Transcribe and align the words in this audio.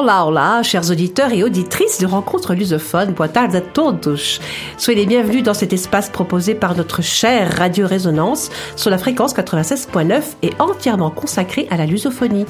Hola, 0.00 0.24
hola, 0.24 0.62
chers 0.62 0.92
auditeurs 0.92 1.32
et 1.32 1.42
auditrices 1.42 1.98
de 1.98 2.06
Rencontres 2.06 2.54
Lusophone, 2.54 3.14
boa 3.14 3.26
tarde 3.26 3.56
a 3.56 3.60
todos. 3.60 4.38
Soyez 4.76 5.00
les 5.00 5.06
bienvenus 5.06 5.42
dans 5.42 5.54
cet 5.54 5.72
espace 5.72 6.08
proposé 6.08 6.54
par 6.54 6.76
notre 6.76 7.02
chère 7.02 7.58
Radio 7.58 7.84
Résonance 7.84 8.48
sur 8.76 8.90
la 8.90 8.98
fréquence 8.98 9.34
96.9 9.34 10.22
et 10.44 10.52
entièrement 10.60 11.10
consacré 11.10 11.66
à 11.72 11.76
la 11.76 11.84
lusophonie. 11.84 12.46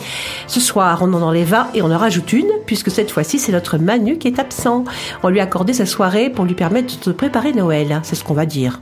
Ce 0.47 0.61
soir, 0.61 0.99
on 1.01 1.15
en 1.15 1.23
enlève 1.23 1.55
un 1.55 1.69
et 1.73 1.81
on 1.81 1.91
en 1.91 1.97
rajoute 1.97 2.35
une, 2.35 2.51
puisque 2.67 2.91
cette 2.91 3.11
fois-ci, 3.11 3.39
c'est 3.39 3.53
notre 3.53 3.79
Manu 3.79 4.19
qui 4.19 4.29
est 4.29 4.39
absent. 4.39 4.85
On 5.23 5.31
lui 5.31 5.41
a 5.41 5.45
accordé 5.45 5.73
sa 5.73 5.87
soirée 5.87 6.29
pour 6.29 6.45
lui 6.45 6.55
permettre 6.55 7.01
de 7.03 7.13
préparer 7.13 7.55
Noël, 7.55 7.99
c'est 8.03 8.15
ce 8.15 8.25
qu'on 8.25 8.35
va 8.35 8.45
dire. 8.45 8.79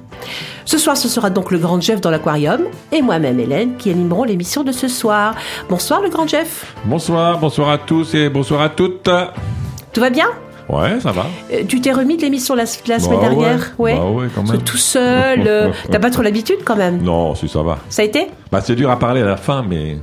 Ce 0.65 0.79
soir, 0.79 0.97
ce 0.97 1.09
sera 1.09 1.31
donc 1.31 1.53
le 1.53 1.59
grand 1.59 1.81
Jeff 1.81 2.01
dans 2.01 2.11
l'aquarium 2.11 2.63
et 2.91 3.01
moi-même 3.01 3.39
Hélène 3.39 3.77
qui 3.77 3.89
animeront 3.89 4.25
l'émission 4.25 4.65
de 4.65 4.73
ce 4.73 4.89
soir. 4.89 5.37
Bonsoir 5.69 6.03
le 6.03 6.09
grand 6.09 6.27
Jeff. 6.27 6.75
Bonsoir, 6.85 7.39
bonsoir 7.39 7.69
à 7.69 7.79
tous 7.79 8.15
et 8.15 8.29
bonsoir 8.29 8.56
à 8.61 8.69
toutes. 8.69 9.09
Tout 9.93 10.01
va 10.01 10.11
bien? 10.11 10.27
Ouais, 10.69 10.99
ça 11.01 11.13
va. 11.13 11.27
Euh, 11.53 11.63
tu 11.69 11.81
t'es 11.81 11.93
remis 11.93 12.17
de 12.17 12.23
l'émission 12.23 12.55
la, 12.57 12.65
la 12.89 12.99
semaine 12.99 13.21
Bah 13.21 13.29
dernière? 13.29 13.73
Ouais, 13.79 13.95
bah 13.95 14.05
ouais, 14.07 14.27
quand 14.35 14.43
même. 14.43 14.61
Tout 14.63 14.77
seul. 14.77 15.45
euh, 15.47 15.71
T'as 15.91 16.01
pas 16.01 16.11
trop 16.11 16.23
l'habitude 16.23 16.59
quand 16.65 16.75
même? 16.77 17.03
Non, 17.03 17.35
si 17.37 17.49
ça 17.49 17.63
va. 17.63 17.79
Ça 17.89 18.03
a 18.03 18.05
été? 18.05 18.27
Bah 18.51 18.61
c'est 18.63 18.75
dur 18.75 18.91
à 18.91 18.99
parler 18.99 19.23
à 19.23 19.27
la 19.27 19.37
fin, 19.37 19.65
mais 19.69 19.97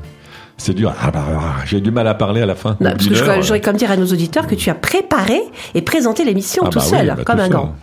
c'est 0.55 0.73
dur. 0.73 0.93
Ah, 1.01 1.11
bah, 1.11 1.25
ah, 1.37 1.55
J'ai 1.65 1.81
du 1.81 1.91
mal 1.91 2.07
à 2.07 2.13
parler 2.13 2.41
à 2.41 2.45
la 2.45 2.55
fin. 2.55 2.77
Non, 2.79 2.91
parce 2.91 3.07
que 3.07 3.13
je- 3.13 3.41
j'aurais 3.41 3.59
comme 3.59 3.75
dire 3.75 3.91
à 3.91 3.97
nos 3.97 4.05
auditeurs 4.05 4.47
que 4.47 4.55
tu 4.55 4.69
as 4.69 4.73
préparé 4.75 5.41
et 5.75 5.81
présenté 5.81 6.23
l'émission 6.23 6.63
ah, 6.65 6.69
tout 6.69 6.79
bah 6.79 6.85
seul, 6.85 7.09
oui, 7.09 7.15
bah, 7.17 7.23
comme 7.25 7.35
tout 7.35 7.41
un 7.41 7.45
seul, 7.45 7.51
grand. 7.51 7.75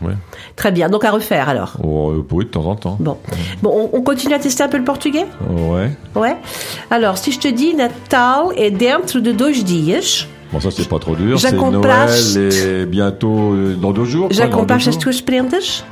Très 0.57 0.73
bien, 0.73 0.89
donc 0.89 1.05
à 1.05 1.11
refaire 1.11 1.51
alors. 1.51 1.75
Oh, 1.85 2.13
euh, 2.13 2.27
oui, 2.33 2.47
de 2.47 2.51
temps 2.51 2.65
en 2.65 2.77
temps. 2.77 2.97
Bon, 2.99 3.19
bon 3.63 3.91
on, 3.93 3.99
on 3.99 4.01
continue 4.01 4.33
à 4.33 4.39
tester 4.39 4.63
un 4.63 4.69
peu 4.69 4.79
le 4.79 4.85
portugais? 4.85 5.27
Ouais. 5.51 5.91
Ouais. 6.15 6.37
Alors, 6.91 7.19
si 7.19 7.31
je 7.33 7.41
te 7.41 7.49
dis 7.49 7.75
Natal 7.75 8.45
est 8.57 8.71
dentro 8.71 9.19
de 9.21 9.33
dois 9.33 9.53
dias, 9.53 10.25
Bon, 10.53 10.61
ça 10.61 10.71
c'est 10.71 10.89
pas 10.89 10.99
trop 10.99 11.15
dur. 11.15 11.39
C'est 11.39 11.53
Noël 11.53 12.11
et 12.37 12.87
bientôt 12.87 13.53
euh, 13.53 13.75
dans 13.75 13.93
deux 13.93 14.05
jours. 14.05 14.29
já 14.33 14.47
quoi, 14.49 14.51
dans 14.51 14.57
deux 14.57 14.61
compraste 14.63 14.89
as 14.89 14.91
jours. 14.93 15.01
tuas 15.01 15.23
prendas? 15.25 15.85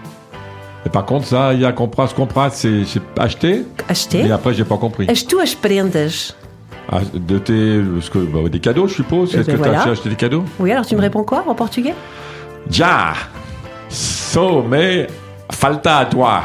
Et 0.86 0.90
par 0.90 1.04
contre, 1.04 1.26
ça, 1.26 1.52
il 1.54 1.60
y 1.60 1.64
a 1.64 1.72
compras, 1.72 2.08
compras, 2.08 2.50
c'est 2.50 2.84
c'est 2.84 3.02
acheté. 3.18 3.64
Acheter? 3.88 4.22
Mais 4.24 4.30
après, 4.32 4.54
j'ai 4.54 4.64
pas 4.64 4.76
compris. 4.76 5.06
As 5.08 5.26
tuas 5.26 5.54
prendas. 5.60 6.34
Ah, 6.90 7.00
de 7.12 7.38
tes, 7.38 7.82
ce 8.00 8.10
que, 8.10 8.18
bah, 8.18 8.48
des 8.48 8.60
cadeaux, 8.60 8.88
je 8.88 8.94
suppose. 8.94 9.30
Eh 9.34 9.38
Est-ce 9.40 9.46
ben 9.46 9.52
que 9.58 9.62
tu 9.62 9.68
voilà. 9.68 9.82
as 9.82 9.90
acheté 9.90 10.08
des 10.08 10.16
cadeaux? 10.16 10.44
Oui, 10.58 10.72
alors 10.72 10.86
tu 10.86 10.96
me 10.96 11.00
réponds 11.02 11.22
quoi 11.22 11.44
en 11.46 11.54
portugais? 11.54 11.94
Ja. 12.70 13.12
So, 13.90 14.62
mais 14.62 15.06
falta 15.52 15.98
à 15.98 16.06
toi. 16.06 16.42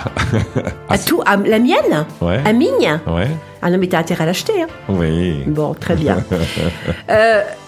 À 0.89 0.97
tout, 0.97 1.22
à 1.25 1.38
la 1.38 1.59
mienne? 1.59 2.06
Ouais. 2.22 2.41
À 2.45 2.52
migne 2.53 3.00
Ouais. 3.08 3.30
Ah 3.61 3.69
non, 3.69 3.78
mais 3.78 3.88
t'as 3.88 4.00
intérêt 4.00 4.23
à 4.23 4.28
l'acheter. 4.28 4.61
Hein. 4.64 4.67
Oui. 4.89 5.44
Bon, 5.47 5.73
très 5.73 5.95
bien. 5.95 6.17
Euh, 7.09 7.41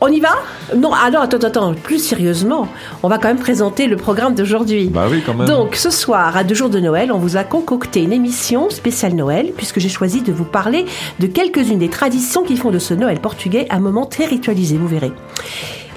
on 0.00 0.08
y 0.08 0.20
va? 0.20 0.36
Non, 0.76 0.92
alors 0.92 1.22
attends, 1.22 1.38
attends, 1.38 1.74
plus 1.74 1.98
sérieusement, 1.98 2.68
on 3.02 3.08
va 3.08 3.18
quand 3.18 3.28
même 3.28 3.38
présenter 3.38 3.86
le 3.86 3.96
programme 3.96 4.34
d'aujourd'hui. 4.34 4.88
Bah 4.88 5.06
oui, 5.10 5.22
quand 5.24 5.34
même. 5.34 5.46
Donc, 5.46 5.76
ce 5.76 5.90
soir, 5.90 6.36
à 6.36 6.44
deux 6.44 6.54
jours 6.54 6.70
de 6.70 6.80
Noël, 6.80 7.12
on 7.12 7.18
vous 7.18 7.36
a 7.36 7.44
concocté 7.44 8.02
une 8.02 8.12
émission 8.12 8.70
spéciale 8.70 9.14
Noël, 9.14 9.52
puisque 9.56 9.78
j'ai 9.78 9.88
choisi 9.88 10.22
de 10.22 10.32
vous 10.32 10.44
parler 10.44 10.86
de 11.18 11.26
quelques-unes 11.26 11.78
des 11.78 11.90
traditions 11.90 12.42
qui 12.42 12.56
font 12.56 12.70
de 12.70 12.78
ce 12.78 12.94
Noël 12.94 13.20
portugais 13.20 13.66
un 13.70 13.80
moment 13.80 14.06
très 14.06 14.24
ritualisé, 14.24 14.76
vous 14.76 14.88
verrez. 14.88 15.12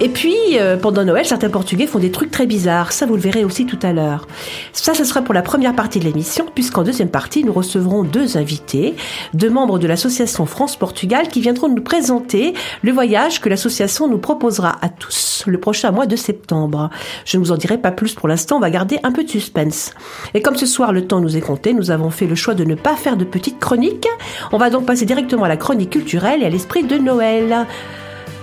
Et 0.03 0.09
puis, 0.09 0.35
euh, 0.55 0.75
pendant 0.75 1.05
Noël, 1.05 1.25
certains 1.25 1.49
Portugais 1.49 1.87
font 1.87 1.97
des 1.97 2.11
trucs 2.11 2.29
très 2.29 2.45
bizarres. 2.45 2.91
Ça, 2.91 3.05
vous 3.05 3.15
le 3.15 3.21
verrez 3.21 3.45
aussi 3.45 3.65
tout 3.65 3.79
à 3.81 3.93
l'heure. 3.93 4.27
Ça, 4.73 4.93
ce 4.93 5.05
sera 5.05 5.21
pour 5.21 5.33
la 5.33 5.41
première 5.41 5.73
partie 5.73 5.97
de 5.99 6.03
l'émission, 6.03 6.45
puisqu'en 6.53 6.83
deuxième 6.83 7.07
partie, 7.07 7.45
nous 7.45 7.53
recevrons 7.53 8.03
deux 8.03 8.35
invités, 8.35 8.95
deux 9.33 9.49
membres 9.49 9.79
de 9.79 9.87
l'association 9.87 10.45
France-Portugal, 10.45 11.29
qui 11.29 11.39
viendront 11.39 11.69
nous 11.69 11.81
présenter 11.81 12.53
le 12.81 12.91
voyage 12.91 13.39
que 13.39 13.47
l'association 13.47 14.09
nous 14.09 14.17
proposera 14.17 14.75
à 14.81 14.89
tous 14.89 15.45
le 15.47 15.57
prochain 15.57 15.91
mois 15.91 16.05
de 16.05 16.17
septembre. 16.17 16.89
Je 17.23 17.37
ne 17.37 17.41
vous 17.41 17.53
en 17.53 17.57
dirai 17.57 17.77
pas 17.77 17.91
plus 17.91 18.13
pour 18.13 18.27
l'instant, 18.27 18.57
on 18.57 18.59
va 18.59 18.71
garder 18.71 18.99
un 19.03 19.13
peu 19.13 19.23
de 19.23 19.29
suspense. 19.29 19.93
Et 20.33 20.41
comme 20.41 20.57
ce 20.57 20.65
soir, 20.65 20.91
le 20.91 21.07
temps 21.07 21.21
nous 21.21 21.37
est 21.37 21.41
compté, 21.41 21.73
nous 21.73 21.91
avons 21.91 22.09
fait 22.09 22.27
le 22.27 22.35
choix 22.35 22.55
de 22.55 22.65
ne 22.65 22.75
pas 22.75 22.97
faire 22.97 23.15
de 23.15 23.23
petites 23.23 23.59
chroniques. 23.59 24.09
On 24.51 24.57
va 24.57 24.69
donc 24.69 24.85
passer 24.85 25.05
directement 25.05 25.45
à 25.45 25.47
la 25.47 25.55
chronique 25.55 25.91
culturelle 25.91 26.43
et 26.43 26.45
à 26.47 26.49
l'esprit 26.49 26.83
de 26.83 26.97
Noël. 26.97 27.65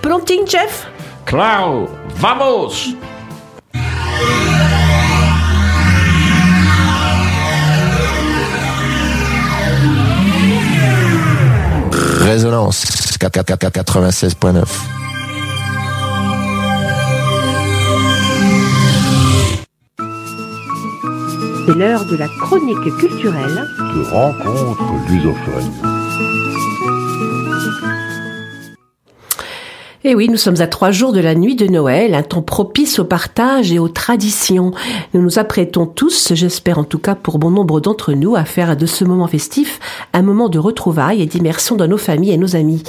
Pronting, 0.01 0.47
chef? 0.47 0.87
Claro, 1.25 1.89
vamos! 2.15 2.95
Résonance 12.21 13.17
96.9. 13.19 14.63
C'est 21.65 21.75
l'heure 21.77 22.05
de 22.05 22.15
la 22.17 22.27
chronique 22.39 22.97
culturelle. 22.97 23.67
de 23.77 24.03
rencontres 24.11 24.93
lusophones. 25.09 26.00
Et 30.03 30.15
oui, 30.15 30.29
nous 30.29 30.37
sommes 30.37 30.61
à 30.61 30.67
trois 30.67 30.89
jours 30.89 31.13
de 31.13 31.19
la 31.19 31.35
nuit 31.35 31.55
de 31.55 31.67
Noël, 31.67 32.15
un 32.15 32.23
temps 32.23 32.41
propice 32.41 32.97
au 32.97 33.03
partage 33.03 33.71
et 33.71 33.77
aux 33.77 33.87
traditions. 33.87 34.71
Nous 35.13 35.21
nous 35.21 35.37
apprêtons 35.37 35.85
tous, 35.85 36.33
j'espère 36.33 36.79
en 36.79 36.83
tout 36.83 36.97
cas 36.97 37.13
pour 37.13 37.37
bon 37.37 37.51
nombre 37.51 37.79
d'entre 37.79 38.13
nous, 38.13 38.35
à 38.35 38.43
faire 38.43 38.75
de 38.75 38.87
ce 38.87 39.03
moment 39.03 39.27
festif 39.27 39.79
un 40.13 40.23
moment 40.23 40.49
de 40.49 40.57
retrouvailles 40.57 41.21
et 41.21 41.27
d'immersion 41.27 41.75
dans 41.75 41.87
nos 41.87 41.99
familles 41.99 42.31
et 42.31 42.39
nos 42.39 42.55
amis. 42.55 42.81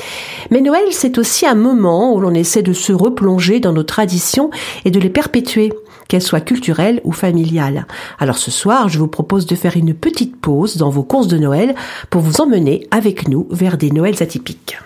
Mais 0.51 0.63
Noël, 0.63 0.87
c'est 0.91 1.19
aussi 1.19 1.45
un 1.45 1.55
moment 1.55 2.15
où 2.15 2.21
l'on 2.21 2.33
essaie 2.33 2.63
de 2.63 2.73
se 2.73 2.95
replonger 2.95 3.61
dans 3.61 3.75
nos 3.75 3.83
traditions 3.83 4.49
et 4.87 4.91
de 4.91 4.99
les 4.99 5.11
perpétuer 5.11 5.71
qu'elles 6.09 6.23
soient 6.23 6.41
culturelles 6.41 7.03
ou 7.05 7.13
familiales. 7.13 7.87
Alors 8.21 8.39
ce 8.39 8.51
soir, 8.51 8.89
je 8.89 8.99
vous 8.99 9.07
propose 9.07 9.45
de 9.45 9.55
faire 9.55 9.77
une 9.77 9.93
petite 9.93 10.41
pause 10.41 10.79
dans 10.79 10.89
vos 10.89 11.03
courses 11.03 11.29
de 11.29 11.37
Noël 11.37 11.75
pour 12.09 12.23
vous 12.23 12.41
emmener 12.41 12.87
avec 12.91 13.29
nous 13.29 13.49
vers 13.51 13.77
des 13.77 13.91
Noëls 13.91 14.23
atypiques. 14.23 14.79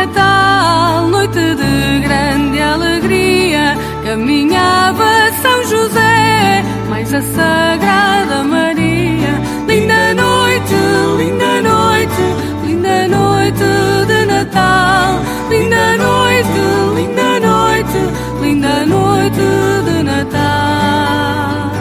Natal, 0.00 1.08
noite 1.08 1.34
de 1.34 2.00
grande 2.00 2.58
alegria, 2.58 3.76
caminhava 4.02 5.04
São 5.42 5.62
José, 5.64 6.64
mais 6.88 7.12
a 7.12 7.20
Sagrada 7.20 8.42
Maria. 8.42 9.32
Linda 9.68 10.14
noite, 10.14 10.74
linda 11.18 11.60
noite, 11.60 12.22
linda 12.64 13.08
noite 13.08 13.66
de 14.06 14.24
Natal, 14.24 15.20
linda 15.50 15.98
noite, 15.98 16.62
linda 16.96 17.40
noite, 17.40 18.00
linda 18.40 18.86
noite 18.86 19.44
de 19.84 20.02
Natal 20.02 21.72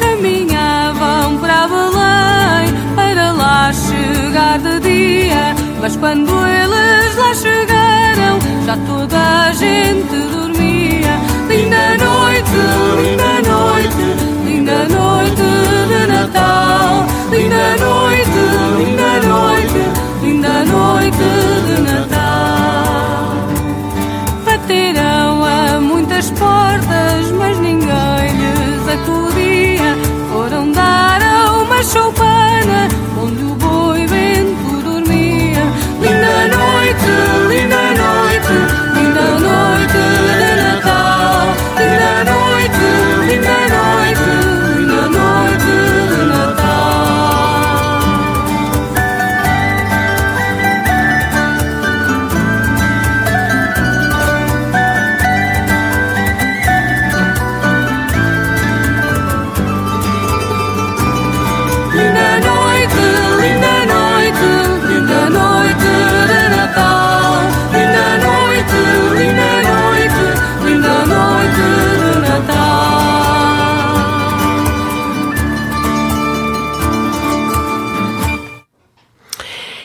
caminhavam 0.00 1.38
para 1.38 1.66
Belém 1.66 2.94
para 2.94 3.32
lá 3.32 3.72
chegar 3.72 4.58
de 4.58 4.80
dia. 4.80 5.61
Mas 5.82 5.96
quando 5.96 6.30
eles 6.46 7.16
lá 7.16 7.34
chegaram, 7.34 8.38
já 8.64 8.76
toda 8.86 9.48
a 9.48 9.52
gente 9.52 10.14
dormia. 10.30 11.18
Linda 11.48 11.98
noite, 11.98 12.50
linda 13.02 13.50
noite, 13.50 14.04
linda 14.44 14.88
noite 14.88 15.42
de 15.88 16.06
Natal. 16.06 17.04
Linda 17.32 17.76
noite, 17.84 18.30
linda 18.78 19.26
noite, 19.26 19.82
linda 20.22 20.64
noite 20.66 21.16
de 21.66 21.80
Natal. 21.82 23.34
Bateram 24.44 25.44
a 25.44 25.80
muitas 25.80 26.30
portas, 26.30 27.32
mas 27.36 27.58
ninguém 27.58 28.36
lhes 28.36 28.88
acudia. 28.88 29.96
Foram 30.32 30.70
dar 30.70 31.20
a 31.20 31.60
uma 31.60 31.82
choupana 31.82 33.01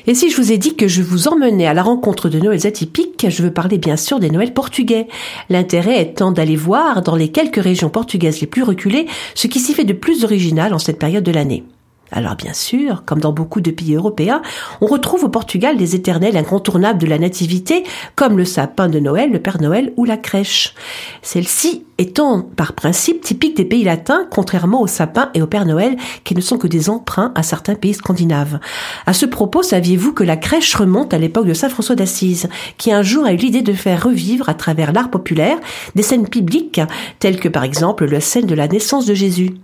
Et 0.10 0.16
si 0.16 0.30
je 0.30 0.38
vous 0.38 0.54
ai 0.54 0.58
dit 0.58 0.78
que 0.78 0.88
je 0.88 1.02
vous 1.02 1.28
emmenais 1.28 1.68
à 1.68 1.74
la 1.74 1.84
rencontre 1.84 2.30
de 2.30 2.40
Noëls 2.40 2.66
atypiques, 2.66 3.26
je 3.30 3.44
veux 3.44 3.52
parler 3.52 3.78
bien 3.78 3.98
sûr 3.98 4.20
des 4.20 4.30
Noëls 4.30 4.54
portugais. 4.54 5.08
L'intérêt 5.50 6.02
étant 6.02 6.32
d'aller 6.32 6.56
voir 6.56 7.02
dans 7.02 7.18
les 7.18 7.28
quelques 7.28 7.62
régions 7.62 7.90
portugaises 7.90 8.40
les 8.40 8.48
plus 8.48 8.64
reculées 8.64 9.08
ce 9.36 9.48
qui 9.48 9.60
s'y 9.60 9.74
fait 9.74 9.84
de 9.84 9.92
plus 9.92 10.24
original 10.24 10.74
en 10.74 10.80
cette 10.80 10.98
période 10.98 11.26
de 11.26 11.32
l'année. 11.34 11.66
Alors 12.12 12.36
bien 12.36 12.54
sûr, 12.54 13.04
comme 13.06 13.20
dans 13.20 13.34
beaucoup 13.34 13.62
de 13.62 13.72
pays 13.72 13.96
européens, 13.96 14.42
on 14.82 14.86
retrouve 14.86 15.26
au 15.26 15.30
Portugal 15.30 15.78
des 15.78 15.96
éternels 15.96 16.38
incontournables 16.38 17.00
de 17.00 17.08
la 17.08 17.20
nativité, 17.20 17.84
comme 18.16 18.38
le 18.38 18.46
sapin 18.46 18.88
de 18.88 19.00
Noël, 19.00 19.32
le 19.32 19.40
Père 19.40 19.62
Noël 19.62 19.94
ou 19.98 20.06
la 20.06 20.18
crèche. 20.18 20.74
Celle-ci 21.22 21.84
étant 21.98 22.42
par 22.42 22.74
principe 22.74 23.22
typique 23.22 23.58
des 23.58 23.66
pays 23.66 23.84
latins, 23.84 24.28
contrairement 24.30 24.82
au 24.82 24.88
sapin 24.88 25.30
et 25.34 25.42
au 25.42 25.48
Père 25.48 25.66
Noël, 25.66 25.98
qui 26.24 26.36
ne 26.36 26.42
sont 26.42 26.58
que 26.58 26.68
des 26.68 26.90
emprunts 26.90 27.32
à 27.36 27.44
certains 27.44 27.76
pays 27.76 27.96
scandinaves. 27.96 28.60
À 29.06 29.14
ce 29.14 29.26
propos, 29.26 29.64
saviez-vous 29.64 30.14
que 30.14 30.24
la 30.24 30.38
crèche 30.38 30.76
remonte 30.76 31.14
à 31.14 31.18
l'époque 31.18 31.48
de 31.48 31.54
Saint 31.54 31.70
François 31.70 31.96
d'Assise, 31.96 32.48
qui 32.78 32.92
un 32.92 33.02
jour 33.02 33.26
a 33.26 33.34
eu 33.34 33.38
l'idée 33.38 33.64
de 33.64 33.74
faire 33.74 34.04
revivre 34.04 34.48
à 34.48 34.54
travers 34.54 34.94
l'art 34.94 35.10
populaire 35.10 35.58
des 35.96 36.04
scènes 36.04 36.26
bibliques, 36.26 36.82
telles 37.20 37.40
que 37.40 37.50
par 37.50 37.64
exemple 37.64 38.06
la 38.06 38.22
scène 38.22 38.46
de 38.46 38.56
la 38.56 38.68
naissance 38.68 39.06
de 39.06 39.14
Jésus? 39.14 39.56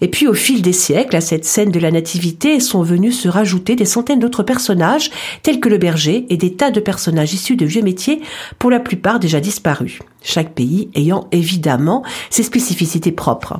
Et 0.00 0.08
puis 0.08 0.26
au 0.26 0.34
fil 0.34 0.62
des 0.62 0.72
siècles, 0.72 1.16
à 1.16 1.20
cette 1.20 1.44
scène 1.44 1.70
de 1.70 1.80
la 1.80 1.90
nativité 1.90 2.60
sont 2.60 2.82
venus 2.82 3.18
se 3.18 3.28
rajouter 3.28 3.76
des 3.76 3.84
centaines 3.84 4.20
d'autres 4.20 4.42
personnages, 4.42 5.10
tels 5.42 5.60
que 5.60 5.68
le 5.68 5.78
berger 5.78 6.26
et 6.28 6.36
des 6.36 6.54
tas 6.54 6.70
de 6.70 6.80
personnages 6.80 7.34
issus 7.34 7.56
de 7.56 7.66
vieux 7.66 7.82
métiers, 7.82 8.20
pour 8.58 8.70
la 8.70 8.80
plupart 8.80 9.18
déjà 9.18 9.40
disparus, 9.40 9.98
chaque 10.22 10.54
pays 10.54 10.90
ayant 10.94 11.26
évidemment 11.32 12.04
ses 12.30 12.42
spécificités 12.42 13.12
propres. 13.12 13.58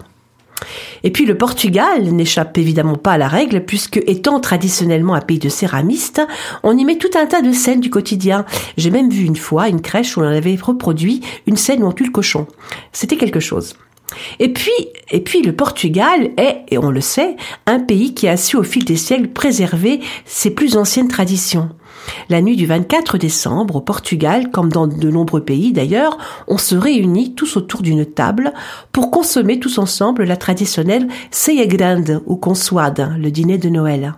Et 1.05 1.11
puis 1.11 1.25
le 1.25 1.37
Portugal 1.37 2.03
n'échappe 2.03 2.59
évidemment 2.59 2.97
pas 2.97 3.13
à 3.13 3.19
la 3.19 3.29
règle 3.29 3.65
puisque 3.65 4.03
étant 4.07 4.41
traditionnellement 4.41 5.15
un 5.15 5.21
pays 5.21 5.39
de 5.39 5.49
céramistes, 5.49 6.21
on 6.63 6.77
y 6.77 6.85
met 6.85 6.99
tout 6.99 7.11
un 7.17 7.27
tas 7.27 7.43
de 7.43 7.53
scènes 7.53 7.81
du 7.81 7.91
quotidien. 7.91 8.45
J'ai 8.77 8.91
même 8.91 9.11
vu 9.11 9.25
une 9.25 9.37
fois 9.37 9.69
une 9.69 9.81
crèche 9.81 10.17
où 10.17 10.21
on 10.21 10.25
avait 10.25 10.59
reproduit 10.61 11.21
une 11.47 11.57
scène 11.57 11.83
où 11.83 11.87
on 11.87 11.93
tue 11.93 12.05
le 12.05 12.11
cochon. 12.11 12.47
C'était 12.93 13.17
quelque 13.17 13.41
chose. 13.41 13.75
Et 14.39 14.53
puis, 14.53 14.73
et 15.11 15.21
puis 15.21 15.43
le 15.43 15.55
Portugal 15.55 16.31
est, 16.37 16.65
et 16.69 16.79
on 16.79 16.91
le 16.91 17.01
sait, 17.01 17.37
un 17.67 17.81
pays 17.81 18.15
qui 18.15 18.29
a 18.29 18.37
su 18.37 18.57
au 18.57 18.63
fil 18.63 18.85
des 18.85 18.97
siècles 18.97 19.29
préserver 19.29 20.01
ses 20.25 20.51
plus 20.51 20.77
anciennes 20.77 21.09
traditions. 21.09 21.71
La 22.29 22.41
nuit 22.41 22.57
du 22.57 22.67
24 22.67 23.19
décembre, 23.19 23.77
au 23.77 23.81
Portugal, 23.81 24.51
comme 24.51 24.71
dans 24.71 24.87
de 24.87 25.11
nombreux 25.11 25.45
pays 25.45 25.73
d'ailleurs, 25.73 26.17
on 26.47 26.59
se 26.59 26.75
réunit 26.75 27.35
tous 27.35 27.57
autour 27.57 27.83
d'une 27.83 28.07
table 28.07 28.53
pour 28.93 29.11
consommer 29.11 29.59
tous 29.61 29.79
ensemble 29.79 30.25
la 30.25 30.37
traditionnelle 30.37 31.09
ceia 31.31 31.67
grande 31.67 32.23
ou 32.27 32.37
consoade, 32.37 33.15
le 33.19 33.31
dîner 33.31 33.59
de 33.59 33.69
Noël. 33.69 34.15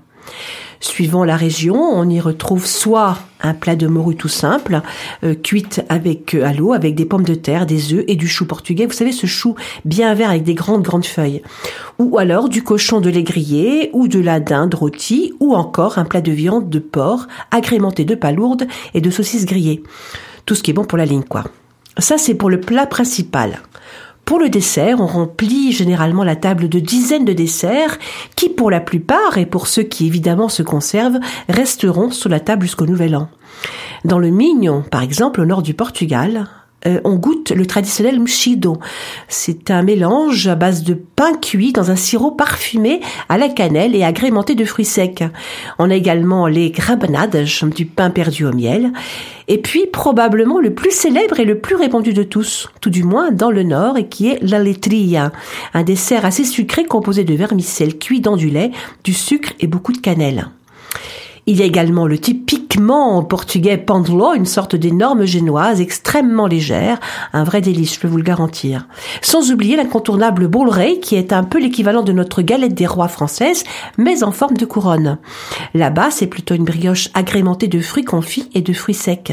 Suivant 0.82 1.24
la 1.24 1.36
région, 1.36 1.76
on 1.76 2.08
y 2.08 2.20
retrouve 2.20 2.64
soit 2.64 3.18
un 3.42 3.52
plat 3.52 3.76
de 3.76 3.86
morue 3.86 4.16
tout 4.16 4.28
simple, 4.28 4.80
euh, 5.24 5.34
cuite 5.34 5.82
avec 5.90 6.34
euh, 6.34 6.46
à 6.46 6.54
l'eau, 6.54 6.72
avec 6.72 6.94
des 6.94 7.04
pommes 7.04 7.24
de 7.24 7.34
terre, 7.34 7.66
des 7.66 7.92
œufs 7.92 8.04
et 8.08 8.16
du 8.16 8.26
chou 8.26 8.46
portugais. 8.46 8.86
Vous 8.86 8.94
savez, 8.94 9.12
ce 9.12 9.26
chou 9.26 9.56
bien 9.84 10.14
vert 10.14 10.30
avec 10.30 10.42
des 10.42 10.54
grandes 10.54 10.82
grandes 10.82 11.04
feuilles. 11.04 11.42
Ou 11.98 12.16
alors 12.16 12.48
du 12.48 12.62
cochon 12.62 13.02
de 13.02 13.10
lait 13.10 13.22
grillé, 13.22 13.90
ou 13.92 14.08
de 14.08 14.20
la 14.20 14.40
dinde 14.40 14.72
rôtie, 14.72 15.34
ou 15.38 15.54
encore 15.54 15.98
un 15.98 16.06
plat 16.06 16.22
de 16.22 16.32
viande 16.32 16.70
de 16.70 16.78
porc 16.78 17.26
agrémenté 17.50 18.06
de 18.06 18.14
palourdes 18.14 18.66
et 18.94 19.02
de 19.02 19.10
saucisses 19.10 19.44
grillées. 19.44 19.82
Tout 20.46 20.54
ce 20.54 20.62
qui 20.62 20.70
est 20.70 20.74
bon 20.74 20.84
pour 20.84 20.96
la 20.96 21.04
ligne, 21.04 21.24
quoi. 21.24 21.44
Ça, 21.98 22.16
c'est 22.16 22.34
pour 22.34 22.48
le 22.48 22.60
plat 22.60 22.86
principal. 22.86 23.60
Pour 24.24 24.38
le 24.38 24.48
dessert, 24.48 25.00
on 25.00 25.06
remplit 25.06 25.72
généralement 25.72 26.22
la 26.22 26.36
table 26.36 26.68
de 26.68 26.78
dizaines 26.78 27.24
de 27.24 27.32
desserts 27.32 27.98
qui, 28.36 28.48
pour 28.48 28.70
la 28.70 28.80
plupart, 28.80 29.38
et 29.38 29.46
pour 29.46 29.66
ceux 29.66 29.82
qui 29.82 30.06
évidemment 30.06 30.48
se 30.48 30.62
conservent, 30.62 31.18
resteront 31.48 32.10
sur 32.10 32.28
la 32.28 32.40
table 32.40 32.62
jusqu'au 32.62 32.86
Nouvel 32.86 33.16
An. 33.16 33.28
Dans 34.04 34.18
le 34.18 34.30
Mignon, 34.30 34.84
par 34.88 35.02
exemple, 35.02 35.40
au 35.40 35.46
nord 35.46 35.62
du 35.62 35.74
Portugal, 35.74 36.46
euh, 36.86 37.00
on 37.04 37.16
goûte 37.16 37.50
le 37.50 37.66
traditionnel 37.66 38.20
mchido. 38.20 38.78
C'est 39.28 39.70
un 39.70 39.82
mélange 39.82 40.48
à 40.48 40.54
base 40.54 40.82
de 40.82 40.94
pain 40.94 41.34
cuit 41.34 41.72
dans 41.72 41.90
un 41.90 41.96
sirop 41.96 42.30
parfumé 42.30 43.00
à 43.28 43.36
la 43.36 43.48
cannelle 43.48 43.94
et 43.94 44.02
agrémenté 44.02 44.54
de 44.54 44.64
fruits 44.64 44.84
secs. 44.84 45.24
On 45.78 45.90
a 45.90 45.94
également 45.94 46.46
les 46.46 46.70
grabanades, 46.70 47.44
du 47.74 47.84
pain 47.84 48.10
perdu 48.10 48.46
au 48.46 48.52
miel. 48.52 48.92
Et 49.48 49.58
puis 49.58 49.86
probablement 49.86 50.60
le 50.60 50.74
plus 50.74 50.92
célèbre 50.92 51.40
et 51.40 51.44
le 51.44 51.58
plus 51.58 51.74
répandu 51.74 52.12
de 52.12 52.22
tous, 52.22 52.70
tout 52.80 52.90
du 52.90 53.02
moins 53.02 53.30
dans 53.30 53.50
le 53.50 53.62
nord, 53.62 53.98
et 53.98 54.06
qui 54.06 54.28
est 54.28 54.38
la 54.42 54.60
letria, 54.60 55.32
un 55.74 55.82
dessert 55.82 56.24
assez 56.24 56.44
sucré 56.44 56.84
composé 56.84 57.24
de 57.24 57.34
vermicelle 57.34 57.98
cuit 57.98 58.20
dans 58.20 58.36
du 58.36 58.48
lait, 58.48 58.70
du 59.04 59.12
sucre 59.12 59.52
et 59.60 59.66
beaucoup 59.66 59.92
de 59.92 59.98
cannelle. 59.98 60.48
Il 61.46 61.56
y 61.56 61.62
a 61.62 61.64
également 61.64 62.06
le 62.06 62.18
typiquement 62.70 63.24
portugais 63.24 63.78
pandelo, 63.78 64.32
une 64.34 64.46
sorte 64.46 64.76
d'énorme 64.76 65.24
génoise 65.24 65.80
extrêmement 65.80 66.46
légère, 66.46 67.00
un 67.32 67.42
vrai 67.42 67.60
délice, 67.60 67.94
je 67.94 68.00
peux 68.00 68.06
vous 68.06 68.16
le 68.16 68.22
garantir. 68.22 68.86
Sans 69.22 69.50
oublier 69.50 69.74
l'incontournable 69.74 70.46
bolrey, 70.46 71.00
qui 71.00 71.16
est 71.16 71.32
un 71.32 71.42
peu 71.42 71.58
l'équivalent 71.58 72.02
de 72.02 72.12
notre 72.12 72.42
galette 72.42 72.74
des 72.74 72.86
rois 72.86 73.08
française, 73.08 73.64
mais 73.98 74.22
en 74.22 74.30
forme 74.30 74.56
de 74.56 74.66
couronne. 74.66 75.18
Là-bas, 75.74 76.12
c'est 76.12 76.28
plutôt 76.28 76.54
une 76.54 76.64
brioche 76.64 77.08
agrémentée 77.12 77.66
de 77.66 77.80
fruits 77.80 78.04
confits 78.04 78.48
et 78.54 78.60
de 78.60 78.72
fruits 78.72 78.94
secs. 78.94 79.32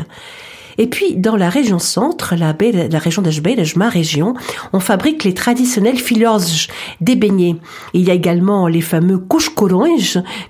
Et 0.78 0.88
puis, 0.88 1.16
dans 1.16 1.36
la 1.36 1.50
région 1.50 1.80
centre, 1.80 2.36
la, 2.36 2.56
la 2.90 3.00
région 3.00 3.22
d'Ashbeilej, 3.22 3.76
ma 3.76 3.90
région, 3.90 4.36
on 4.74 4.80
fabrique 4.80 5.24
les 5.24 5.34
traditionnels 5.34 5.98
filorges, 5.98 6.68
des 7.02 7.16
beignets. 7.16 7.56
Il 7.94 8.04
y 8.04 8.12
a 8.12 8.14
également 8.14 8.68
les 8.68 8.82
fameux 8.82 9.18
couches 9.18 9.48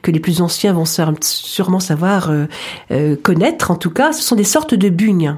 que 0.01 0.11
les 0.11 0.19
plus 0.19 0.41
anciens 0.41 0.73
vont 0.73 0.85
sûrement 0.85 1.79
savoir 1.79 2.29
euh, 2.29 2.45
euh, 2.91 3.15
connaître. 3.15 3.71
En 3.71 3.75
tout 3.75 3.89
cas, 3.89 4.11
ce 4.11 4.23
sont 4.23 4.35
des 4.35 4.43
sortes 4.43 4.73
de 4.73 4.89
bugnes. 4.89 5.35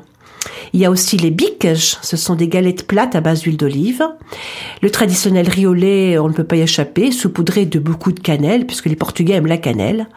Il 0.73 0.79
y 0.79 0.85
a 0.85 0.91
aussi 0.91 1.17
les 1.17 1.31
biques, 1.31 1.67
ce 1.75 2.17
sont 2.17 2.35
des 2.35 2.47
galettes 2.47 2.87
plates 2.87 3.15
à 3.15 3.21
base 3.21 3.41
d'huile 3.41 3.57
d'olive. 3.57 4.07
Le 4.81 4.89
traditionnel 4.89 5.49
riolet, 5.49 6.17
on 6.17 6.29
ne 6.29 6.33
peut 6.33 6.43
pas 6.43 6.55
y 6.55 6.61
échapper, 6.61 7.11
saupoudré 7.11 7.65
de 7.65 7.79
beaucoup 7.79 8.11
de 8.11 8.19
cannelle, 8.19 8.65
puisque 8.65 8.85
les 8.85 8.95
Portugais 8.95 9.33
aiment 9.33 9.47
la 9.47 9.57
cannelle. 9.57 10.07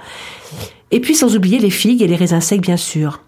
Et 0.90 1.00
puis 1.00 1.14
sans 1.14 1.34
oublier 1.36 1.58
les 1.58 1.70
figues 1.70 2.02
et 2.02 2.06
les 2.06 2.16
raisins 2.16 2.40
secs, 2.40 2.60
bien 2.60 2.76
sûr. 2.76 3.20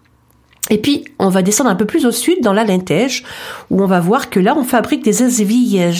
Et 0.71 0.79
puis, 0.79 1.05
on 1.19 1.29
va 1.29 1.43
descendre 1.43 1.69
un 1.69 1.75
peu 1.75 1.85
plus 1.85 2.07
au 2.07 2.11
sud, 2.11 2.41
dans 2.41 2.53
la 2.53 2.63
Lintège, 2.63 3.23
où 3.69 3.83
on 3.83 3.85
va 3.85 3.99
voir 3.99 4.31
que 4.31 4.39
là, 4.39 4.55
on 4.57 4.63
fabrique 4.63 5.03
des 5.03 5.21
esvilles. 5.21 5.91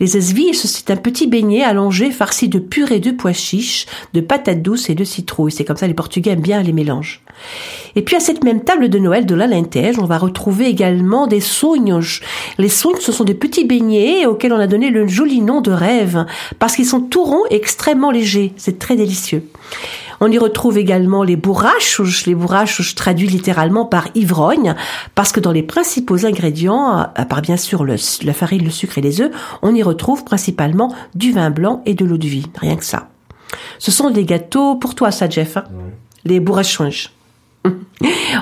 Les 0.00 0.16
esvilles, 0.16 0.54
c'est 0.54 0.90
un 0.90 0.96
petit 0.96 1.28
beignet 1.28 1.62
allongé, 1.62 2.10
farci 2.10 2.48
de 2.48 2.58
purée 2.58 2.98
de 2.98 3.12
pois 3.12 3.32
chiches, 3.32 3.86
de 4.12 4.20
patates 4.20 4.62
douces 4.62 4.90
et 4.90 4.96
de 4.96 5.04
citrouille. 5.04 5.52
C'est 5.52 5.64
comme 5.64 5.76
ça, 5.76 5.86
les 5.86 5.94
Portugais 5.94 6.32
aiment 6.32 6.40
bien 6.40 6.62
les 6.62 6.72
mélanges. 6.72 7.22
Et 7.94 8.02
puis, 8.02 8.16
à 8.16 8.20
cette 8.20 8.42
même 8.42 8.64
table 8.64 8.88
de 8.88 8.98
Noël 8.98 9.26
de 9.26 9.34
la 9.36 9.46
Lintège, 9.46 9.98
on 10.00 10.06
va 10.06 10.18
retrouver 10.18 10.66
également 10.66 11.28
des 11.28 11.40
sonhos. 11.40 12.20
Les 12.58 12.68
sonhos, 12.68 13.00
ce 13.00 13.12
sont 13.12 13.24
des 13.24 13.34
petits 13.34 13.64
beignets 13.64 14.26
auxquels 14.26 14.52
on 14.52 14.58
a 14.58 14.66
donné 14.66 14.90
le 14.90 15.06
joli 15.06 15.40
nom 15.40 15.60
de 15.60 15.70
rêve, 15.70 16.26
parce 16.58 16.74
qu'ils 16.74 16.86
sont 16.86 17.00
tout 17.00 17.22
ronds 17.22 17.44
et 17.50 17.54
extrêmement 17.54 18.10
légers. 18.10 18.52
C'est 18.56 18.80
très 18.80 18.96
délicieux. 18.96 19.44
On 20.20 20.30
y 20.30 20.38
retrouve 20.38 20.78
également 20.78 21.22
les 21.22 21.36
bourraches, 21.36 22.00
les 22.26 22.34
bourraches 22.34 22.82
je 22.82 22.94
traduis 22.94 23.28
littéralement 23.28 23.86
par 23.86 24.08
ivrogne, 24.14 24.74
parce 25.14 25.32
que 25.32 25.40
dans 25.40 25.52
les 25.52 25.62
principaux 25.62 26.26
ingrédients, 26.26 27.08
à 27.14 27.24
part 27.24 27.42
bien 27.42 27.56
sûr 27.56 27.84
le, 27.84 27.96
la 28.22 28.32
farine, 28.32 28.64
le 28.64 28.70
sucre 28.70 28.98
et 28.98 29.00
les 29.02 29.20
œufs, 29.20 29.30
on 29.62 29.74
y 29.74 29.82
retrouve 29.82 30.24
principalement 30.24 30.94
du 31.14 31.32
vin 31.32 31.50
blanc 31.50 31.82
et 31.86 31.94
de 31.94 32.04
l'eau 32.04 32.18
de 32.18 32.26
vie, 32.26 32.46
rien 32.60 32.76
que 32.76 32.84
ça. 32.84 33.08
Ce 33.78 33.90
sont 33.90 34.10
des 34.10 34.24
gâteaux 34.24 34.76
pour 34.76 34.94
toi, 34.94 35.10
ça, 35.10 35.28
Jeff, 35.28 35.56
hein 35.56 35.64
les 36.24 36.40
bourraches. 36.40 37.12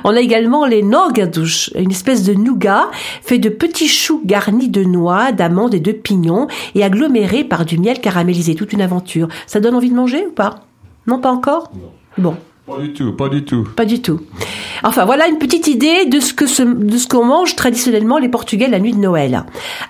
On 0.04 0.14
a 0.14 0.20
également 0.20 0.66
les 0.66 0.82
nogadouches, 0.82 1.70
une 1.75 1.90
espèce 1.90 2.25
de 2.25 2.35
nougat 2.35 2.90
fait 3.23 3.38
de 3.38 3.49
petits 3.49 3.88
choux 3.88 4.23
garnis 4.25 4.68
de 4.68 4.85
noix, 4.85 5.32
d'amandes 5.32 5.75
et 5.75 5.80
de 5.80 5.92
pignons 5.92 6.47
et 6.75 6.85
agglomérés 6.85 7.44
par 7.44 7.64
du 7.64 7.78
miel 7.78 8.00
caramélisé. 8.00 8.54
Toute 8.54 8.73
une 8.73 8.82
aventure. 8.82 9.28
Ça 9.47 9.61
donne 9.61 9.75
envie 9.75 9.90
de 9.90 9.97
manger 9.97 10.26
ou 10.26 10.32
pas? 10.32 10.67
Non, 11.08 11.18
pas 11.18 11.32
encore? 11.32 11.72
Bon. 12.18 12.36
Pas 12.66 12.78
du 12.82 12.92
tout, 12.92 13.12
pas 13.12 13.28
du 13.30 13.44
tout. 13.46 13.66
Pas 13.76 13.86
du 13.86 14.02
tout. 14.02 14.20
Enfin, 14.84 15.06
voilà 15.06 15.26
une 15.26 15.38
petite 15.38 15.68
idée 15.68 16.04
de 16.04 16.20
ce 16.20 16.34
que 16.34 16.44
de 16.44 16.98
ce 16.98 17.08
qu'on 17.08 17.24
mange 17.24 17.56
traditionnellement 17.56 18.18
les 18.18 18.28
Portugais 18.28 18.68
la 18.68 18.78
nuit 18.78 18.92
de 18.92 18.98
Noël. 18.98 19.42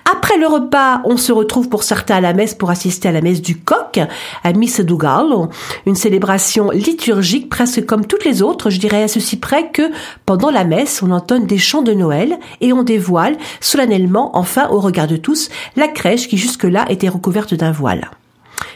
Après 0.09 0.37
le 0.37 0.47
repas, 0.47 1.01
on 1.03 1.17
se 1.17 1.33
retrouve 1.33 1.67
pour 1.67 1.83
certains 1.83 2.15
à 2.15 2.21
la 2.21 2.33
messe 2.33 2.55
pour 2.55 2.69
assister 2.69 3.09
à 3.09 3.11
la 3.11 3.19
messe 3.19 3.41
du 3.41 3.57
coq, 3.57 3.99
à 4.45 4.53
Missa 4.53 4.83
do 4.83 4.95
Galo, 4.95 5.49
une 5.85 5.95
célébration 5.95 6.71
liturgique 6.71 7.49
presque 7.49 7.85
comme 7.85 8.05
toutes 8.05 8.23
les 8.23 8.41
autres, 8.41 8.69
je 8.69 8.79
dirais 8.79 9.03
à 9.03 9.07
ceci 9.09 9.37
près 9.37 9.71
que 9.71 9.91
pendant 10.25 10.49
la 10.49 10.63
messe, 10.63 11.03
on 11.03 11.11
entonne 11.11 11.45
des 11.45 11.57
chants 11.57 11.81
de 11.81 11.93
Noël 11.93 12.39
et 12.61 12.71
on 12.71 12.83
dévoile 12.83 13.35
solennellement, 13.59 14.37
enfin 14.37 14.69
au 14.69 14.79
regard 14.79 15.07
de 15.07 15.17
tous, 15.17 15.49
la 15.75 15.89
crèche 15.89 16.29
qui 16.29 16.37
jusque-là 16.37 16.85
était 16.89 17.09
recouverte 17.09 17.53
d'un 17.53 17.71
voile. 17.71 18.09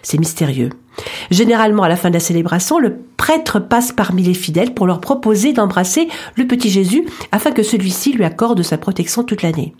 C'est 0.03 0.19
mystérieux. 0.19 0.69
Généralement, 1.31 1.83
à 1.83 1.89
la 1.89 1.95
fin 1.95 2.09
de 2.09 2.13
la 2.13 2.19
célébration, 2.19 2.77
le 2.77 2.97
prêtre 3.17 3.59
passe 3.59 3.91
parmi 3.91 4.21
les 4.21 4.33
fidèles 4.33 4.73
pour 4.73 4.85
leur 4.85 5.01
proposer 5.01 5.53
d'embrasser 5.53 6.07
le 6.35 6.45
petit 6.45 6.69
Jésus 6.69 7.05
afin 7.31 7.51
que 7.51 7.63
celui-ci 7.63 8.13
lui 8.13 8.25
accorde 8.25 8.61
sa 8.61 8.77
protection 8.77 9.23
toute 9.23 9.41
l'année. 9.41 9.73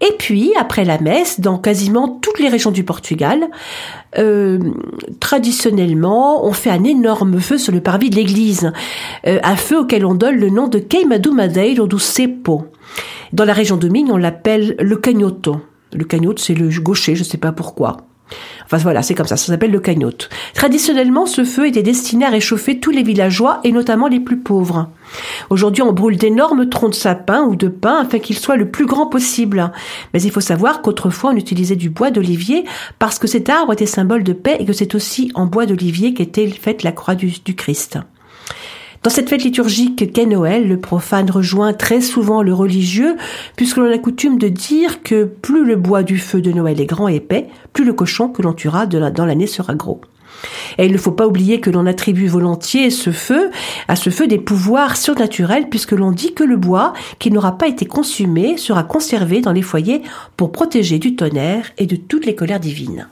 Et 0.00 0.12
puis, 0.18 0.52
après 0.58 0.84
la 0.84 1.00
messe, 1.00 1.40
dans 1.40 1.58
quasiment 1.58 2.08
toutes 2.08 2.38
les 2.38 2.48
régions 2.48 2.70
du 2.70 2.84
Portugal, 2.84 3.48
euh, 4.16 4.58
traditionnellement, 5.20 6.46
on 6.46 6.52
fait 6.52 6.70
un 6.70 6.84
énorme 6.84 7.40
feu 7.40 7.58
sur 7.58 7.72
le 7.72 7.80
parvis 7.80 8.10
de 8.10 8.16
l'église, 8.16 8.72
euh, 9.26 9.40
un 9.42 9.56
feu 9.56 9.80
auquel 9.80 10.04
on 10.04 10.14
donne 10.14 10.36
le 10.36 10.50
nom 10.50 10.68
de 10.68 10.78
Queimado 10.78 11.32
Madeiro 11.32 11.86
do 11.86 11.98
Cepo. 11.98 12.66
Dans 13.32 13.44
la 13.44 13.52
région 13.52 13.76
de 13.76 13.88
Migne, 13.88 14.12
on 14.12 14.16
l'appelle 14.16 14.76
le 14.78 14.96
cagnoto. 14.96 15.60
Le 15.92 16.04
cagnotte, 16.04 16.38
c'est 16.38 16.54
le 16.54 16.68
gaucher, 16.80 17.14
je 17.14 17.22
ne 17.22 17.28
sais 17.28 17.38
pas 17.38 17.52
pourquoi. 17.52 18.07
Enfin 18.64 18.76
voilà, 18.78 19.02
c'est 19.02 19.14
comme 19.14 19.26
ça, 19.26 19.36
ça 19.36 19.46
s'appelle 19.46 19.70
le 19.70 19.80
cagnotte. 19.80 20.28
Traditionnellement, 20.54 21.26
ce 21.26 21.44
feu 21.44 21.66
était 21.66 21.82
destiné 21.82 22.26
à 22.26 22.30
réchauffer 22.30 22.80
tous 22.80 22.90
les 22.90 23.02
villageois 23.02 23.60
et 23.64 23.72
notamment 23.72 24.08
les 24.08 24.20
plus 24.20 24.38
pauvres. 24.38 24.90
Aujourd'hui, 25.48 25.82
on 25.82 25.92
brûle 25.92 26.18
d'énormes 26.18 26.68
troncs 26.68 26.90
de 26.90 26.94
sapin 26.94 27.44
ou 27.44 27.56
de 27.56 27.68
pin 27.68 28.02
afin 28.02 28.18
qu'ils 28.18 28.38
soient 28.38 28.56
le 28.56 28.70
plus 28.70 28.86
grand 28.86 29.06
possible. 29.06 29.72
Mais 30.12 30.22
il 30.22 30.30
faut 30.30 30.40
savoir 30.40 30.82
qu'autrefois, 30.82 31.30
on 31.30 31.36
utilisait 31.36 31.76
du 31.76 31.88
bois 31.88 32.10
d'olivier 32.10 32.64
parce 32.98 33.18
que 33.18 33.26
cet 33.26 33.48
arbre 33.48 33.72
était 33.72 33.86
symbole 33.86 34.24
de 34.24 34.34
paix 34.34 34.58
et 34.60 34.66
que 34.66 34.72
c'est 34.72 34.94
aussi 34.94 35.30
en 35.34 35.46
bois 35.46 35.66
d'olivier 35.66 36.12
qu'était 36.12 36.48
faite 36.48 36.82
la 36.82 36.92
croix 36.92 37.14
du, 37.14 37.32
du 37.44 37.54
Christ. 37.54 37.98
Dans 39.02 39.10
cette 39.10 39.28
fête 39.28 39.44
liturgique 39.44 40.12
qu'est 40.12 40.26
Noël, 40.26 40.66
le 40.66 40.80
profane 40.80 41.30
rejoint 41.30 41.72
très 41.72 42.00
souvent 42.00 42.42
le 42.42 42.52
religieux, 42.52 43.16
puisque 43.56 43.76
l'on 43.76 43.92
a 43.92 43.98
coutume 43.98 44.38
de 44.38 44.48
dire 44.48 45.02
que 45.02 45.24
plus 45.24 45.64
le 45.64 45.76
bois 45.76 46.02
du 46.02 46.18
feu 46.18 46.40
de 46.40 46.50
Noël 46.50 46.80
est 46.80 46.86
grand 46.86 47.08
et 47.08 47.16
épais, 47.16 47.46
plus 47.72 47.84
le 47.84 47.92
cochon 47.92 48.28
que 48.28 48.42
l'on 48.42 48.52
tuera 48.52 48.86
dans 48.86 49.24
l'année 49.24 49.46
sera 49.46 49.74
gros. 49.74 50.00
Et 50.78 50.86
il 50.86 50.92
ne 50.92 50.98
faut 50.98 51.12
pas 51.12 51.26
oublier 51.26 51.60
que 51.60 51.70
l'on 51.70 51.86
attribue 51.86 52.26
volontiers 52.26 52.90
ce 52.90 53.10
feu, 53.10 53.50
à 53.86 53.96
ce 53.96 54.10
feu 54.10 54.26
des 54.26 54.38
pouvoirs 54.38 54.96
surnaturels, 54.96 55.68
puisque 55.68 55.92
l'on 55.92 56.10
dit 56.10 56.34
que 56.34 56.44
le 56.44 56.56
bois 56.56 56.92
qui 57.18 57.30
n'aura 57.30 57.56
pas 57.56 57.68
été 57.68 57.86
consumé 57.86 58.56
sera 58.56 58.82
conservé 58.82 59.40
dans 59.40 59.52
les 59.52 59.62
foyers 59.62 60.02
pour 60.36 60.52
protéger 60.52 60.98
du 60.98 61.14
tonnerre 61.16 61.70
et 61.78 61.86
de 61.86 61.96
toutes 61.96 62.26
les 62.26 62.34
colères 62.34 62.60
divines. 62.60 63.08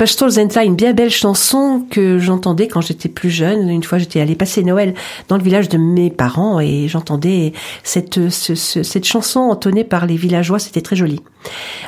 Entrai, 0.00 0.64
une 0.64 0.76
bien 0.76 0.92
belle 0.92 1.10
chanson 1.10 1.84
que 1.90 2.18
j'entendais 2.18 2.68
quand 2.68 2.80
j'étais 2.80 3.08
plus 3.08 3.30
jeune. 3.30 3.68
Une 3.68 3.82
fois, 3.82 3.98
j'étais 3.98 4.20
allée 4.20 4.36
passer 4.36 4.62
Noël 4.62 4.94
dans 5.28 5.36
le 5.36 5.42
village 5.42 5.68
de 5.68 5.76
mes 5.76 6.10
parents 6.10 6.60
et 6.60 6.86
j'entendais 6.88 7.52
cette, 7.82 8.30
cette 8.30 9.04
chanson 9.04 9.40
entonnée 9.40 9.84
par 9.84 10.06
les 10.06 10.16
villageois. 10.16 10.58
C'était 10.58 10.82
très 10.82 10.96
joli. 10.96 11.20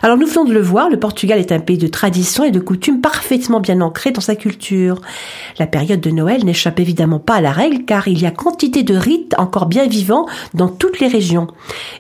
Alors 0.02 0.16
nous 0.16 0.26
venons 0.26 0.44
de 0.44 0.52
le 0.52 0.62
voir, 0.62 0.88
le 0.88 0.98
Portugal 0.98 1.38
est 1.38 1.52
un 1.52 1.60
pays 1.60 1.76
de 1.76 1.86
tradition 1.86 2.44
et 2.44 2.50
de 2.50 2.60
coutumes 2.60 3.00
parfaitement 3.00 3.60
bien 3.60 3.80
ancré 3.82 4.12
dans 4.12 4.20
sa 4.20 4.34
culture. 4.34 5.00
La 5.58 5.66
période 5.66 6.00
de 6.00 6.10
Noël 6.10 6.44
n'échappe 6.44 6.80
évidemment 6.80 7.18
pas 7.18 7.34
à 7.34 7.40
la 7.40 7.52
règle 7.52 7.84
car 7.84 8.08
il 8.08 8.20
y 8.20 8.26
a 8.26 8.30
quantité 8.30 8.82
de 8.82 8.94
rites 8.94 9.34
encore 9.36 9.66
bien 9.66 9.86
vivants 9.86 10.26
dans 10.54 10.68
toutes 10.68 11.00
les 11.00 11.08
régions. 11.08 11.48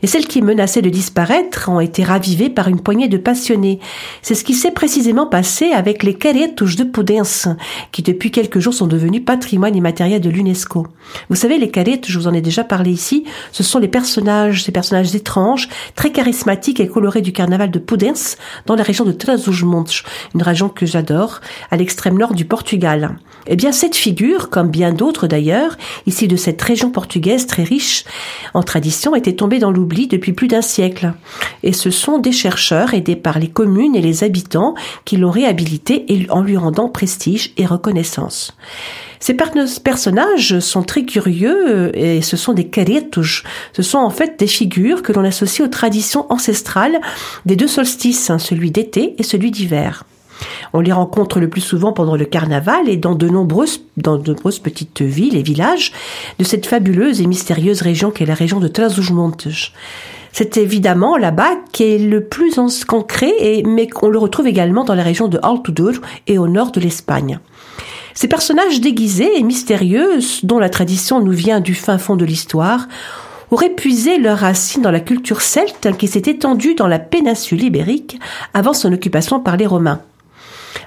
Et 0.02 0.06
celles 0.06 0.26
qui 0.26 0.40
menaçaient 0.40 0.80
de 0.80 0.88
disparaître 0.88 1.68
ont 1.68 1.80
été 1.80 2.02
ravivées 2.02 2.48
par 2.48 2.68
une 2.68 2.80
poignée 2.80 3.08
de 3.08 3.18
passionnés. 3.18 3.80
C'est 4.22 4.34
ce 4.34 4.44
qui 4.44 4.54
s'est 4.54 4.70
précisément 4.70 5.26
passé 5.26 5.72
avec 5.72 6.02
les 6.02 6.14
caretos 6.14 6.76
de 6.76 6.84
Poudens, 6.84 7.56
qui 7.92 8.02
depuis 8.02 8.30
quelques 8.30 8.60
jours 8.60 8.74
sont 8.74 8.86
devenus 8.86 9.24
patrimoine 9.24 9.76
immatériel 9.76 10.20
de 10.20 10.30
l'UNESCO. 10.30 10.86
Vous 11.28 11.36
savez, 11.36 11.58
les 11.58 11.70
caretos, 11.70 12.10
je 12.10 12.18
vous 12.18 12.28
en 12.28 12.34
ai 12.34 12.40
déjà 12.40 12.64
parlé 12.64 12.90
ici, 12.92 13.24
ce 13.52 13.62
sont 13.62 13.78
les 13.78 13.88
personnages, 13.88 14.64
ces 14.64 14.72
personnages 14.72 15.14
étranges, 15.14 15.68
très 15.94 16.12
charismatiques 16.12 16.80
et 16.80 16.88
colorés 16.88 17.20
du 17.20 17.32
carnaval 17.40 17.70
de 17.70 17.78
Poudens 17.78 18.36
dans 18.66 18.74
la 18.74 18.82
région 18.82 19.06
de 19.06 19.12
Trás-os-Montes, 19.12 20.02
une 20.34 20.42
région 20.42 20.68
que 20.68 20.84
j'adore, 20.84 21.40
à 21.70 21.78
l'extrême 21.78 22.18
nord 22.18 22.34
du 22.34 22.44
Portugal. 22.44 23.16
Eh 23.46 23.56
bien, 23.56 23.72
cette 23.72 23.96
figure, 23.96 24.50
comme 24.50 24.68
bien 24.68 24.92
d'autres 24.92 25.26
d'ailleurs, 25.26 25.78
ici 26.04 26.28
de 26.28 26.36
cette 26.36 26.60
région 26.60 26.90
portugaise 26.90 27.46
très 27.46 27.62
riche 27.62 28.04
en 28.52 28.62
tradition, 28.62 29.16
était 29.16 29.36
tombée 29.36 29.58
dans 29.58 29.70
l'oubli 29.70 30.06
depuis 30.06 30.34
plus 30.34 30.48
d'un 30.48 30.60
siècle. 30.60 31.14
Et 31.62 31.72
ce 31.72 31.90
sont 31.90 32.18
des 32.18 32.32
chercheurs 32.32 32.92
aidés 32.92 33.16
par 33.16 33.38
les 33.38 33.48
communes 33.48 33.96
et 33.96 34.02
les 34.02 34.22
habitants 34.22 34.74
qui 35.06 35.16
l'ont 35.16 35.30
réhabilité 35.30 36.12
et 36.12 36.30
en 36.30 36.42
lui 36.42 36.58
rendant 36.58 36.90
prestige 36.90 37.54
et 37.56 37.64
reconnaissance. 37.64 38.54
Ces 39.20 39.34
personnages 39.34 40.58
sont 40.60 40.82
très 40.82 41.04
curieux 41.04 41.68
euh, 41.68 41.90
et 41.92 42.22
ce 42.22 42.38
sont 42.38 42.54
des 42.54 42.68
caretos. 42.68 43.42
Ce 43.74 43.82
sont 43.82 43.98
en 43.98 44.08
fait 44.08 44.38
des 44.38 44.46
figures 44.46 45.02
que 45.02 45.12
l'on 45.12 45.24
associe 45.24 45.66
aux 45.66 45.70
traditions 45.70 46.26
ancestrales 46.32 46.98
des 47.44 47.54
deux 47.54 47.68
solstices, 47.68 48.30
hein, 48.30 48.38
celui 48.38 48.70
d'été 48.70 49.14
et 49.18 49.22
celui 49.22 49.50
d'hiver. 49.50 50.04
On 50.72 50.80
les 50.80 50.92
rencontre 50.92 51.38
le 51.38 51.50
plus 51.50 51.60
souvent 51.60 51.92
pendant 51.92 52.16
le 52.16 52.24
carnaval 52.24 52.88
et 52.88 52.96
dans 52.96 53.14
de 53.14 53.28
nombreuses, 53.28 53.82
dans 53.98 54.16
de 54.16 54.32
nombreuses 54.32 54.58
petites 54.58 55.02
villes 55.02 55.36
et 55.36 55.42
villages 55.42 55.92
de 56.38 56.44
cette 56.44 56.64
fabuleuse 56.64 57.20
et 57.20 57.26
mystérieuse 57.26 57.82
région 57.82 58.10
qu'est 58.10 58.24
la 58.24 58.34
région 58.34 58.58
de 58.58 58.68
Trás-os-Montes. 58.68 59.48
C'est 60.32 60.56
évidemment 60.56 61.16
là-bas 61.16 61.56
qu'est 61.72 61.98
le 61.98 62.24
plus 62.24 62.58
concret, 62.86 63.62
mais 63.66 63.88
on 64.00 64.08
le 64.08 64.18
retrouve 64.18 64.46
également 64.46 64.84
dans 64.84 64.94
la 64.94 65.02
région 65.02 65.28
de 65.28 65.38
Altudur 65.42 66.00
et 66.26 66.38
au 66.38 66.48
nord 66.48 66.70
de 66.70 66.80
l'Espagne. 66.80 67.40
Ces 68.14 68.28
personnages 68.28 68.80
déguisés 68.80 69.38
et 69.38 69.42
mystérieux, 69.42 70.18
dont 70.42 70.58
la 70.58 70.70
tradition 70.70 71.20
nous 71.20 71.32
vient 71.32 71.60
du 71.60 71.74
fin 71.74 71.98
fond 71.98 72.16
de 72.16 72.24
l'histoire, 72.24 72.88
auraient 73.50 73.70
puisé 73.70 74.18
leurs 74.18 74.38
racines 74.38 74.82
dans 74.82 74.90
la 74.90 75.00
culture 75.00 75.40
celte 75.40 75.96
qui 75.96 76.08
s'est 76.08 76.22
étendue 76.26 76.74
dans 76.74 76.86
la 76.86 76.98
péninsule 76.98 77.64
ibérique 77.64 78.18
avant 78.54 78.72
son 78.72 78.92
occupation 78.92 79.40
par 79.40 79.56
les 79.56 79.66
Romains. 79.66 80.02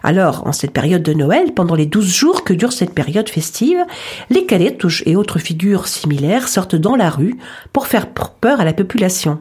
Alors, 0.01 0.48
en 0.48 0.51
cette 0.51 0.72
période 0.72 1.03
de 1.03 1.13
Noël, 1.13 1.53
pendant 1.53 1.75
les 1.75 1.86
douze 1.86 2.13
jours 2.13 2.44
que 2.44 2.53
dure 2.53 2.74
cette 2.74 2.94
période 2.94 3.30
festive, 3.30 3.84
les 4.30 4.46
caletouches 4.46 5.03
et 5.06 5.15
autres 5.15 5.39
figures 5.39 5.88
similaires 5.88 6.48
sortent 6.48 6.75
dans 6.75 6.96
la 6.96 7.10
rue 7.10 7.38
pour 7.72 7.88
faire 7.88 8.08
peur 8.08 8.60
à 8.60 8.65
la 8.65 8.74
population. 8.74 9.39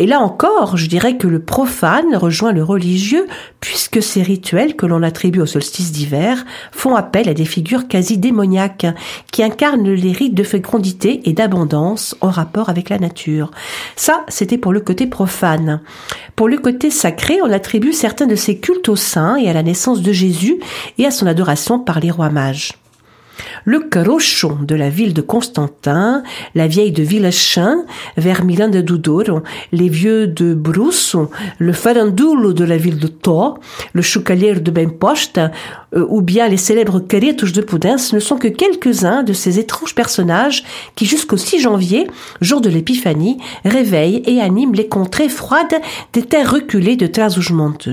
Et 0.00 0.06
là 0.06 0.20
encore, 0.20 0.76
je 0.76 0.86
dirais 0.86 1.16
que 1.16 1.26
le 1.26 1.40
profane 1.40 2.14
rejoint 2.14 2.52
le 2.52 2.62
religieux, 2.62 3.26
puisque 3.58 4.00
ces 4.00 4.22
rituels 4.22 4.76
que 4.76 4.86
l'on 4.86 5.02
attribue 5.02 5.40
au 5.40 5.46
solstice 5.46 5.90
d'hiver 5.90 6.44
font 6.70 6.94
appel 6.94 7.28
à 7.28 7.34
des 7.34 7.44
figures 7.44 7.88
quasi 7.88 8.16
démoniaques, 8.16 8.86
qui 9.32 9.42
incarnent 9.42 9.90
les 9.90 10.12
rites 10.12 10.36
de 10.36 10.44
fécondité 10.44 11.28
et 11.28 11.32
d'abondance 11.32 12.16
en 12.20 12.30
rapport 12.30 12.68
avec 12.68 12.90
la 12.90 13.00
nature. 13.00 13.50
Ça, 13.96 14.24
c'était 14.28 14.56
pour 14.56 14.72
le 14.72 14.80
côté 14.80 15.08
profane. 15.08 15.80
Pour 16.36 16.46
le 16.46 16.58
côté 16.58 16.92
sacré, 16.92 17.40
on 17.42 17.50
attribue 17.50 17.92
certains 17.92 18.28
de 18.28 18.36
ces 18.36 18.58
cultes 18.58 18.88
aux 18.88 18.94
saints 18.94 19.34
et 19.34 19.50
à 19.50 19.52
la 19.52 19.64
naissance 19.64 20.00
de 20.00 20.12
Jésus 20.12 20.60
et 20.98 21.06
à 21.06 21.10
son 21.10 21.26
adoration 21.26 21.80
par 21.80 21.98
les 21.98 22.12
rois 22.12 22.30
mages. 22.30 22.74
Le 23.64 23.80
Carochon 23.80 24.58
de 24.62 24.74
la 24.74 24.90
ville 24.90 25.14
de 25.14 25.20
Constantin, 25.20 26.22
la 26.54 26.66
vieille 26.66 26.92
de 26.92 27.02
Villechin, 27.02 27.84
vers 28.16 28.44
Milan 28.44 28.68
de 28.68 28.84
les 29.72 29.88
vieux 29.88 30.26
de 30.26 30.54
Brousse, 30.54 31.16
le 31.58 31.72
Farandulo 31.72 32.52
de 32.52 32.64
la 32.64 32.76
ville 32.76 32.98
de 32.98 33.08
Thor, 33.08 33.58
le 33.92 34.02
Choucalier 34.02 34.54
de 34.54 34.70
Benposta, 34.70 35.50
euh, 35.94 36.06
ou 36.08 36.20
bien 36.20 36.48
les 36.48 36.56
célèbres 36.56 37.00
Caretos 37.00 37.52
de 37.52 37.60
Poudens 37.60 38.12
ne 38.12 38.20
sont 38.20 38.36
que 38.36 38.48
quelques-uns 38.48 39.22
de 39.22 39.32
ces 39.32 39.58
étranges 39.58 39.94
personnages 39.94 40.64
qui 40.94 41.06
jusqu'au 41.06 41.36
6 41.36 41.60
janvier, 41.60 42.08
jour 42.40 42.60
de 42.60 42.68
l'épiphanie, 42.68 43.38
réveillent 43.64 44.22
et 44.26 44.40
animent 44.40 44.74
les 44.74 44.88
contrées 44.88 45.28
froides 45.28 45.80
des 46.12 46.22
terres 46.22 46.52
reculées 46.52 46.96
de 46.96 47.06
Trás-os-Montes. 47.06 47.88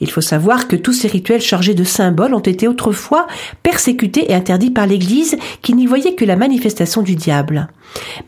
Il 0.00 0.10
faut 0.10 0.22
savoir 0.22 0.66
que 0.66 0.76
tous 0.76 0.94
ces 0.94 1.08
rituels 1.08 1.42
chargés 1.42 1.74
de 1.74 1.84
symboles 1.84 2.34
ont 2.34 2.40
été 2.40 2.66
autrefois 2.66 3.26
persécutés 3.62 4.30
et 4.30 4.34
interdits 4.34 4.70
par 4.70 4.86
l'Église 4.86 5.36
qui 5.60 5.74
n'y 5.74 5.86
voyait 5.86 6.14
que 6.14 6.24
la 6.24 6.36
manifestation 6.36 7.02
du 7.02 7.16
diable. 7.16 7.68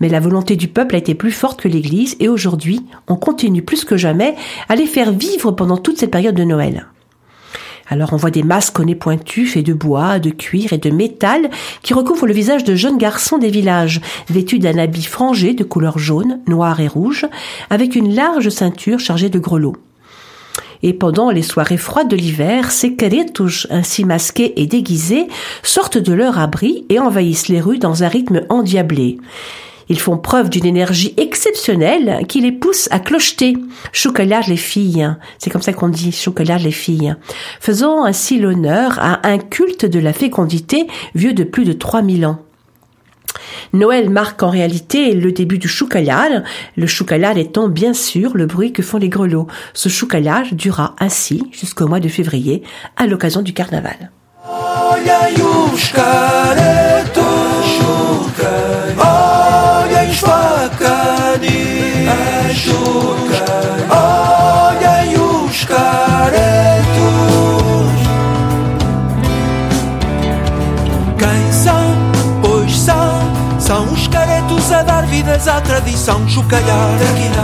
Mais 0.00 0.08
la 0.08 0.20
volonté 0.20 0.56
du 0.56 0.68
peuple 0.68 0.94
a 0.94 0.98
été 0.98 1.14
plus 1.14 1.32
forte 1.32 1.62
que 1.62 1.68
l'Église 1.68 2.16
et 2.20 2.28
aujourd'hui 2.28 2.84
on 3.08 3.16
continue 3.16 3.62
plus 3.62 3.84
que 3.84 3.96
jamais 3.96 4.34
à 4.68 4.76
les 4.76 4.86
faire 4.86 5.12
vivre 5.12 5.52
pendant 5.52 5.78
toute 5.78 5.98
cette 5.98 6.10
période 6.10 6.34
de 6.34 6.44
Noël. 6.44 6.88
Alors 7.88 8.12
on 8.12 8.16
voit 8.16 8.30
des 8.30 8.42
masques 8.42 8.78
au 8.78 8.84
nez 8.84 8.94
pointu 8.94 9.46
faits 9.46 9.66
de 9.66 9.72
bois, 9.72 10.18
de 10.18 10.30
cuir 10.30 10.72
et 10.72 10.78
de 10.78 10.90
métal 10.90 11.50
qui 11.82 11.94
recouvrent 11.94 12.26
le 12.26 12.32
visage 12.32 12.64
de 12.64 12.74
jeunes 12.74 12.98
garçons 12.98 13.38
des 13.38 13.50
villages, 13.50 14.00
vêtus 14.28 14.58
d'un 14.58 14.78
habit 14.78 15.04
frangé 15.04 15.52
de 15.54 15.64
couleur 15.64 15.98
jaune, 15.98 16.40
noir 16.46 16.80
et 16.80 16.88
rouge, 16.88 17.26
avec 17.70 17.96
une 17.96 18.14
large 18.14 18.48
ceinture 18.50 19.00
chargée 19.00 19.28
de 19.30 19.38
grelots 19.38 19.76
et 20.82 20.92
pendant 20.92 21.30
les 21.30 21.42
soirées 21.42 21.76
froides 21.76 22.08
de 22.08 22.16
l'hiver, 22.16 22.70
ces 22.70 22.94
caretos, 22.94 23.66
ainsi 23.70 24.04
masqués 24.04 24.60
et 24.60 24.66
déguisés, 24.66 25.28
sortent 25.62 25.98
de 25.98 26.12
leur 26.12 26.38
abri 26.38 26.84
et 26.88 26.98
envahissent 26.98 27.48
les 27.48 27.60
rues 27.60 27.78
dans 27.78 28.02
un 28.04 28.08
rythme 28.08 28.42
endiablé. 28.48 29.18
Ils 29.88 30.00
font 30.00 30.16
preuve 30.16 30.48
d'une 30.48 30.64
énergie 30.64 31.12
exceptionnelle 31.16 32.24
qui 32.26 32.40
les 32.40 32.52
pousse 32.52 32.88
à 32.90 32.98
clocheter. 32.98 33.56
Choucalage 33.92 34.48
les 34.48 34.56
filles. 34.56 35.08
C'est 35.38 35.50
comme 35.50 35.62
ça 35.62 35.72
qu'on 35.72 35.88
dit, 35.88 36.12
choucalage 36.12 36.64
les 36.64 36.70
filles. 36.70 37.14
Faisant 37.60 38.04
ainsi 38.04 38.38
l'honneur 38.38 38.98
à 39.00 39.26
un 39.28 39.38
culte 39.38 39.84
de 39.84 39.98
la 39.98 40.12
fécondité 40.12 40.86
vieux 41.14 41.34
de 41.34 41.44
plus 41.44 41.64
de 41.64 41.72
3000 41.72 42.26
ans. 42.26 42.38
Noël 43.72 44.10
marque 44.10 44.42
en 44.42 44.50
réalité 44.50 45.14
le 45.14 45.32
début 45.32 45.58
du 45.58 45.68
choucalal, 45.68 46.44
le 46.76 46.86
choucalal 46.86 47.38
étant 47.38 47.68
bien 47.68 47.94
sûr 47.94 48.36
le 48.36 48.46
bruit 48.46 48.72
que 48.72 48.82
font 48.82 48.98
les 48.98 49.08
grelots. 49.08 49.46
Ce 49.74 49.88
choucalal 49.88 50.46
dura 50.52 50.94
ainsi 50.98 51.42
jusqu'au 51.52 51.86
mois 51.86 52.00
de 52.00 52.08
février, 52.08 52.62
à 52.96 53.06
l'occasion 53.06 53.42
du 53.42 53.52
carnaval. 53.52 54.10
Vidas 75.22 75.46
à 75.46 75.60
tradição 75.60 76.28
chocalhar, 76.28 76.90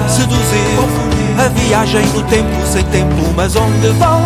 seduzir, 0.08 0.76
confundir. 0.76 1.18
A 1.38 1.48
viagem 1.48 2.04
no 2.06 2.22
tempo 2.24 2.66
sem 2.66 2.84
tempo, 2.86 3.32
mas 3.36 3.54
onde 3.54 3.88
vão? 3.90 4.20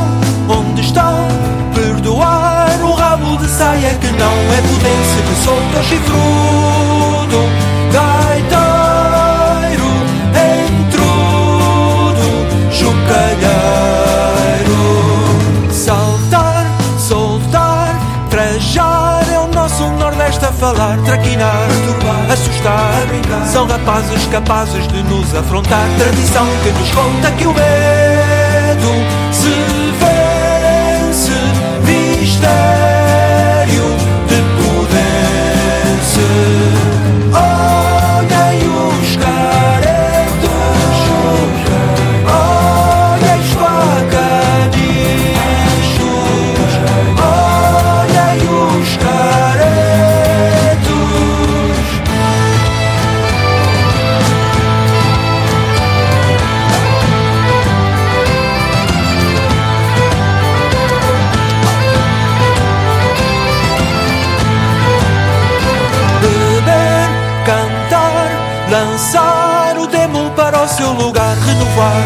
Onde 0.49 0.81
estão? 0.81 1.29
Perdoar 1.75 2.81
o 2.83 2.95
rabo 2.95 3.37
de 3.37 3.49
saia 3.49 3.95
que 3.95 4.07
não 4.13 4.33
é 4.53 4.63
pudência 4.63 5.23
que 5.29 5.45
solta 5.45 5.79
o 5.79 5.85
chifrudo. 5.85 7.62
Falar, 20.63 20.97
traquinar, 21.05 21.67
assustar. 22.33 22.95
São 23.53 23.67
rapazes 23.67 24.25
capazes 24.27 24.87
de 24.87 25.03
nos 25.03 25.35
afrontar. 25.35 25.89
Tradição 25.99 26.47
que 26.63 26.71
nos 26.71 26.89
conta 26.93 27.33
que 27.33 27.49
o 27.49 27.53
medo 27.53 28.93
se 29.33 29.49
vence. 29.99 31.33
Mistério 31.85 33.89
de 34.29 34.41
pudência. 34.63 36.31
Olhem 36.31 36.52
cantar, 67.45 68.31
lançar 68.71 69.77
o 69.79 69.87
demo 69.87 70.31
para 70.31 70.63
o 70.63 70.69
seu 70.69 70.91
lugar, 70.93 71.37
renovar, 71.47 72.03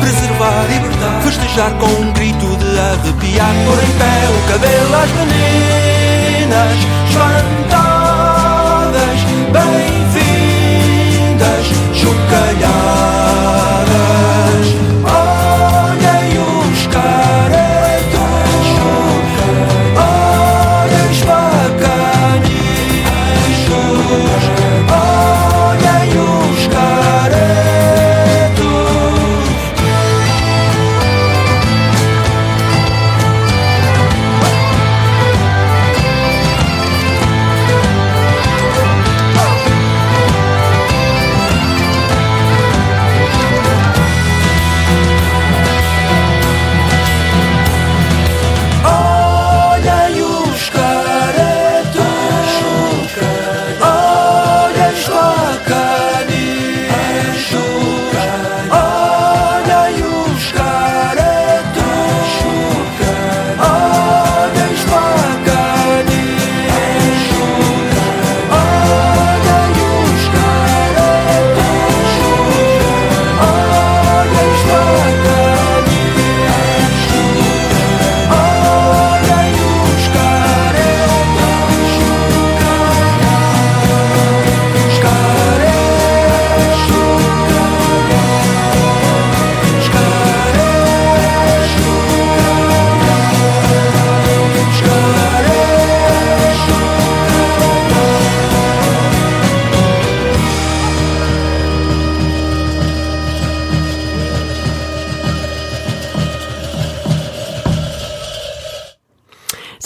preservar, 0.00 0.66
libertar, 0.68 1.20
festejar 1.22 1.70
com 1.78 1.86
um 1.86 2.12
grito 2.12 2.56
de 2.56 2.78
arrepiar, 2.78 3.54
pôr 3.64 3.82
em 3.82 3.90
pé 3.98 4.28
o 4.30 4.40
cabelo 4.52 4.94
às 4.96 5.10
meninas, 5.12 6.78
espantadas, 7.08 9.18
bem-vindas, 9.52 11.64
chocalhadas. 11.94 12.73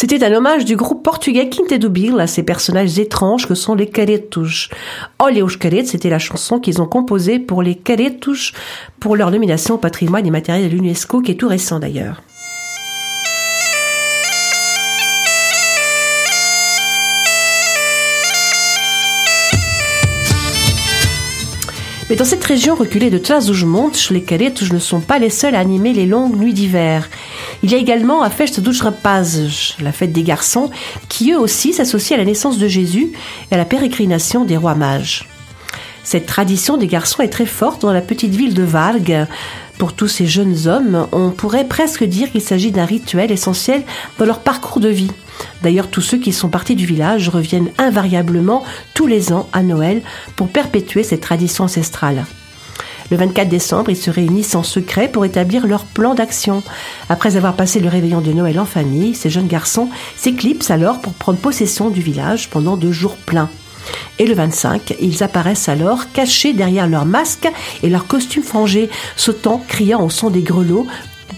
C'était 0.01 0.23
un 0.23 0.33
hommage 0.33 0.65
du 0.65 0.77
groupe 0.77 1.03
portugais 1.03 1.49
Quinta 1.49 1.77
do 1.77 1.89
Bill 1.89 2.21
à 2.21 2.29
ces 2.29 2.45
personnages 2.45 3.01
étranges 3.01 3.49
que 3.49 3.57
sont 3.57 3.75
les 3.75 3.89
caretos. 3.89 4.69
Olha 5.19 5.43
os 5.43 5.59
c'était 5.87 6.09
la 6.09 6.21
chanson 6.21 6.61
qu'ils 6.61 6.81
ont 6.81 6.87
composée 6.87 7.41
pour 7.41 7.65
les 7.65 7.75
caretos 7.75 8.53
pour 9.01 9.17
leur 9.17 9.33
nomination 9.33 9.75
au 9.75 9.79
patrimoine 9.79 10.25
immatériel 10.25 10.71
de 10.71 10.77
l'UNESCO 10.77 11.21
qui 11.21 11.33
est 11.33 11.35
tout 11.35 11.49
récent 11.49 11.81
d'ailleurs. 11.81 12.23
Mais 22.09 22.15
dans 22.15 22.25
cette 22.25 22.45
région 22.45 22.77
reculée 22.77 23.11
de 23.11 23.19
Trás-os-Montes, 23.19 24.11
les 24.11 24.23
caretos 24.23 24.73
ne 24.73 24.79
sont 24.79 25.01
pas 25.01 25.19
les 25.19 25.29
seuls 25.29 25.57
à 25.57 25.59
animer 25.59 25.93
les 25.93 26.07
longues 26.07 26.37
nuits 26.37 26.55
d'hiver. 26.55 27.09
Il 27.63 27.73
y 27.73 27.75
a 27.75 27.79
également 27.79 28.23
à 28.23 28.31
Festa 28.31 28.61
dos 28.61 28.73
la 29.81 29.93
fête 29.93 30.13
des 30.13 30.23
garçons, 30.23 30.71
qui 31.09 31.33
eux 31.33 31.39
aussi 31.39 31.73
s'associent 31.73 32.17
à 32.17 32.19
la 32.19 32.25
naissance 32.25 32.59
de 32.59 32.69
Jésus 32.69 33.13
et 33.51 33.55
à 33.55 33.59
la 33.59 33.65
pérégrination 33.65 34.45
des 34.45 34.57
rois 34.57 34.75
mages. 34.75 35.29
Cette 36.05 36.27
tradition 36.27 36.77
des 36.77 36.87
garçons 36.87 37.23
est 37.23 37.29
très 37.29 37.47
forte 37.47 37.83
dans 37.83 37.93
la 37.93 38.01
petite 38.01 38.35
ville 38.35 38.55
de 38.55 38.63
Vargue. 38.63 39.27
Pour 39.77 39.93
tous 39.93 40.09
ces 40.09 40.27
jeunes 40.27 40.67
hommes, 40.67 41.07
on 41.13 41.31
pourrait 41.31 41.69
presque 41.69 42.03
dire 42.03 42.33
qu'il 42.33 42.41
s'agit 42.41 42.71
d'un 42.71 42.87
rituel 42.87 43.31
essentiel 43.31 43.83
dans 44.19 44.25
leur 44.25 44.41
parcours 44.41 44.81
de 44.81 44.89
vie. 44.89 45.11
D'ailleurs, 45.63 45.89
tous 45.89 46.01
ceux 46.01 46.19
qui 46.19 46.33
sont 46.33 46.49
partis 46.49 46.77
du 46.77 46.87
village 46.87 47.29
reviennent 47.29 47.71
invariablement 47.77 48.65
tous 48.95 49.07
les 49.07 49.33
ans 49.33 49.49
à 49.53 49.63
Noël 49.63 50.03
pour 50.35 50.49
perpétuer 50.49 51.03
cette 51.03 51.21
tradition 51.21 51.65
ancestrale. 51.65 52.25
Le 53.11 53.17
24 53.17 53.49
décembre, 53.49 53.91
ils 53.91 53.97
se 53.97 54.11
réunissent 54.11 54.55
en 54.55 54.63
secret 54.63 55.09
pour 55.09 55.25
établir 55.25 55.67
leur 55.67 55.85
plan 55.85 56.15
d'action. 56.15 56.63
Après 57.09 57.37
avoir 57.37 57.55
passé 57.55 57.81
le 57.81 57.89
réveillon 57.89 58.21
de 58.21 58.33
Noël 58.33 58.61
en 58.61 58.67
famille, 58.67 59.15
ces 59.15 59.31
jeunes 59.31 59.47
garçons 59.47 59.89
s'éclipsent 60.17 60.71
alors 60.71 61.01
pour 61.01 61.15
prendre 61.15 61.39
possession 61.39 61.89
du 61.89 62.03
village 62.03 62.51
pendant 62.51 62.77
deux 62.77 62.93
jours 62.93 63.17
pleins. 63.17 63.49
Et 64.19 64.27
le 64.27 64.35
25, 64.35 64.95
ils 65.01 65.23
apparaissent 65.23 65.71
alors 65.71 66.13
cachés 66.13 66.53
derrière 66.53 66.87
leurs 66.87 67.07
masques 67.07 67.49
et 67.83 67.89
leurs 67.89 68.07
costumes 68.07 68.43
frangés, 68.43 68.91
sautant, 69.17 69.63
criant 69.67 70.05
au 70.05 70.11
son 70.11 70.29
des 70.29 70.43
grelots 70.43 70.87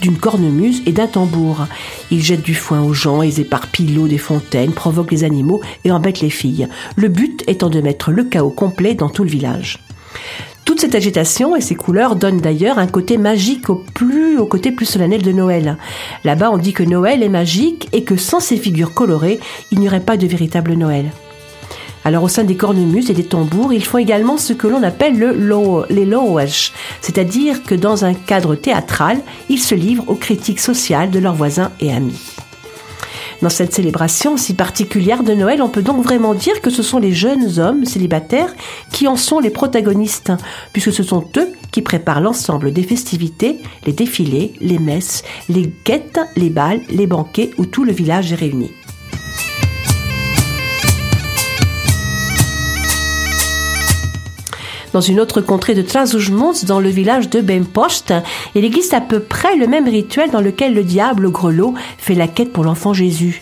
d'une 0.01 0.19
cornemuse 0.19 0.83
et 0.87 0.93
d'un 0.93 1.07
tambour. 1.07 1.67
Ils 2.11 2.23
jettent 2.23 2.43
du 2.43 2.55
foin 2.55 2.81
aux 2.81 2.95
gens, 2.95 3.23
ils 3.23 3.39
éparpillent 3.39 3.93
l'eau 3.93 4.09
des 4.09 4.19
fontaines, 4.19 4.73
provoquent 4.73 5.13
les 5.13 5.25
animaux 5.25 5.61
et 5.85 5.93
embêtent 5.93 6.21
les 6.21 6.31
filles. 6.31 6.69
Le 6.97 7.09
but 7.09 7.45
étant 7.47 7.69
de 7.69 7.81
mettre 7.81 8.11
le 8.11 8.25
chaos 8.25 8.51
complet 8.51 8.95
dans 8.95 9.11
tout 9.11 9.25
le 9.25 9.31
village. 9.31 9.79
Toute 10.71 10.79
cette 10.79 10.95
agitation 10.95 11.57
et 11.57 11.61
ces 11.61 11.75
couleurs 11.75 12.15
donnent 12.15 12.41
d'ailleurs 12.41 12.79
un 12.79 12.87
côté 12.87 13.19
magique 13.19 13.69
au 13.71 13.75
plus, 13.75 14.39
au 14.39 14.47
côté 14.47 14.71
plus 14.71 14.87
solennel 14.87 15.21
de 15.21 15.33
Noël. 15.33 15.77
Là-bas, 16.23 16.53
on 16.53 16.59
dit 16.59 16.73
que 16.73 16.85
Noël 16.85 17.25
est 17.25 17.29
magique 17.29 17.89
et 17.93 18.05
que 18.05 18.17
sans 18.17 18.39
ces 18.39 18.57
figures 18.57 18.95
colorées, 18.95 19.41
il 19.73 19.81
n'y 19.81 19.89
aurait 19.89 19.99
pas 19.99 20.17
de 20.17 20.29
véritable 20.29 20.75
Noël. 20.75 21.07
Alors 22.05 22.23
au 22.23 22.29
sein 22.29 22.45
des 22.45 22.55
cornemuses 22.55 23.11
et 23.11 23.15
des 23.15 23.25
tambours, 23.25 23.73
ils 23.73 23.85
font 23.85 23.99
également 23.99 24.37
ce 24.37 24.53
que 24.53 24.69
l'on 24.69 24.85
appelle 24.85 25.19
le 25.19 25.33
low, 25.33 25.87
les 25.91 26.07
lowage, 26.07 26.73
c'est-à-dire 27.01 27.65
que 27.65 27.75
dans 27.75 28.05
un 28.05 28.15
cadre 28.15 28.55
théâtral, 28.55 29.19
ils 29.49 29.59
se 29.59 29.75
livrent 29.75 30.09
aux 30.09 30.15
critiques 30.15 30.61
sociales 30.61 31.11
de 31.11 31.19
leurs 31.19 31.35
voisins 31.35 31.73
et 31.81 31.93
amis. 31.93 32.37
Dans 33.43 33.49
cette 33.49 33.73
célébration 33.73 34.37
si 34.37 34.53
particulière 34.53 35.23
de 35.23 35.33
Noël, 35.33 35.63
on 35.63 35.71
peut 35.71 35.83
donc 35.83 36.05
vraiment 36.05 36.35
dire 36.35 36.61
que 36.61 36.69
ce 36.69 36.83
sont 36.83 36.99
les 36.99 37.13
jeunes 37.13 37.59
hommes 37.59 37.87
célibataires 37.87 38.55
qui 38.93 39.09
en 39.09 39.17
sont 39.17 39.39
les 39.39 39.49
protagonistes, 39.49 40.33
puisque 40.75 40.93
ce 40.93 41.03
sont 41.03 41.25
eux 41.39 41.49
qui 41.73 41.81
préparent 41.81 42.21
l'ensemble 42.21 42.71
des 42.73 42.83
festivités, 42.83 43.63
les 43.87 43.93
défilés, 43.93 44.53
les 44.61 44.79
messes, 44.79 45.25
les 45.49 45.73
guettes, 45.87 46.21
les 46.37 46.51
balles, 46.51 46.83
les 46.91 47.07
banquets 47.07 47.53
où 47.57 47.65
tout 47.65 47.85
le 47.85 47.93
village 47.93 48.31
est 48.33 48.37
réuni. 48.37 48.71
Dans 54.93 55.01
une 55.01 55.21
autre 55.21 55.41
contrée 55.41 55.75
de 55.75 55.83
Trás-os-Montes, 55.83 56.65
dans 56.65 56.81
le 56.81 56.89
village 56.89 57.31
de 57.31 57.41
Bempost, 57.41 58.13
il 58.55 58.65
existe 58.65 58.93
à 58.93 59.01
peu 59.01 59.21
près 59.21 59.57
le 59.57 59.69
même 59.69 59.89
rituel 59.89 60.31
dans 60.31 60.41
lequel 60.41 60.75
le 60.75 60.83
diable, 60.83 61.31
grelot, 61.31 61.75
fait 61.99 62.15
la 62.15 62.27
quête 62.27 62.53
pour 62.53 62.65
l'enfant 62.65 62.93
Jésus. 62.93 63.41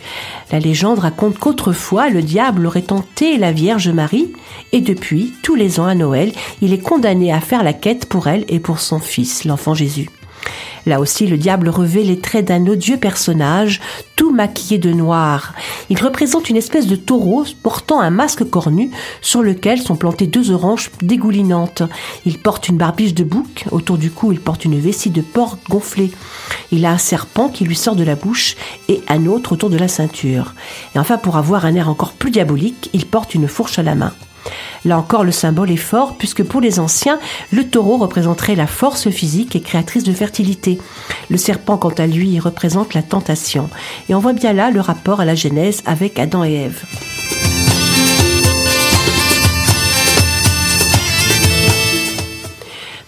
La 0.52 0.58
légende 0.58 0.98
raconte 0.98 1.38
qu'autrefois, 1.38 2.10
le 2.10 2.22
diable 2.22 2.66
aurait 2.66 2.82
tenté 2.82 3.38
la 3.38 3.52
Vierge 3.52 3.88
Marie, 3.88 4.32
et 4.72 4.82
depuis, 4.82 5.32
tous 5.42 5.54
les 5.54 5.80
ans 5.80 5.86
à 5.86 5.94
Noël, 5.94 6.32
il 6.60 6.74
est 6.74 6.82
condamné 6.82 7.32
à 7.32 7.40
faire 7.40 7.62
la 7.62 7.72
quête 7.72 8.06
pour 8.06 8.28
elle 8.28 8.44
et 8.48 8.60
pour 8.60 8.78
son 8.78 8.98
fils, 8.98 9.44
l'enfant 9.44 9.72
Jésus. 9.72 10.10
Là 10.86 11.00
aussi, 11.00 11.26
le 11.26 11.36
diable 11.36 11.68
revêt 11.68 12.02
les 12.02 12.18
traits 12.18 12.46
d'un 12.46 12.66
odieux 12.66 12.96
personnage, 12.96 13.80
tout 14.16 14.32
maquillé 14.32 14.78
de 14.78 14.92
noir. 14.92 15.54
Il 15.90 16.02
représente 16.02 16.50
une 16.50 16.56
espèce 16.56 16.86
de 16.86 16.96
taureau 16.96 17.44
portant 17.62 18.00
un 18.00 18.10
masque 18.10 18.48
cornu 18.48 18.90
sur 19.20 19.42
lequel 19.42 19.80
sont 19.80 19.96
plantées 19.96 20.26
deux 20.26 20.50
oranges 20.50 20.90
dégoulinantes. 21.02 21.82
Il 22.26 22.38
porte 22.38 22.68
une 22.68 22.78
barbiche 22.78 23.14
de 23.14 23.24
bouc, 23.24 23.64
autour 23.70 23.98
du 23.98 24.10
cou 24.10 24.32
il 24.32 24.40
porte 24.40 24.64
une 24.64 24.78
vessie 24.78 25.10
de 25.10 25.20
porc 25.20 25.58
gonflée. 25.68 26.10
Il 26.72 26.84
a 26.84 26.90
un 26.90 26.98
serpent 26.98 27.48
qui 27.48 27.64
lui 27.64 27.76
sort 27.76 27.96
de 27.96 28.04
la 28.04 28.16
bouche 28.16 28.56
et 28.88 29.02
un 29.08 29.26
autre 29.26 29.52
autour 29.52 29.70
de 29.70 29.78
la 29.78 29.88
ceinture. 29.88 30.54
Et 30.94 30.98
enfin, 30.98 31.18
pour 31.18 31.36
avoir 31.36 31.64
un 31.64 31.74
air 31.74 31.88
encore 31.88 32.12
plus 32.12 32.30
diabolique, 32.30 32.90
il 32.92 33.06
porte 33.06 33.34
une 33.34 33.48
fourche 33.48 33.78
à 33.78 33.82
la 33.82 33.94
main. 33.94 34.12
Là 34.84 34.98
encore, 34.98 35.24
le 35.24 35.32
symbole 35.32 35.70
est 35.70 35.76
fort 35.76 36.16
puisque 36.16 36.42
pour 36.42 36.60
les 36.60 36.80
anciens, 36.80 37.18
le 37.52 37.68
taureau 37.68 37.96
représenterait 37.96 38.54
la 38.54 38.66
force 38.66 39.10
physique 39.10 39.56
et 39.56 39.60
créatrice 39.60 40.04
de 40.04 40.12
fertilité. 40.12 40.78
Le 41.30 41.36
serpent, 41.36 41.76
quant 41.76 41.88
à 41.90 42.06
lui, 42.06 42.38
représente 42.38 42.94
la 42.94 43.02
tentation. 43.02 43.68
Et 44.08 44.14
on 44.14 44.20
voit 44.20 44.32
bien 44.32 44.52
là 44.52 44.70
le 44.70 44.80
rapport 44.80 45.20
à 45.20 45.24
la 45.24 45.34
Genèse 45.34 45.82
avec 45.86 46.18
Adam 46.18 46.44
et 46.44 46.54
Ève. 46.54 47.37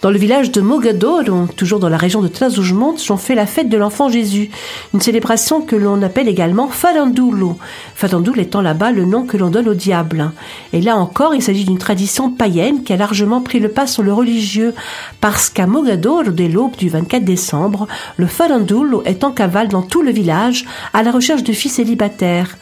Dans 0.03 0.11
le 0.11 0.17
village 0.17 0.51
de 0.51 0.63
Mogador, 0.63 1.25
toujours 1.57 1.79
dans 1.79 1.91
la 1.91 1.99
région 1.99 2.23
de 2.23 2.29
Trás-os-Montes, 2.29 3.05
on 3.11 3.19
fait 3.19 3.35
la 3.35 3.45
fête 3.45 3.69
de 3.69 3.77
l'enfant 3.77 4.09
Jésus, 4.09 4.49
une 4.95 5.03
célébration 5.03 5.61
que 5.61 5.77
l'on 5.77 6.01
appelle 6.01 6.27
également 6.27 6.69
Farandulo. 6.69 7.59
Farandulo 7.95 8.41
étant 8.41 8.63
là-bas 8.63 8.93
le 8.93 9.05
nom 9.05 9.27
que 9.27 9.37
l'on 9.37 9.51
donne 9.51 9.69
au 9.69 9.75
diable. 9.75 10.33
Et 10.73 10.81
là 10.81 10.97
encore, 10.97 11.35
il 11.35 11.43
s'agit 11.43 11.67
d'une 11.67 11.77
tradition 11.77 12.31
païenne 12.31 12.83
qui 12.83 12.95
a 12.95 12.97
largement 12.97 13.43
pris 13.43 13.61
le 13.61 13.69
pas 13.69 13.87
sur 13.87 14.03
le 14.03 14.15
religieux, 14.15 14.73
parce 15.21 15.51
qu'à 15.51 15.67
Mogador, 15.67 16.31
dès 16.31 16.49
l'aube 16.49 16.77
du 16.77 16.89
24 16.89 17.23
décembre, 17.23 17.87
le 18.17 18.27
Farandulo 18.27 19.03
est 19.05 19.23
en 19.23 19.33
cavale 19.33 19.69
dans 19.69 19.83
tout 19.83 20.01
le 20.01 20.13
village 20.13 20.65
à 20.95 21.03
la 21.03 21.11
recherche 21.11 21.43
de 21.43 21.53
filles 21.53 21.71
célibataires. 21.71 22.57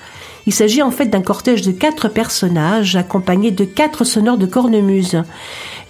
Il 0.48 0.54
s'agit 0.54 0.80
en 0.80 0.90
fait 0.90 1.04
d'un 1.04 1.20
cortège 1.20 1.60
de 1.60 1.72
quatre 1.72 2.08
personnages 2.08 2.96
accompagnés 2.96 3.50
de 3.50 3.66
quatre 3.66 4.04
sonneurs 4.04 4.38
de 4.38 4.46
cornemuse. 4.46 5.22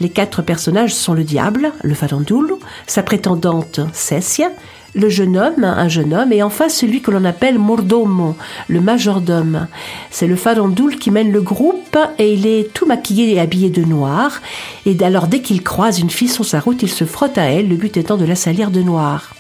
Les 0.01 0.09
quatre 0.09 0.43
personnages 0.43 0.93
sont 0.93 1.15
le 1.15 1.23
diable, 1.23 1.71
le 1.85 1.95
farandoul, 1.95 2.57
sa 2.89 3.05
prétendante 3.05 3.79
Cessia, 3.93 4.51
le 4.97 5.09
jeune 5.09 5.39
homme, 5.39 5.63
un 5.63 5.87
jeune 5.87 6.13
homme, 6.13 6.33
et 6.33 6.43
enfin 6.43 6.69
celui 6.69 7.03
que 7.03 7.13
l'on 7.13 7.25
appelle 7.25 7.57
mordomo, 7.57 8.35
le 8.67 8.81
majordome. 8.81 9.69
C'est 10.11 10.27
le 10.27 10.35
farandoul 10.35 10.97
qui 10.97 11.13
mène 11.13 11.31
le 11.31 11.41
groupe 11.41 11.97
et 12.19 12.35
il 12.35 12.45
est 12.45 12.75
tout 12.75 12.87
maquillé 12.87 13.35
et 13.35 13.39
habillé 13.39 13.71
de 13.71 13.85
noir. 13.85 14.43
Et 14.87 15.01
alors 15.05 15.29
dès 15.29 15.41
qu'il 15.41 15.63
croise 15.63 16.01
une 16.01 16.11
fille 16.11 16.27
sur 16.27 16.45
sa 16.45 16.59
route, 16.59 16.83
il 16.83 16.91
se 16.91 17.05
frotte 17.05 17.39
à 17.39 17.45
elle, 17.45 17.69
le 17.69 17.77
but 17.77 17.97
étant 17.97 18.17
de 18.17 18.25
la 18.25 18.35
salir 18.35 18.73
de 18.73 18.83
noir. 18.83 19.37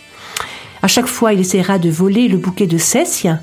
À 0.81 0.87
chaque 0.87 1.09
fois, 1.09 1.33
il 1.33 1.41
essaiera 1.41 1.81
de 1.81 1.91
voler 1.91 2.29
le 2.29 2.39
bouquet 2.39 2.69
de 2.69 2.79
Cessia, 2.79 3.41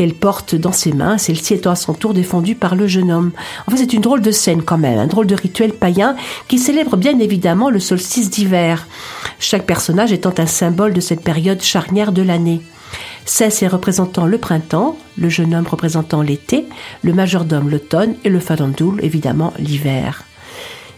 qu'elle 0.00 0.14
porte 0.14 0.54
dans 0.54 0.72
ses 0.72 0.94
mains, 0.94 1.18
celle-ci 1.18 1.52
étant 1.52 1.72
à 1.72 1.76
son 1.76 1.92
tour 1.92 2.14
défendue 2.14 2.54
par 2.54 2.74
le 2.74 2.86
jeune 2.86 3.12
homme. 3.12 3.32
En 3.66 3.70
fait, 3.70 3.76
c'est 3.76 3.92
une 3.92 4.00
drôle 4.00 4.22
de 4.22 4.30
scène 4.30 4.62
quand 4.62 4.78
même, 4.78 4.98
un 4.98 5.06
drôle 5.06 5.26
de 5.26 5.34
rituel 5.34 5.74
païen 5.74 6.16
qui 6.48 6.58
célèbre 6.58 6.96
bien 6.96 7.18
évidemment 7.18 7.68
le 7.68 7.80
solstice 7.80 8.30
d'hiver, 8.30 8.86
chaque 9.38 9.66
personnage 9.66 10.10
étant 10.10 10.32
un 10.38 10.46
symbole 10.46 10.94
de 10.94 11.02
cette 11.02 11.20
période 11.20 11.60
charnière 11.60 12.12
de 12.12 12.22
l'année. 12.22 12.62
Cesse 13.26 13.62
est 13.62 13.68
représentant 13.68 14.24
le 14.24 14.38
printemps, 14.38 14.96
le 15.18 15.28
jeune 15.28 15.54
homme 15.54 15.66
représentant 15.66 16.22
l'été, 16.22 16.64
le 17.02 17.12
majordome 17.12 17.68
l'automne 17.68 18.14
et 18.24 18.30
le 18.30 18.40
farandoul 18.40 19.04
évidemment 19.04 19.52
l'hiver. 19.58 20.24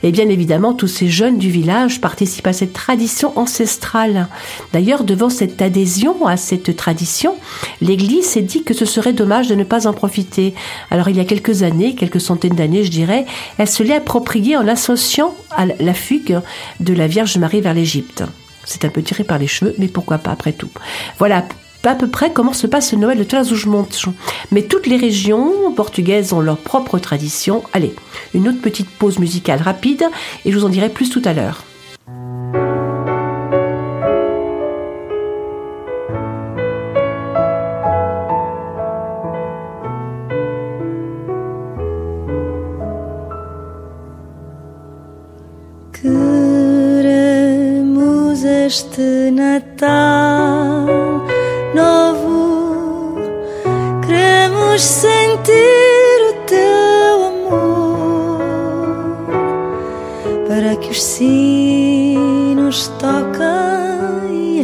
Et 0.02 0.12
bien 0.12 0.28
évidemment, 0.28 0.74
tous 0.74 0.88
ces 0.88 1.08
jeunes 1.08 1.38
du 1.38 1.50
village 1.50 2.00
participent 2.00 2.46
à 2.46 2.52
cette 2.52 2.72
tradition 2.72 3.32
ancestrale. 3.38 4.28
D'ailleurs, 4.72 5.04
devant 5.04 5.30
cette 5.30 5.62
adhésion 5.62 6.26
à 6.26 6.36
cette 6.36 6.76
tradition, 6.76 7.36
l'Église 7.80 8.26
s'est 8.26 8.42
dit 8.42 8.64
que 8.64 8.74
ce 8.74 8.84
serait 8.84 9.12
dommage 9.12 9.48
de 9.48 9.54
ne 9.54 9.64
pas 9.64 9.86
en 9.86 9.92
profiter. 9.92 10.54
Alors 10.90 11.08
il 11.08 11.16
y 11.16 11.20
a 11.20 11.24
quelques 11.24 11.62
années, 11.62 11.94
quelques 11.94 12.20
centaines 12.20 12.54
d'années 12.54 12.84
je 12.84 12.90
dirais, 12.90 13.26
elle 13.58 13.68
se 13.68 13.82
l'est 13.82 13.96
appropriée 13.96 14.56
en 14.56 14.62
l'associant 14.62 15.34
à 15.56 15.66
la 15.66 15.94
fugue 15.94 16.40
de 16.80 16.94
la 16.94 17.06
Vierge 17.06 17.36
Marie 17.38 17.60
vers 17.60 17.74
l'Égypte. 17.74 18.24
C'est 18.64 18.84
un 18.84 18.88
peu 18.88 19.02
tiré 19.02 19.24
par 19.24 19.38
les 19.38 19.46
cheveux, 19.46 19.74
mais 19.78 19.88
pourquoi 19.88 20.18
pas 20.18 20.30
après 20.30 20.52
tout. 20.52 20.70
Voilà 21.18 21.44
à 21.90 21.94
peu 21.94 22.08
près 22.08 22.32
comment 22.32 22.52
se 22.52 22.66
passe 22.66 22.92
le 22.92 22.98
Noël 22.98 23.18
de 23.18 23.24
Tlas 23.24 23.50
Monchon. 23.66 24.14
Mais 24.50 24.62
toutes 24.62 24.86
les 24.86 24.96
régions 24.96 25.72
portugaises 25.74 26.32
ont 26.32 26.40
leur 26.40 26.58
propre 26.58 26.98
tradition. 26.98 27.62
Allez, 27.72 27.94
une 28.34 28.48
autre 28.48 28.60
petite 28.60 28.88
pause 28.90 29.18
musicale 29.18 29.60
rapide 29.60 30.04
et 30.44 30.52
je 30.52 30.58
vous 30.58 30.64
en 30.64 30.70
dirai 30.70 30.88
plus 30.88 31.10
tout 31.10 31.22
à 31.24 31.32
l'heure. 31.32 31.64
este 48.72 49.30
Natal. 49.30 50.21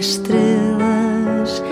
Estrelas 0.09 1.63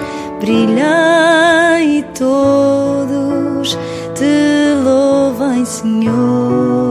brilhem 0.40 1.98
e 1.98 2.02
todos 2.18 3.78
te 4.14 4.74
louvem, 4.84 5.64
Senhor. 5.64 6.85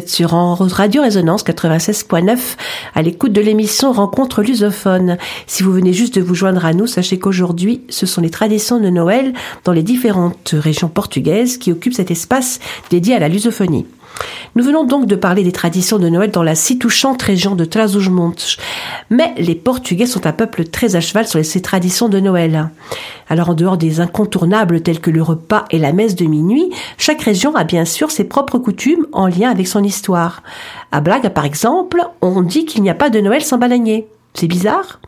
Êtes 0.00 0.08
sur 0.08 0.30
Radio 0.30 1.02
Résonance 1.02 1.44
96.9 1.44 2.38
à 2.94 3.02
l'écoute 3.02 3.34
de 3.34 3.42
l'émission 3.42 3.92
Rencontre 3.92 4.40
lusophone. 4.40 5.18
Si 5.46 5.62
vous 5.62 5.72
venez 5.72 5.92
juste 5.92 6.14
de 6.14 6.22
vous 6.22 6.34
joindre 6.34 6.64
à 6.64 6.72
nous, 6.72 6.86
sachez 6.86 7.18
qu'aujourd'hui, 7.18 7.82
ce 7.90 8.06
sont 8.06 8.22
les 8.22 8.30
traditions 8.30 8.80
de 8.80 8.88
Noël 8.88 9.34
dans 9.64 9.72
les 9.72 9.82
différentes 9.82 10.54
régions 10.54 10.88
portugaises 10.88 11.58
qui 11.58 11.70
occupent 11.70 11.92
cet 11.92 12.10
espace 12.10 12.60
dédié 12.88 13.14
à 13.14 13.18
la 13.18 13.28
lusophonie. 13.28 13.84
Nous 14.56 14.64
venons 14.64 14.84
donc 14.84 15.06
de 15.06 15.14
parler 15.14 15.44
des 15.44 15.52
traditions 15.52 15.98
de 15.98 16.08
Noël 16.08 16.30
dans 16.30 16.42
la 16.42 16.54
si 16.54 16.78
touchante 16.78 17.22
région 17.22 17.54
de 17.54 17.64
Trás-os-Montes. 17.64 18.56
Mais 19.08 19.32
les 19.38 19.54
Portugais 19.54 20.06
sont 20.06 20.26
un 20.26 20.32
peuple 20.32 20.64
très 20.64 20.96
à 20.96 21.00
cheval 21.00 21.26
sur 21.26 21.44
ces 21.44 21.62
traditions 21.62 22.08
de 22.08 22.18
Noël. 22.18 22.70
Alors 23.28 23.50
en 23.50 23.54
dehors 23.54 23.76
des 23.76 24.00
incontournables 24.00 24.82
tels 24.82 25.00
que 25.00 25.10
le 25.10 25.22
repas 25.22 25.64
et 25.70 25.78
la 25.78 25.92
messe 25.92 26.16
de 26.16 26.26
minuit, 26.26 26.70
chaque 26.98 27.22
région 27.22 27.54
a 27.54 27.64
bien 27.64 27.84
sûr 27.84 28.10
ses 28.10 28.24
propres 28.24 28.58
coutumes 28.58 29.06
en 29.12 29.28
lien 29.28 29.50
avec 29.50 29.68
son 29.68 29.84
histoire. 29.84 30.42
À 30.90 31.00
Braga 31.00 31.30
par 31.30 31.44
exemple, 31.44 32.02
on 32.20 32.42
dit 32.42 32.64
qu'il 32.64 32.82
n'y 32.82 32.90
a 32.90 32.94
pas 32.94 33.10
de 33.10 33.20
Noël 33.20 33.42
sans 33.42 33.58
bananier. 33.58 34.08
C'est 34.34 34.46
bizarre 34.46 35.00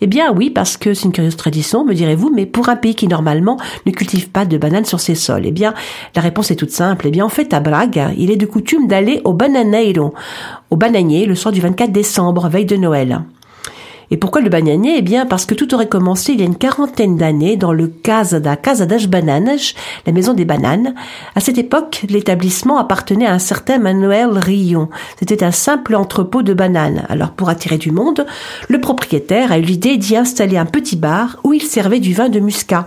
Eh 0.00 0.06
bien 0.06 0.32
oui, 0.32 0.50
parce 0.50 0.76
que 0.76 0.94
c'est 0.94 1.06
une 1.06 1.12
curieuse 1.12 1.36
tradition, 1.36 1.84
me 1.84 1.94
direz-vous, 1.94 2.30
mais 2.32 2.46
pour 2.46 2.68
un 2.68 2.76
pays 2.76 2.94
qui 2.94 3.08
normalement 3.08 3.58
ne 3.86 3.90
cultive 3.90 4.30
pas 4.30 4.44
de 4.44 4.58
bananes 4.58 4.84
sur 4.84 5.00
ses 5.00 5.14
sols, 5.14 5.46
eh 5.46 5.52
bien 5.52 5.74
la 6.14 6.22
réponse 6.22 6.50
est 6.50 6.56
toute 6.56 6.70
simple. 6.70 7.06
Eh 7.08 7.10
bien 7.10 7.24
en 7.24 7.30
fait 7.30 7.52
à 7.54 7.60
Braga, 7.60 8.10
il 8.16 8.30
est 8.30 8.36
de 8.36 8.46
coutume 8.46 8.86
d'aller 8.86 9.20
au 9.24 9.32
bananeiro, 9.32 10.14
au 10.70 10.76
bananier, 10.76 11.26
le 11.26 11.34
soir 11.34 11.52
du 11.52 11.60
24 11.60 11.90
décembre, 11.90 12.48
veille 12.48 12.66
de 12.66 12.76
Noël. 12.76 13.22
Et 14.10 14.16
pourquoi 14.16 14.40
le 14.40 14.48
bananier? 14.48 14.94
Eh 14.98 15.02
bien, 15.02 15.26
parce 15.26 15.46
que 15.46 15.54
tout 15.54 15.74
aurait 15.74 15.88
commencé 15.88 16.32
il 16.32 16.40
y 16.40 16.42
a 16.42 16.46
une 16.46 16.56
quarantaine 16.56 17.16
d'années 17.16 17.56
dans 17.56 17.72
le 17.72 17.88
Casa 17.88 18.40
da 18.40 18.56
Casa 18.56 18.86
das 18.86 19.06
Bananas, 19.06 19.74
la 20.06 20.12
maison 20.12 20.32
des 20.32 20.44
bananes. 20.44 20.94
À 21.34 21.40
cette 21.40 21.58
époque, 21.58 22.04
l'établissement 22.08 22.78
appartenait 22.78 23.26
à 23.26 23.32
un 23.32 23.38
certain 23.38 23.78
Manuel 23.78 24.38
Rion. 24.38 24.88
C'était 25.18 25.42
un 25.42 25.50
simple 25.50 25.94
entrepôt 25.96 26.42
de 26.42 26.54
bananes. 26.54 27.04
Alors, 27.08 27.30
pour 27.30 27.48
attirer 27.48 27.78
du 27.78 27.90
monde, 27.90 28.26
le 28.68 28.80
propriétaire 28.80 29.52
a 29.52 29.58
eu 29.58 29.62
l'idée 29.62 29.96
d'y 29.96 30.16
installer 30.16 30.56
un 30.56 30.66
petit 30.66 30.96
bar 30.96 31.38
où 31.44 31.52
il 31.52 31.62
servait 31.62 32.00
du 32.00 32.14
vin 32.14 32.28
de 32.28 32.40
muscat. 32.40 32.86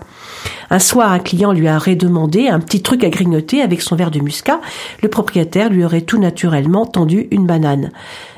Un 0.70 0.80
soir, 0.80 1.12
un 1.12 1.20
client 1.20 1.52
lui 1.52 1.70
aurait 1.70 1.96
demandé 1.96 2.48
un 2.48 2.60
petit 2.60 2.82
truc 2.82 3.04
à 3.04 3.10
grignoter 3.10 3.62
avec 3.62 3.82
son 3.82 3.96
verre 3.96 4.12
de 4.12 4.20
muscat. 4.20 4.62
Le 5.02 5.10
propriétaire 5.10 5.70
lui 5.70 5.84
aurait 5.84 6.02
tout 6.02 6.20
naturellement 6.20 6.86
tendu 6.86 7.28
une 7.32 7.46
banane. 7.46 7.92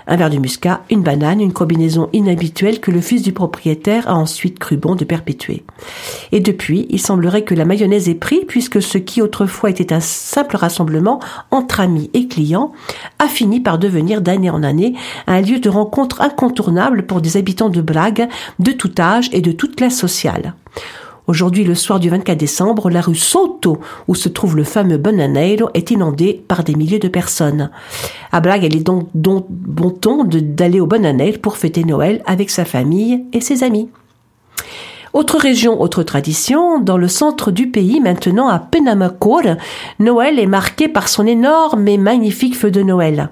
Un 0.08 0.16
verre 0.16 0.30
de 0.30 0.38
muscat, 0.38 0.82
une 0.90 1.04
banane, 1.04 1.42
une 1.42 1.54
combinaison 1.54 2.10
inhabituelle 2.14 2.80
que 2.80 2.92
le 2.92 3.02
fils 3.02 3.22
du 3.22 3.32
propriétaire 3.32 4.08
a 4.10 4.16
ensuite 4.16 4.60
cru 4.60 4.78
bon 4.78 4.96
de 4.96 5.06
perpétuer. 5.06 5.64
Et 6.32 6.40
depuis, 6.40 6.88
il 6.90 7.00
semblerait 7.00 7.44
que 7.44 7.56
la 7.56 7.66
mayonnaise 7.66 8.10
ait 8.10 8.16
pris 8.16 8.46
puisque 8.46 8.82
ce 8.82 8.98
qui 8.98 9.22
autrefois 9.22 9.70
était 9.70 9.94
un 9.94 10.00
simple 10.00 10.56
rassemblement 10.56 11.20
entre 11.52 11.80
amis 11.80 12.10
et 12.14 12.28
clients 12.28 12.72
a 13.20 13.28
fini 13.28 13.60
par 13.60 13.78
devenir 13.78 14.22
d'année 14.22 14.50
en 14.50 14.64
année 14.64 14.96
un 15.28 15.42
lieu 15.42 15.60
de 15.60 15.70
rencontre 15.70 16.22
incontournable 16.22 17.06
pour 17.06 17.22
des 17.22 17.38
habitants 17.38 17.70
de 17.70 17.82
Brague 17.82 18.28
de 18.60 18.72
tout 18.72 18.94
âge 19.00 19.30
et 19.32 19.42
de 19.42 19.52
toute 19.52 19.76
classe 19.76 19.98
sociale. 19.98 20.54
Aujourd'hui, 21.32 21.64
le 21.64 21.76
soir 21.76 22.02
du 22.02 22.10
24 22.10 22.38
décembre, 22.38 22.90
la 22.90 23.00
rue 23.00 23.16
Soto, 23.16 23.80
où 24.10 24.16
se 24.16 24.28
trouve 24.28 24.58
le 24.58 24.66
fameux 24.66 24.98
Bananeiro, 24.98 25.70
est 25.74 25.90
inondée 25.90 26.44
par 26.46 26.66
des 26.66 26.76
milliers 26.76 27.00
de 27.00 27.08
personnes. 27.08 27.70
À 28.34 28.42
Braga, 28.42 28.68
il 28.68 28.76
est 28.76 28.86
donc, 28.86 29.08
bon 29.14 29.92
ton 29.92 30.26
d'aller 30.26 30.82
au 30.82 30.88
Bananeiro 30.88 31.38
pour 31.42 31.56
fêter 31.56 31.86
Noël 31.86 32.22
avec 32.26 32.50
sa 32.50 32.66
famille 32.66 33.24
et 33.32 33.40
ses 33.40 33.64
amis. 33.64 33.88
Autre 35.14 35.38
région, 35.38 35.82
autre 35.82 36.04
tradition, 36.04 36.80
dans 36.80 36.98
le 36.98 37.08
centre 37.08 37.52
du 37.52 37.68
pays, 37.68 38.02
maintenant 38.02 38.50
à 38.50 38.60
Penamacor, 38.60 39.56
Noël 40.00 40.38
est 40.38 40.46
marqué 40.46 40.90
par 40.90 41.08
son 41.08 41.26
énorme 41.26 41.88
et 41.88 41.98
magnifique 41.98 42.58
feu 42.58 42.72
de 42.72 42.82
Noël. 42.82 43.30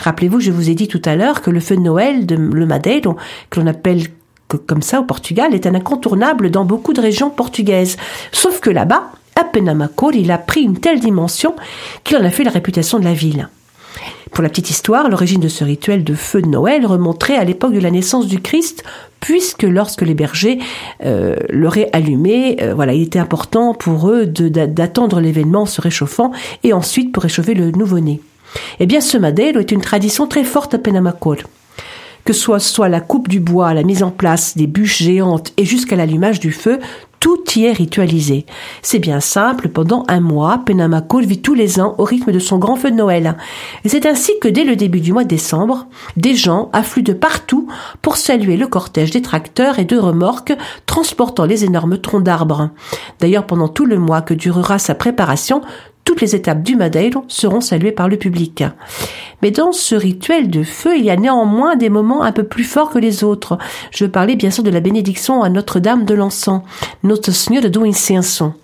Rappelez-vous, 0.00 0.40
je 0.40 0.50
vous 0.50 0.68
ai 0.68 0.74
dit 0.74 0.88
tout 0.88 1.02
à 1.04 1.14
l'heure 1.14 1.42
que 1.42 1.50
le 1.50 1.60
feu 1.60 1.76
de 1.76 1.80
Noël 1.80 2.26
de 2.26 2.34
le 2.34 2.66
Madeiro, 2.66 3.16
que 3.50 3.60
l'on 3.60 3.68
appelle 3.68 4.02
que- 4.48 4.56
comme 4.56 4.82
ça 4.82 5.00
au 5.00 5.04
Portugal, 5.04 5.54
est 5.54 5.66
un 5.66 5.74
incontournable 5.74 6.50
dans 6.50 6.64
beaucoup 6.64 6.92
de 6.92 7.00
régions 7.00 7.30
portugaises. 7.30 7.96
Sauf 8.32 8.60
que 8.60 8.70
là-bas, 8.70 9.10
à 9.34 9.44
Penamacor, 9.44 10.14
il 10.14 10.30
a 10.30 10.38
pris 10.38 10.62
une 10.62 10.78
telle 10.78 11.00
dimension 11.00 11.54
qu'il 12.04 12.16
en 12.16 12.24
a 12.24 12.30
fait 12.30 12.44
la 12.44 12.50
réputation 12.50 12.98
de 12.98 13.04
la 13.04 13.12
ville. 13.12 13.48
Pour 14.32 14.42
la 14.42 14.48
petite 14.50 14.68
histoire, 14.70 15.08
l'origine 15.08 15.40
de 15.40 15.48
ce 15.48 15.64
rituel 15.64 16.04
de 16.04 16.14
feu 16.14 16.42
de 16.42 16.48
Noël 16.48 16.84
remonterait 16.84 17.36
à 17.36 17.44
l'époque 17.44 17.72
de 17.72 17.80
la 17.80 17.90
naissance 17.90 18.26
du 18.26 18.40
Christ, 18.40 18.84
puisque 19.20 19.62
lorsque 19.62 20.02
les 20.02 20.12
bergers 20.14 20.58
euh, 21.04 21.36
l'auraient 21.48 21.88
allumé, 21.92 22.58
euh, 22.60 22.74
voilà, 22.74 22.92
il 22.92 23.02
était 23.02 23.18
important 23.18 23.72
pour 23.72 24.10
eux 24.10 24.26
d'attendre 24.26 25.20
l'événement 25.20 25.62
en 25.62 25.66
se 25.66 25.80
réchauffant 25.80 26.32
et 26.64 26.72
ensuite 26.74 27.12
pour 27.12 27.22
réchauffer 27.22 27.54
le 27.54 27.70
nouveau-né. 27.70 28.20
Eh 28.80 28.86
bien, 28.86 29.00
ce 29.00 29.16
Madeiro 29.16 29.58
est 29.60 29.72
une 29.72 29.80
tradition 29.80 30.26
très 30.26 30.44
forte 30.44 30.74
à 30.74 30.78
Penamacor. 30.78 31.36
Que 32.26 32.32
soit, 32.32 32.58
soit 32.58 32.88
la 32.88 33.00
coupe 33.00 33.28
du 33.28 33.38
bois, 33.38 33.72
la 33.72 33.84
mise 33.84 34.02
en 34.02 34.10
place 34.10 34.56
des 34.56 34.66
bûches 34.66 35.00
géantes 35.00 35.52
et 35.56 35.64
jusqu'à 35.64 35.94
l'allumage 35.94 36.40
du 36.40 36.50
feu, 36.50 36.80
tout 37.20 37.38
y 37.54 37.66
est 37.66 37.72
ritualisé. 37.72 38.46
C'est 38.82 38.98
bien 38.98 39.20
simple, 39.20 39.68
pendant 39.68 40.04
un 40.08 40.18
mois, 40.18 40.62
Penamacor 40.66 41.20
vit 41.20 41.40
tous 41.40 41.54
les 41.54 41.78
ans 41.80 41.94
au 41.98 42.04
rythme 42.04 42.32
de 42.32 42.40
son 42.40 42.58
grand 42.58 42.74
feu 42.74 42.90
de 42.90 42.96
Noël. 42.96 43.36
C'est 43.84 44.06
ainsi 44.06 44.32
que 44.40 44.48
dès 44.48 44.64
le 44.64 44.74
début 44.74 45.00
du 45.00 45.12
mois 45.12 45.22
de 45.22 45.28
décembre, 45.28 45.86
des 46.16 46.34
gens 46.34 46.68
affluent 46.72 47.04
de 47.04 47.12
partout 47.12 47.68
pour 48.02 48.16
saluer 48.16 48.56
le 48.56 48.66
cortège 48.66 49.12
des 49.12 49.22
tracteurs 49.22 49.78
et 49.78 49.84
de 49.84 49.96
remorques 49.96 50.52
transportant 50.86 51.44
les 51.44 51.64
énormes 51.64 51.98
troncs 51.98 52.24
d'arbres. 52.24 52.70
D'ailleurs, 53.20 53.46
pendant 53.46 53.68
tout 53.68 53.86
le 53.86 53.98
mois 53.98 54.20
que 54.20 54.34
durera 54.34 54.80
sa 54.80 54.96
préparation, 54.96 55.62
toutes 56.06 56.22
les 56.22 56.34
étapes 56.34 56.62
du 56.62 56.76
Madeiro 56.76 57.24
seront 57.28 57.60
saluées 57.60 57.92
par 57.92 58.08
le 58.08 58.16
public. 58.16 58.64
Mais 59.42 59.50
dans 59.50 59.72
ce 59.72 59.94
rituel 59.94 60.48
de 60.48 60.62
feu, 60.62 60.96
il 60.96 61.04
y 61.04 61.10
a 61.10 61.16
néanmoins 61.16 61.76
des 61.76 61.90
moments 61.90 62.22
un 62.22 62.32
peu 62.32 62.44
plus 62.44 62.64
forts 62.64 62.90
que 62.90 62.98
les 62.98 63.22
autres. 63.24 63.58
Je 63.90 64.06
parlais 64.06 64.36
bien 64.36 64.50
sûr 64.50 64.62
de 64.62 64.70
la 64.70 64.80
bénédiction 64.80 65.42
à 65.42 65.50
Notre-Dame 65.50 66.06
de 66.06 66.14
l'Encens, 66.14 66.62
Notre 67.02 67.32
Senhora 67.32 67.68
do 67.68 67.84
Incenso. 67.84 68.54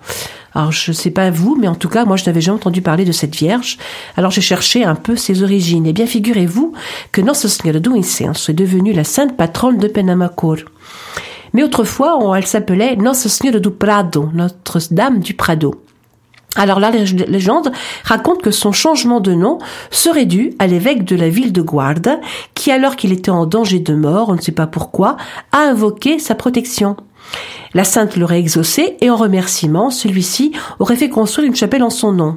Alors 0.55 0.71
je 0.71 0.93
sais 0.93 1.11
pas 1.11 1.31
vous, 1.31 1.57
mais 1.61 1.69
en 1.69 1.75
tout 1.75 1.89
cas 1.89 2.05
moi 2.05 2.17
je 2.17 2.25
n'avais 2.25 2.41
jamais 2.41 2.57
entendu 2.57 2.81
parler 2.81 3.05
de 3.05 3.13
cette 3.13 3.35
Vierge. 3.35 3.77
Alors 4.17 4.31
j'ai 4.31 4.41
cherché 4.41 4.85
un 4.85 4.95
peu 4.95 5.17
ses 5.17 5.43
origines. 5.43 5.87
Et 5.87 5.93
bien 5.93 6.07
figurez-vous 6.07 6.73
que 7.11 7.21
Nossa 7.21 7.49
Senhora 7.49 7.81
do 7.81 7.95
Incenso 7.95 8.53
est 8.53 8.55
devenue 8.55 8.93
la 8.93 9.05
sainte 9.05 9.37
patronne 9.37 9.79
de 9.79 9.89
Penamacor. 9.89 10.59
Mais 11.55 11.65
autrefois, 11.65 12.19
elle 12.37 12.47
s'appelait 12.47 12.97
Nossa 12.97 13.29
Senhora 13.29 13.59
do 13.59 13.73
Prado, 13.73 14.31
Notre-Dame 14.33 15.19
du 15.19 15.35
Prado. 15.35 15.83
Alors 16.57 16.81
la 16.81 16.91
lég- 16.91 17.27
légende 17.29 17.73
raconte 18.05 18.43
que 18.43 18.51
son 18.51 18.73
changement 18.73 19.21
de 19.21 19.33
nom 19.33 19.59
serait 19.91 20.27
dû 20.27 20.53
à 20.59 20.67
l'évêque 20.67 21.05
de 21.05 21.17
la 21.17 21.29
ville 21.31 21.53
de 21.53 21.63
Guarda, 21.63 22.21
qui 22.55 22.71
alors 22.71 22.97
qu'il 22.97 23.13
était 23.13 23.31
en 23.31 23.47
danger 23.47 23.79
de 23.79 23.95
mort, 23.95 24.29
on 24.29 24.35
ne 24.35 24.41
sait 24.41 24.53
pas 24.53 24.67
pourquoi, 24.67 25.17
a 25.53 25.59
invoqué 25.61 26.19
sa 26.19 26.35
protection. 26.35 26.97
La 27.73 27.85
sainte 27.85 28.17
l'aurait 28.17 28.39
exaucé 28.41 28.97
et 29.01 29.09
en 29.09 29.17
remerciement, 29.17 29.89
celui-ci 29.89 30.53
aurait 30.79 30.97
fait 30.97 31.09
construire 31.09 31.49
une 31.49 31.57
chapelle 31.57 31.83
en 31.83 31.91
son 31.91 32.13
nom. 32.13 32.37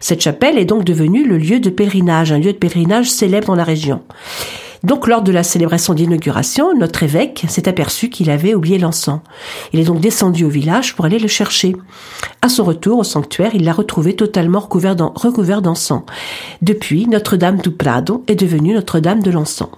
Cette 0.00 0.22
chapelle 0.22 0.58
est 0.58 0.64
donc 0.64 0.84
devenue 0.84 1.26
le 1.26 1.36
lieu 1.38 1.60
de 1.60 1.70
pèlerinage, 1.70 2.32
un 2.32 2.38
lieu 2.38 2.52
de 2.52 2.58
pèlerinage 2.58 3.10
célèbre 3.10 3.48
dans 3.48 3.54
la 3.54 3.64
région. 3.64 4.00
Donc, 4.84 5.06
lors 5.06 5.22
de 5.22 5.30
la 5.30 5.42
célébration 5.44 5.94
d'inauguration, 5.94 6.74
notre 6.76 7.04
évêque 7.04 7.44
s'est 7.48 7.68
aperçu 7.68 8.10
qu'il 8.10 8.30
avait 8.30 8.54
oublié 8.54 8.78
l'encens. 8.78 9.20
Il 9.72 9.78
est 9.78 9.84
donc 9.84 10.00
descendu 10.00 10.44
au 10.44 10.48
village 10.48 10.96
pour 10.96 11.04
aller 11.04 11.20
le 11.20 11.28
chercher. 11.28 11.76
À 12.42 12.48
son 12.48 12.64
retour 12.64 12.98
au 12.98 13.04
sanctuaire, 13.04 13.52
il 13.54 13.64
l'a 13.64 13.72
retrouvé 13.72 14.16
totalement 14.16 14.58
recouvert 14.60 14.96
d'en- 14.96 15.12
recouvert 15.14 15.62
d'encens. 15.62 16.02
Depuis, 16.62 17.06
Notre-Dame 17.06 17.58
du 17.58 17.70
Prado 17.70 18.24
est 18.26 18.34
devenue 18.34 18.74
Notre-Dame 18.74 19.22
de 19.22 19.30
l'encens. 19.30 19.68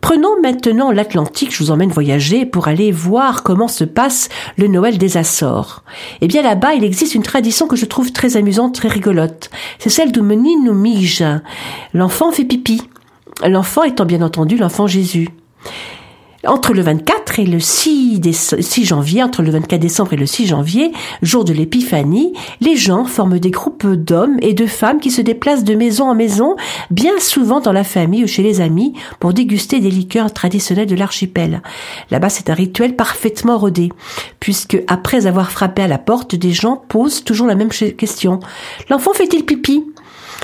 Prenons 0.00 0.40
maintenant 0.42 0.92
l'Atlantique, 0.92 1.52
je 1.52 1.62
vous 1.64 1.70
emmène 1.70 1.90
voyager 1.90 2.44
pour 2.44 2.68
aller 2.68 2.92
voir 2.92 3.42
comment 3.42 3.66
se 3.66 3.82
passe 3.82 4.28
le 4.58 4.68
Noël 4.68 4.98
des 4.98 5.16
Açores. 5.16 5.82
Eh 6.20 6.28
bien 6.28 6.42
là-bas, 6.42 6.74
il 6.74 6.84
existe 6.84 7.14
une 7.14 7.22
tradition 7.22 7.66
que 7.66 7.76
je 7.76 7.86
trouve 7.86 8.12
très 8.12 8.36
amusante, 8.36 8.74
très 8.74 8.88
rigolote. 8.88 9.50
C'est 9.78 9.88
celle 9.90 10.12
du 10.12 10.20
menino 10.20 10.74
mige. 10.74 11.24
L'enfant 11.94 12.30
fait 12.30 12.44
pipi. 12.44 12.82
L'enfant 13.44 13.82
étant 13.82 14.06
bien 14.06 14.22
entendu 14.22 14.56
l'enfant 14.56 14.86
Jésus. 14.86 15.28
Entre 16.46 16.74
le 16.74 16.82
24 16.82 17.40
et 17.40 17.44
le 17.44 17.58
6, 17.58 18.20
déce- 18.20 18.54
6 18.60 18.84
janvier, 18.84 19.20
entre 19.22 19.42
le 19.42 19.50
24 19.50 19.80
décembre 19.80 20.12
et 20.12 20.16
le 20.16 20.26
6 20.26 20.46
janvier, 20.46 20.92
jour 21.20 21.44
de 21.44 21.52
l'épiphanie, 21.52 22.34
les 22.60 22.76
gens 22.76 23.04
forment 23.04 23.40
des 23.40 23.50
groupes 23.50 23.86
d'hommes 23.86 24.36
et 24.42 24.54
de 24.54 24.66
femmes 24.66 25.00
qui 25.00 25.10
se 25.10 25.22
déplacent 25.22 25.64
de 25.64 25.74
maison 25.74 26.08
en 26.08 26.14
maison, 26.14 26.54
bien 26.92 27.18
souvent 27.18 27.58
dans 27.60 27.72
la 27.72 27.82
famille 27.82 28.22
ou 28.22 28.28
chez 28.28 28.44
les 28.44 28.60
amis, 28.60 28.92
pour 29.18 29.32
déguster 29.32 29.80
des 29.80 29.90
liqueurs 29.90 30.32
traditionnelles 30.32 30.86
de 30.86 30.94
l'archipel. 30.94 31.62
Là-bas, 32.12 32.28
c'est 32.28 32.48
un 32.48 32.54
rituel 32.54 32.94
parfaitement 32.94 33.58
rodé, 33.58 33.90
puisque 34.38 34.78
après 34.86 35.26
avoir 35.26 35.50
frappé 35.50 35.82
à 35.82 35.88
la 35.88 35.98
porte, 35.98 36.36
des 36.36 36.52
gens 36.52 36.76
posent 36.76 37.24
toujours 37.24 37.48
la 37.48 37.56
même 37.56 37.70
question. 37.70 38.38
L'enfant 38.88 39.14
fait-il 39.14 39.44
pipi? 39.44 39.82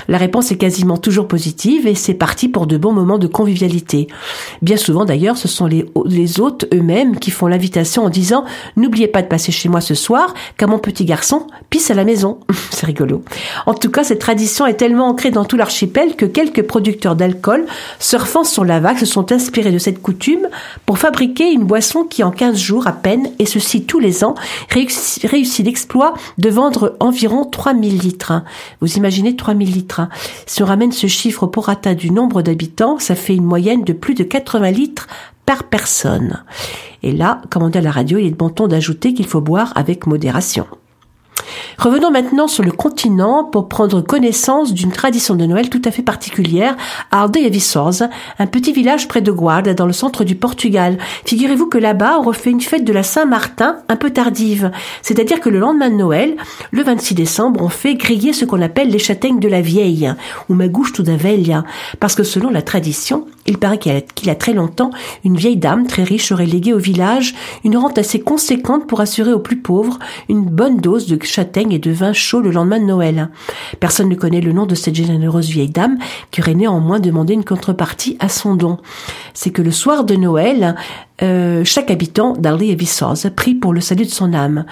La 0.07 0.17
réponse 0.17 0.51
est 0.51 0.57
quasiment 0.57 0.97
toujours 0.97 1.27
positive 1.27 1.87
et 1.87 1.95
c'est 1.95 2.13
parti 2.13 2.49
pour 2.49 2.67
de 2.67 2.77
bons 2.77 2.91
moments 2.91 3.17
de 3.17 3.27
convivialité. 3.27 4.07
Bien 4.61 4.77
souvent 4.77 5.05
d'ailleurs, 5.05 5.37
ce 5.37 5.47
sont 5.47 5.65
les, 5.67 6.39
hôtes 6.39 6.65
eux-mêmes 6.73 7.17
qui 7.19 7.31
font 7.31 7.47
l'invitation 7.47 8.05
en 8.05 8.09
disant 8.09 8.43
N'oubliez 8.75 9.07
pas 9.07 9.21
de 9.21 9.27
passer 9.27 9.51
chez 9.51 9.69
moi 9.69 9.81
ce 9.81 9.95
soir, 9.95 10.33
car 10.57 10.69
mon 10.69 10.79
petit 10.79 11.05
garçon 11.05 11.47
pisse 11.69 11.91
à 11.91 11.93
la 11.93 12.03
maison. 12.03 12.39
c'est 12.71 12.85
rigolo. 12.85 13.23
En 13.65 13.73
tout 13.73 13.89
cas, 13.89 14.03
cette 14.03 14.19
tradition 14.19 14.65
est 14.65 14.73
tellement 14.75 15.07
ancrée 15.07 15.31
dans 15.31 15.45
tout 15.45 15.57
l'archipel 15.57 16.15
que 16.15 16.25
quelques 16.25 16.63
producteurs 16.63 17.15
d'alcool, 17.15 17.65
surfant 17.99 18.43
sur 18.43 18.65
la 18.65 18.79
vague, 18.79 18.97
se 18.97 19.05
sont 19.05 19.31
inspirés 19.31 19.71
de 19.71 19.77
cette 19.77 20.01
coutume 20.01 20.47
pour 20.85 20.97
fabriquer 20.97 21.51
une 21.51 21.63
boisson 21.63 22.03
qui 22.03 22.23
en 22.23 22.31
15 22.31 22.57
jours 22.57 22.87
à 22.87 22.93
peine, 22.93 23.29
et 23.39 23.45
ceci 23.45 23.85
tous 23.85 23.99
les 23.99 24.23
ans, 24.23 24.35
réussit, 24.69 25.23
réussit 25.29 25.65
l'exploit 25.65 26.13
de 26.37 26.49
vendre 26.49 26.95
environ 26.99 27.45
3000 27.45 27.99
litres. 27.99 28.33
Vous 28.81 28.97
imaginez 28.97 29.35
3000 29.35 29.71
litres. 29.71 29.82
Si 30.45 30.63
on 30.63 30.65
ramène 30.65 30.91
ce 30.91 31.07
chiffre 31.07 31.43
au 31.43 31.47
prorata 31.47 31.95
du 31.95 32.11
nombre 32.11 32.41
d'habitants, 32.41 32.99
ça 32.99 33.15
fait 33.15 33.35
une 33.35 33.45
moyenne 33.45 33.83
de 33.83 33.93
plus 33.93 34.13
de 34.13 34.23
80 34.23 34.71
litres 34.71 35.07
par 35.45 35.63
personne. 35.63 36.43
Et 37.01 37.11
là, 37.11 37.41
comme 37.49 37.63
on 37.63 37.69
dit 37.69 37.77
à 37.77 37.81
la 37.81 37.91
radio, 37.91 38.17
il 38.17 38.27
est 38.27 38.31
de 38.31 38.35
bon 38.35 38.49
ton 38.49 38.67
d'ajouter 38.67 39.13
qu'il 39.13 39.27
faut 39.27 39.41
boire 39.41 39.73
avec 39.75 40.07
modération. 40.07 40.65
Revenons 41.77 42.11
maintenant 42.11 42.47
sur 42.47 42.63
le 42.63 42.71
continent 42.71 43.43
pour 43.43 43.67
prendre 43.67 44.01
connaissance 44.01 44.73
d'une 44.73 44.91
tradition 44.91 45.35
de 45.35 45.45
Noël 45.45 45.69
tout 45.69 45.81
à 45.85 45.91
fait 45.91 46.01
particulière 46.01 46.75
à 47.11 47.23
Aldeia-Viçosa, 47.23 48.09
un 48.39 48.47
petit 48.47 48.73
village 48.73 49.07
près 49.07 49.21
de 49.21 49.31
Guarda, 49.31 49.73
dans 49.73 49.85
le 49.85 49.93
centre 49.93 50.23
du 50.23 50.35
Portugal. 50.35 50.97
Figurez-vous 51.25 51.67
que 51.67 51.77
là-bas, 51.77 52.17
on 52.19 52.23
refait 52.23 52.51
une 52.51 52.61
fête 52.61 52.85
de 52.85 52.93
la 52.93 53.03
Saint-Martin 53.03 53.77
un 53.89 53.95
peu 53.95 54.11
tardive. 54.11 54.71
C'est-à-dire 55.01 55.39
que 55.39 55.49
le 55.49 55.59
lendemain 55.59 55.89
de 55.89 55.95
Noël, 55.95 56.35
le 56.71 56.83
26 56.83 57.15
décembre, 57.15 57.61
on 57.61 57.69
fait 57.69 57.95
griller 57.95 58.33
ce 58.33 58.45
qu'on 58.45 58.61
appelle 58.61 58.89
les 58.89 58.99
châtaignes 58.99 59.39
de 59.39 59.47
la 59.47 59.61
vieille, 59.61 60.13
ou 60.49 60.53
magouche 60.53 60.93
da 61.01 61.15
velha, 61.15 61.63
parce 61.99 62.15
que 62.15 62.23
selon 62.23 62.49
la 62.49 62.61
tradition, 62.61 63.25
il 63.45 63.57
paraît 63.57 63.77
qu'il 63.79 64.27
y 64.27 64.29
a 64.29 64.35
très 64.35 64.53
longtemps, 64.53 64.91
une 65.25 65.35
vieille 65.35 65.57
dame 65.57 65.87
très 65.87 66.03
riche 66.03 66.31
aurait 66.31 66.45
légué 66.45 66.73
au 66.73 66.77
village 66.77 67.35
une 67.63 67.77
rente 67.77 67.97
assez 67.97 68.19
conséquente 68.19 68.87
pour 68.87 69.01
assurer 69.01 69.33
aux 69.33 69.39
plus 69.39 69.57
pauvres 69.57 69.99
une 70.29 70.45
bonne 70.45 70.77
dose 70.77 71.07
de 71.07 71.21
châtaignes 71.23 71.42
et 71.55 71.79
de 71.79 71.91
vin 71.91 72.13
chaud 72.13 72.41
le 72.41 72.51
lendemain 72.51 72.79
de 72.79 72.85
Noël. 72.85 73.29
Personne 73.79 74.09
ne 74.09 74.15
connaît 74.15 74.41
le 74.41 74.51
nom 74.51 74.65
de 74.65 74.75
cette 74.75 74.95
généreuse 74.95 75.49
vieille 75.49 75.69
dame 75.69 75.97
qui 76.31 76.41
aurait 76.41 76.55
néanmoins 76.55 76.99
demandé 76.99 77.33
une 77.33 77.43
contrepartie 77.43 78.17
à 78.19 78.29
son 78.29 78.55
don. 78.55 78.77
C'est 79.33 79.51
que 79.51 79.61
le 79.61 79.71
soir 79.71 80.03
de 80.03 80.15
Noël, 80.15 80.75
euh, 81.21 81.63
chaque 81.63 81.91
habitant 81.91 82.33
d'Arley 82.33 82.69
et 82.69 82.75
Viçosa 82.75 83.29
prie 83.29 83.55
pour 83.55 83.73
le 83.73 83.81
salut 83.81 84.05
de 84.05 84.09
son 84.09 84.33
âme. 84.33 84.65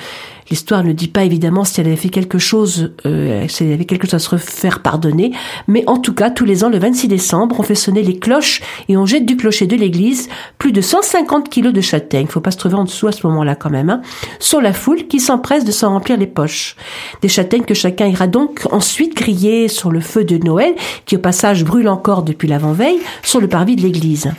L'histoire 0.52 0.84
ne 0.84 0.92
dit 0.92 1.08
pas 1.08 1.24
évidemment 1.24 1.64
si 1.64 1.80
elle 1.80 1.88
avait 1.88 1.96
fait 1.96 2.10
quelque 2.10 2.38
chose, 2.38 2.92
euh, 3.06 3.48
si 3.48 3.64
elle 3.64 3.72
avait 3.72 3.86
quelque 3.86 4.06
chose 4.06 4.16
à 4.16 4.20
se 4.20 4.36
faire 4.36 4.82
pardonner, 4.82 5.32
mais 5.70 5.86
en 5.88 5.96
tout 5.98 6.14
cas, 6.14 6.30
tous 6.30 6.44
les 6.44 6.66
ans, 6.66 6.70
le 6.70 6.78
26 6.78 7.08
décembre, 7.08 7.56
on 7.58 7.64
fait 7.64 7.74
sonner 7.74 8.04
les 8.04 8.20
cloches 8.20 8.62
et 8.90 8.98
on 8.98 9.06
jette 9.06 9.26
du 9.26 9.38
clocher 9.38 9.66
de 9.66 9.78
l'église 9.78 10.28
plus 10.58 10.74
de 10.74 10.82
150 10.82 11.50
kilos 11.50 11.72
de 11.72 11.80
châtaignes, 11.80 12.28
faut 12.28 12.42
pas 12.42 12.52
se 12.52 12.58
trouver 12.58 12.76
en 12.76 12.84
dessous 12.84 13.08
à 13.08 13.14
ce 13.14 13.26
moment-là 13.28 13.56
quand 13.56 13.70
même, 13.70 13.90
hein, 13.90 14.02
sur 14.40 14.60
la 14.60 14.74
foule 14.74 15.08
qui 15.08 15.22
s'empresse 15.22 15.64
de 15.64 15.72
s'en 15.72 15.92
remplir 15.92 16.18
les 16.18 16.28
poches. 16.28 16.76
Des 17.22 17.30
châtaignes 17.30 17.64
que 17.64 17.74
chacun 17.74 18.08
ira 18.08 18.28
donc 18.28 18.68
ensuite 18.74 19.16
griller 19.16 19.70
sur 19.70 19.90
le 19.90 20.02
feu 20.02 20.26
de 20.26 20.38
Noël, 20.38 20.76
qui 21.06 21.16
au 21.16 21.20
passage 21.20 21.64
brûle 21.64 21.88
encore 21.88 22.24
depuis 22.24 22.50
l'avant-veille, 22.50 23.00
sur 23.24 23.40
le 23.40 23.48
parvis 23.48 23.78
de 23.78 23.84
l'église. 23.84 24.30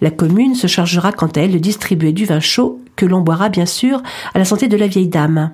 La 0.00 0.10
commune 0.10 0.56
se 0.56 0.66
chargera 0.66 1.12
quant 1.12 1.28
à 1.28 1.42
elle 1.42 1.52
de 1.52 1.58
distribuer 1.58 2.10
du 2.10 2.24
vin 2.24 2.40
chaud 2.40 2.80
que 2.96 3.06
l'on 3.06 3.20
boira 3.20 3.48
bien 3.48 3.66
sûr 3.66 4.02
à 4.34 4.38
la 4.38 4.44
santé 4.44 4.68
de 4.68 4.76
la 4.76 4.86
vieille 4.86 5.08
dame. 5.08 5.52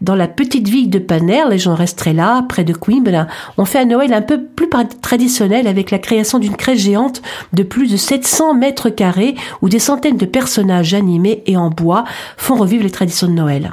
Dans 0.00 0.14
la 0.14 0.28
petite 0.28 0.68
ville 0.68 0.90
de 0.90 0.98
Paner, 0.98 1.42
les 1.48 1.58
gens 1.58 1.74
resteraient 1.74 2.12
là, 2.12 2.42
près 2.48 2.64
de 2.64 2.72
Coimbra. 2.72 3.26
On 3.58 3.64
fait 3.64 3.80
un 3.80 3.84
Noël 3.84 4.12
un 4.12 4.22
peu 4.22 4.42
plus 4.42 4.68
traditionnel 5.00 5.66
avec 5.66 5.90
la 5.90 5.98
création 5.98 6.38
d'une 6.38 6.56
crèche 6.56 6.80
géante 6.80 7.22
de 7.52 7.62
plus 7.62 7.90
de 7.90 7.96
700 7.96 8.54
mètres 8.54 8.90
carrés 8.90 9.34
où 9.62 9.68
des 9.68 9.78
centaines 9.78 10.16
de 10.16 10.26
personnages 10.26 10.94
animés 10.94 11.42
et 11.46 11.56
en 11.56 11.70
bois 11.70 12.04
font 12.36 12.56
revivre 12.56 12.84
les 12.84 12.90
traditions 12.90 13.28
de 13.28 13.32
Noël. 13.32 13.70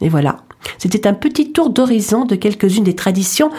Et 0.00 0.08
voilà. 0.08 0.43
C'était 0.78 1.06
un 1.06 1.14
petit 1.14 1.52
tour 1.52 1.70
d'horizon 1.70 2.24
de 2.24 2.34
quelques-unes 2.34 2.84
des 2.84 2.94
traditions 2.94 3.50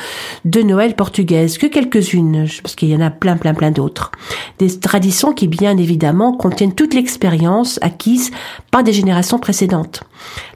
de 0.44 0.62
Noël 0.62 0.96
portugaises, 0.96 1.58
que 1.58 1.68
quelques-unes, 1.68 2.48
parce 2.62 2.76
qu'il 2.76 2.90
y 2.90 2.96
en 2.96 3.02
a 3.02 3.10
plein, 3.10 3.38
plein, 3.38 3.54
plein 3.54 3.72
d'autres. 3.72 4.12
Des 4.60 4.80
traditions 4.80 5.34
qui, 5.34 5.48
bien 5.48 5.78
évidemment, 5.78 6.34
contiennent 6.34 6.74
toute 6.74 6.94
l'expérience 6.94 7.80
acquise 7.82 8.32
par 8.72 8.84
des 8.84 8.94
générations 8.94 9.40
précédentes. 9.40 10.04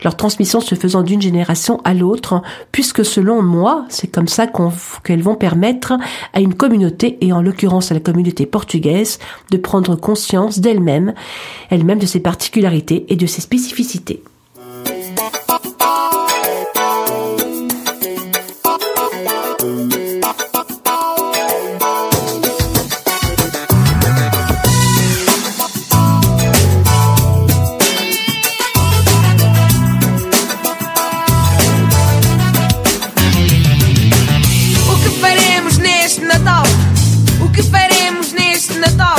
Leur 0.04 0.16
transmission 0.16 0.62
se 0.62 0.76
faisant 0.76 1.04
d'une 1.04 1.22
génération 1.22 1.82
à 1.84 1.93
l'autre, 1.93 2.41
puisque 2.72 3.06
selon 3.06 3.41
moi, 3.41 3.86
c'est 3.89 4.08
comme 4.08 4.28
ça 4.28 4.47
qu'elles 5.04 5.22
vont 5.22 5.36
permettre 5.36 5.93
à 6.34 6.39
une 6.39 6.54
communauté, 6.54 7.18
et 7.22 7.34
en 7.34 7.41
l'occurrence 7.41 7.91
à 7.91 7.93
la 7.93 8.00
communauté 8.00 8.45
portugaise, 8.45 9.20
de 9.52 9.58
prendre 9.58 9.95
conscience 9.95 10.60
d'elle-même, 10.60 11.14
elle-même 11.70 12.00
de 12.00 12.06
ses 12.06 12.20
particularités 12.20 13.06
et 13.10 13.16
de 13.16 13.26
ses 13.26 13.41
spécificités. 13.41 14.24
Natal? 36.50 36.64
O 37.45 37.50
que 37.50 37.62
faremos 37.62 38.34
neste 38.34 38.74
Natal? 38.80 39.19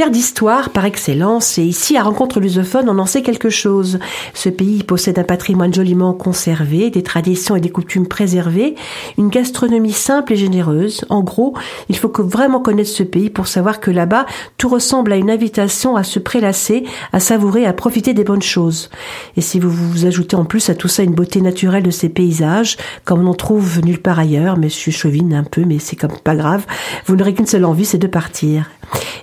Terre 0.00 0.10
d'histoire 0.10 0.70
par 0.70 0.86
excellence 0.86 1.58
et 1.58 1.62
ici, 1.62 1.98
à 1.98 2.02
Rencontre 2.02 2.40
lusophone, 2.40 2.88
on 2.88 2.98
en 2.98 3.04
sait 3.04 3.20
quelque 3.20 3.50
chose. 3.50 3.98
Ce 4.32 4.48
pays 4.48 4.82
possède 4.82 5.18
un 5.18 5.24
patrimoine 5.24 5.74
joliment 5.74 6.14
conservé, 6.14 6.88
des 6.88 7.02
traditions 7.02 7.54
et 7.54 7.60
des 7.60 7.68
coutumes 7.68 8.08
préservées, 8.08 8.76
une 9.18 9.28
gastronomie 9.28 9.92
simple 9.92 10.32
et 10.32 10.36
généreuse. 10.36 11.04
En 11.10 11.20
gros, 11.20 11.52
il 11.90 11.98
faut 11.98 12.08
que 12.08 12.22
vraiment 12.22 12.60
connaître 12.60 12.88
ce 12.88 13.02
pays 13.02 13.28
pour 13.28 13.46
savoir 13.46 13.78
que 13.78 13.90
là-bas, 13.90 14.24
tout 14.56 14.70
ressemble 14.70 15.12
à 15.12 15.16
une 15.16 15.30
invitation 15.30 15.96
à 15.96 16.02
se 16.02 16.18
prélasser, 16.18 16.84
à 17.12 17.20
savourer, 17.20 17.66
à 17.66 17.74
profiter 17.74 18.14
des 18.14 18.24
bonnes 18.24 18.40
choses. 18.40 18.88
Et 19.36 19.42
si 19.42 19.60
vous 19.60 19.68
vous 19.68 20.06
ajoutez 20.06 20.34
en 20.34 20.46
plus 20.46 20.70
à 20.70 20.74
tout 20.74 20.88
ça 20.88 21.02
une 21.02 21.14
beauté 21.14 21.42
naturelle 21.42 21.82
de 21.82 21.90
ces 21.90 22.08
paysages, 22.08 22.78
comme 23.04 23.28
on 23.28 23.30
en 23.32 23.34
trouve 23.34 23.82
nulle 23.84 24.00
part 24.00 24.18
ailleurs, 24.18 24.56
mais 24.56 24.70
je 24.70 24.90
chauvine 24.90 25.34
un 25.34 25.44
peu, 25.44 25.66
mais 25.66 25.78
c'est 25.78 25.96
comme 25.96 26.16
pas 26.24 26.36
grave, 26.36 26.64
vous 27.04 27.16
n'aurez 27.16 27.34
qu'une 27.34 27.44
seule 27.44 27.66
envie, 27.66 27.84
c'est 27.84 27.98
de 27.98 28.06
partir. 28.06 28.64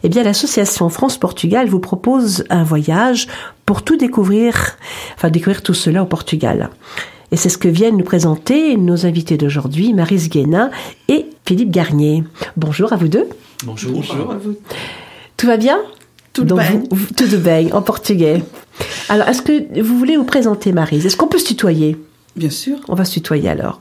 Eh 0.04 0.10
bien, 0.10 0.24
l'association 0.24 0.90
France-Portugal 0.90 1.68
vous 1.68 1.80
propose 1.80 2.44
un 2.50 2.64
voyage 2.64 3.28
pour 3.66 3.82
tout 3.84 3.98
découvrir, 3.98 4.78
enfin 5.16 5.30
découvrir 5.30 5.62
tout 5.64 5.74
cela 5.74 6.04
au 6.04 6.06
Portugal. 6.06 6.70
Et 7.32 7.36
c'est 7.36 7.50
ce 7.50 7.58
que 7.58 7.68
viennent 7.68 7.98
nous 7.98 8.06
présenter 8.06 8.78
nos 8.78 9.06
invités 9.06 9.36
d'aujourd'hui, 9.38 9.94
Marise 9.94 10.30
Guénin 10.30 10.70
et 11.10 11.26
Philippe 11.46 11.72
Garnier. 11.72 12.24
Bonjour 12.56 12.94
à 12.94 12.96
vous 12.96 13.10
deux. 13.10 13.28
Bonjour. 13.66 13.92
Bonjour 13.92 14.32
à 14.32 14.38
vous. 14.38 14.56
Tout 15.36 15.48
va 15.48 15.58
bien? 15.58 15.78
Tout 16.32 16.44
Donc, 16.46 16.60
bien. 16.60 16.72
vous- 16.72 16.88
vous- 16.92 17.14
Tout 17.16 17.38
bien, 17.38 17.74
en 17.74 17.82
portugais. 17.82 18.44
Alors, 19.10 19.28
est-ce 19.28 19.42
que 19.42 19.82
vous 19.82 19.98
voulez 19.98 20.16
vous 20.16 20.24
présenter, 20.24 20.72
Marise 20.72 21.06
Est-ce 21.06 21.18
qu'on 21.18 21.28
peut 21.28 21.40
se 21.40 21.48
tutoyer? 21.48 21.98
Bien 22.38 22.52
sûr. 22.52 22.78
On 22.88 22.94
va 22.94 23.04
se 23.04 23.14
tutoyer 23.14 23.50
alors. 23.50 23.80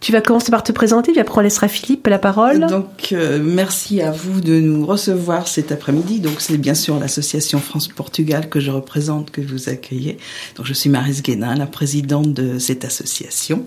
Tu 0.00 0.10
vas 0.10 0.20
commencer 0.20 0.50
par 0.50 0.64
te 0.64 0.72
présenter, 0.72 1.12
puis 1.12 1.20
après 1.20 1.38
on 1.38 1.42
laissera 1.42 1.68
Philippe 1.68 2.08
la 2.08 2.18
parole. 2.18 2.66
Donc, 2.66 3.12
euh, 3.12 3.40
merci 3.40 4.00
à 4.00 4.10
vous 4.10 4.40
de 4.40 4.58
nous 4.58 4.84
recevoir 4.84 5.46
cet 5.46 5.70
après-midi. 5.70 6.18
Donc, 6.18 6.40
c'est 6.40 6.58
bien 6.58 6.74
sûr 6.74 6.98
l'association 6.98 7.60
France-Portugal 7.60 8.48
que 8.48 8.58
je 8.58 8.72
représente, 8.72 9.30
que 9.30 9.40
vous 9.40 9.68
accueillez. 9.68 10.18
Donc, 10.56 10.66
je 10.66 10.72
suis 10.72 10.90
Marise 10.90 11.22
Guénin, 11.22 11.54
la 11.54 11.66
présidente 11.66 12.32
de 12.32 12.58
cette 12.58 12.84
association. 12.84 13.64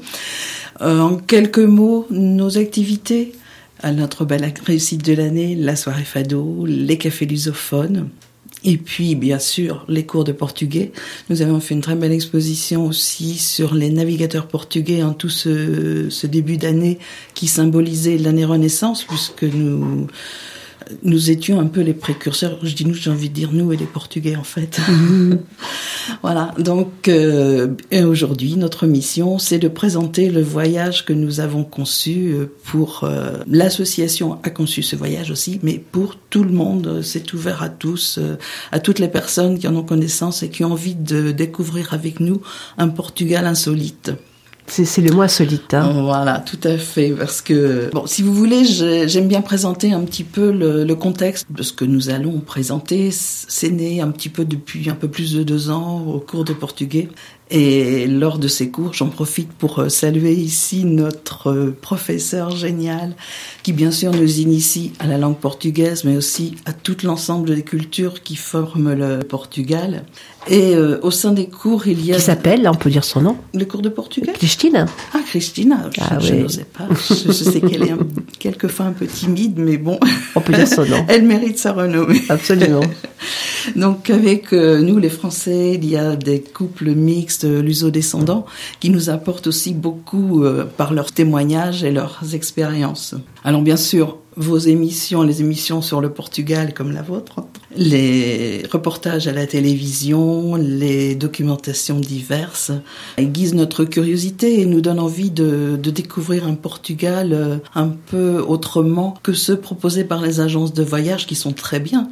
Euh, 0.81 0.99
en 0.99 1.15
quelques 1.15 1.59
mots, 1.59 2.05
nos 2.09 2.57
activités 2.57 3.31
à 3.81 3.93
notre 3.93 4.25
belle 4.25 4.53
réussite 4.65 5.05
de 5.05 5.13
l'année, 5.13 5.55
la 5.55 5.77
soirée 5.77 6.03
fado, 6.03 6.65
les 6.65 6.97
cafés 6.97 7.25
lusophones. 7.25 8.09
Et 8.68 8.78
puis, 8.78 9.13
bien 9.13 9.38
sûr, 9.38 9.86
les 9.88 10.07
cours 10.07 10.24
de 10.24 10.32
portugais. 10.32 10.91
Nous 11.30 11.43
avons 11.43 11.59
fait 11.59 11.76
une 11.76 11.82
très 11.82 11.95
belle 11.95 12.11
exposition 12.11 12.88
aussi 12.88 13.36
sur 13.36 13.76
les 13.76 13.91
navigateurs 13.91 14.47
portugais 14.47 15.03
en 15.03 15.13
tout 15.13 15.30
ce, 15.30 16.26
début 16.26 16.57
d'année 16.57 16.97
qui 17.36 17.45
symbolisait 17.45 18.18
l'année 18.18 18.43
Renaissance, 18.43 19.03
puisque 19.03 19.43
nous, 19.43 20.07
nous 21.03 21.31
étions 21.31 21.59
un 21.59 21.67
peu 21.67 21.81
les 21.81 21.93
précurseurs. 21.93 22.57
Je 22.63 22.75
dis 22.75 22.86
nous, 22.86 22.93
j'ai 22.93 23.09
envie 23.09 23.29
de 23.29 23.33
dire 23.33 23.51
nous 23.51 23.71
et 23.73 23.77
les 23.77 23.86
Portugais 23.86 24.36
en 24.36 24.43
fait. 24.43 24.79
voilà. 26.21 26.53
Donc, 26.59 27.07
euh, 27.07 27.69
et 27.91 28.03
aujourd'hui, 28.03 28.55
notre 28.55 28.88
mission, 28.88 29.39
c'est 29.39 29.59
de 29.59 29.67
présenter 29.67 30.29
le 30.29 30.41
voyage 30.41 31.05
que 31.05 31.13
nous 31.13 31.39
avons 31.39 31.63
conçu 31.63 32.33
euh, 32.33 32.45
pour 32.63 33.03
euh, 33.03 33.43
l'association 33.47 34.39
a 34.43 34.49
conçu 34.49 34.83
ce 34.83 34.95
voyage 34.95 35.31
aussi, 35.31 35.59
mais 35.63 35.77
pour 35.79 36.15
tout 36.17 36.43
le 36.43 36.51
monde, 36.51 37.01
c'est 37.03 37.33
ouvert 37.33 37.63
à 37.63 37.69
tous, 37.69 38.17
euh, 38.17 38.38
à 38.71 38.79
toutes 38.79 38.99
les 38.99 39.07
personnes 39.07 39.59
qui 39.59 39.67
en 39.67 39.75
ont 39.75 39.83
connaissance 39.83 40.43
et 40.43 40.49
qui 40.49 40.63
ont 40.63 40.71
envie 40.71 40.95
de 40.95 41.31
découvrir 41.31 41.93
avec 41.93 42.19
nous 42.19 42.41
un 42.77 42.89
Portugal 42.89 43.45
insolite. 43.45 44.11
C'est 44.68 45.01
le 45.01 45.13
mot 45.13 45.22
insolite. 45.22 45.74
hein. 45.76 45.91
Voilà, 46.01 46.39
tout 46.39 46.59
à 46.63 46.78
fait, 46.78 47.11
parce 47.11 47.41
que 47.41 47.89
bon, 47.93 48.07
si 48.07 48.24
vous 48.24 48.34
voulez, 48.34 48.66
j'ai- 48.66 49.07
j'aime 49.07 49.28
bien 49.28 49.41
présenter 49.41 49.93
un 49.93 50.01
petit 50.01 50.24
peu 50.24 50.51
le, 50.51 50.84
le 50.84 50.95
contexte 50.95 51.45
de 51.51 51.61
ce 51.61 51.72
que 51.72 51.86
nous 51.86 52.09
allons 52.09 52.39
présenter. 52.39 53.09
C'est 53.11 53.70
né 53.70 54.01
un 54.01 54.09
petit 54.09 54.30
peu 54.30 54.43
depuis 54.43 54.89
un 54.89 54.95
peu 54.95 55.07
plus 55.07 55.34
de 55.34 55.43
deux 55.43 55.70
ans 55.70 56.03
au 56.07 56.20
cours 56.20 56.43
de 56.45 56.53
portugais. 56.53 57.09
Et 57.52 58.08
lors 58.08 58.39
de 58.39 58.48
ces 58.48 58.70
cours, 58.70 58.93
j'en 58.93 59.10
profite 59.10 59.52
pour 59.52 59.78
euh, 59.80 59.89
saluer 59.89 60.34
ici 60.34 60.84
notre 60.84 61.52
euh, 61.52 61.78
professeur 61.80 62.50
génial, 62.50 63.14
qui 63.62 63.72
bien 63.72 63.91
sûr 63.91 64.12
nous 64.14 64.39
initie 64.39 64.93
à 65.00 65.06
la 65.06 65.20
langue 65.20 65.38
portugaise, 65.38 66.06
mais 66.06 66.18
aussi 66.18 66.56
à 66.66 66.74
tout 66.74 66.98
l'ensemble 67.04 67.54
des 67.54 67.62
cultures 67.62 68.24
qui 68.24 68.36
forment 68.36 68.93
le 68.93 69.20
Portugal. 69.20 70.06
Et 70.48 70.76
euh, 70.76 71.00
au 71.04 71.12
sein 71.12 71.34
des 71.34 71.48
cours, 71.48 71.86
il 71.88 72.04
y 72.04 72.14
a 72.14 72.16
Qui 72.18 72.22
s'appelle, 72.24 72.64
là 72.64 72.72
on 72.72 72.76
peut 72.76 72.89
dire 72.89 73.04
son 73.04 73.22
nom, 73.22 73.38
le 73.54 73.66
cours 73.66 73.82
de 73.84 73.89
portugais. 73.89 74.32
Christine. 74.34 74.86
Ah, 75.14 75.20
Christina, 75.28 75.89
je, 75.96 76.02
Ah 76.04 76.20
je 76.20 76.34
oui. 76.34 76.39
n'osais 76.41 76.66
pas. 76.66 76.88
Je, 77.10 77.14
je 77.28 77.32
sais 77.32 77.62
qu'elle 77.62 77.84
est 77.84 77.91
un- 77.91 78.08
quelquefois 78.39 78.88
un 78.88 78.91
peu 78.91 79.06
timide, 79.06 79.56
mais 79.58 79.78
bon, 79.78 80.00
On 80.36 80.41
peut 80.41 80.54
dire 80.54 80.68
son 80.68 80.86
nom. 80.86 81.06
elle 81.10 81.24
mérite 81.24 81.60
sa 81.60 81.74
renommée. 81.74 82.22
Absolument. 82.30 82.82
Donc 83.76 84.10
avec 84.12 84.54
euh, 84.54 84.82
nous 84.82 84.98
les 85.00 85.10
Français, 85.10 85.74
il 85.82 85.86
y 85.89 85.96
a 85.98 86.16
des 86.16 86.41
couples 86.41 86.91
mixtes 86.91 87.34
euh, 87.43 87.61
luso-descendants 87.61 88.45
qui 88.79 88.89
nous 88.89 89.09
apportent 89.09 89.47
aussi 89.47 89.73
beaucoup 89.73 90.43
euh, 90.43 90.65
par 90.65 90.93
leurs 90.93 91.11
témoignages 91.11 91.83
et 91.83 91.91
leurs 91.91 92.33
expériences. 92.33 93.15
Alors 93.43 93.61
bien 93.61 93.77
sûr, 93.77 94.17
vos 94.38 94.57
émissions, 94.57 95.23
les 95.23 95.41
émissions 95.41 95.81
sur 95.81 96.01
le 96.01 96.09
Portugal 96.09 96.73
comme 96.73 96.91
la 96.91 97.01
vôtre, 97.01 97.45
les 97.75 98.63
reportages 98.71 99.27
à 99.27 99.31
la 99.31 99.47
télévision, 99.47 100.55
les 100.55 101.15
documentations 101.15 101.99
diverses 101.99 102.71
aiguisent 103.17 103.53
notre 103.53 103.86
curiosité 103.86 104.59
et 104.59 104.65
nous 104.65 104.81
donnent 104.81 104.99
envie 104.99 105.31
de, 105.31 105.77
de 105.81 105.89
découvrir 105.89 106.47
un 106.47 106.55
Portugal 106.55 107.31
euh, 107.33 107.57
un 107.75 107.88
peu 107.88 108.43
autrement 108.45 109.15
que 109.23 109.33
ceux 109.33 109.57
proposés 109.57 110.03
par 110.03 110.21
les 110.21 110.39
agences 110.39 110.73
de 110.73 110.83
voyage 110.83 111.27
qui 111.27 111.36
sont 111.36 111.53
très 111.53 111.79
bien. 111.79 112.09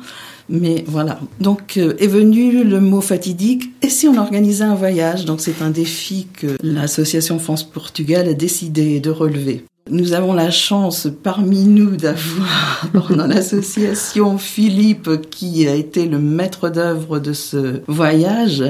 Mais 0.50 0.84
voilà. 0.88 1.20
Donc 1.40 1.78
euh, 1.78 1.96
est 2.00 2.08
venu 2.08 2.64
le 2.64 2.80
mot 2.80 3.02
fatidique. 3.02 3.72
Et 3.82 3.90
si 3.90 4.08
on 4.08 4.18
organisait 4.18 4.64
un 4.64 4.76
voyage? 4.76 5.26
Donc 5.26 5.42
c'est 5.42 5.62
un 5.62 5.70
défi 5.70 6.28
que 6.34 6.58
l'association 6.62 7.40
France-Portugal 7.40 8.28
a 8.28 8.34
décidé 8.34 9.00
de 9.00 9.10
relever. 9.10 9.66
Nous 9.90 10.14
avons 10.14 10.32
la 10.32 10.50
chance 10.50 11.10
parmi 11.24 11.66
nous 11.66 11.98
d'avoir 11.98 12.88
dans 13.10 13.28
l'association 13.28 14.38
Philippe 14.38 15.30
qui 15.30 15.68
a 15.68 15.76
été 15.76 16.06
le 16.06 16.20
maître 16.20 16.70
d'œuvre 16.70 17.20
de 17.20 17.34
ce 17.34 17.82
voyage. 17.88 18.64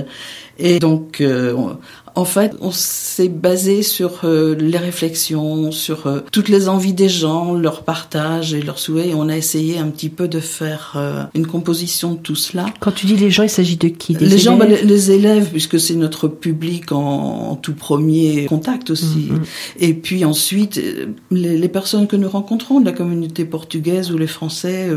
Et 0.58 0.80
donc, 0.80 1.22
euh, 1.22 1.56
en 2.16 2.26
fait, 2.26 2.56
on 2.62 2.72
s'est 2.72 3.28
basé 3.28 3.82
sur 3.82 4.22
euh, 4.24 4.56
les 4.56 4.78
réflexions, 4.78 5.72
sur 5.72 6.06
euh, 6.06 6.20
toutes 6.32 6.48
les 6.48 6.70
envies 6.70 6.94
des 6.94 7.10
gens, 7.10 7.54
leur 7.54 7.84
partage 7.84 8.54
et 8.54 8.62
leurs 8.62 8.78
souhaits. 8.78 9.08
Et 9.08 9.14
on 9.16 9.30
a 9.30 9.36
essayé 9.36 9.80
un 9.80 9.88
petit 9.88 10.10
peu 10.10 10.28
de 10.28 10.40
faire 10.40 10.94
euh, 10.96 11.24
une 11.34 11.48
composition 11.48 12.14
de 12.14 12.20
tout 12.20 12.36
cela. 12.36 12.66
Quand 12.80 12.92
tu 12.92 13.08
dis 13.08 13.16
les 13.16 13.32
gens, 13.32 13.42
il 13.42 13.50
s'agit 13.50 13.78
de 13.78 13.88
qui? 13.88 14.14
Des 14.14 14.26
Les 14.26 14.38
gens, 14.38 14.58
bah, 14.58 14.66
les, 14.66 14.84
les 14.84 15.12
élèves, 15.12 15.50
puisque 15.50 15.80
c'est 15.80 15.96
notre 15.96 16.28
public 16.28 16.92
en, 16.92 17.50
en 17.52 17.56
tout 17.56 17.74
premier 17.74 18.46
contact 18.46 18.92
aussi. 18.92 19.30
Mhm. 19.32 19.44
Et 19.80 19.94
puis 19.96 20.24
ensuite, 20.24 20.80
les, 21.32 21.58
les 21.58 21.70
personnes 21.70 22.06
que 22.06 22.16
nous 22.16 22.30
rencontrons 22.30 22.80
de 22.80 22.86
la 22.86 22.92
communauté 22.92 23.44
portugaise 23.44 24.12
ou 24.12 24.18
les 24.20 24.28
Français, 24.28 24.88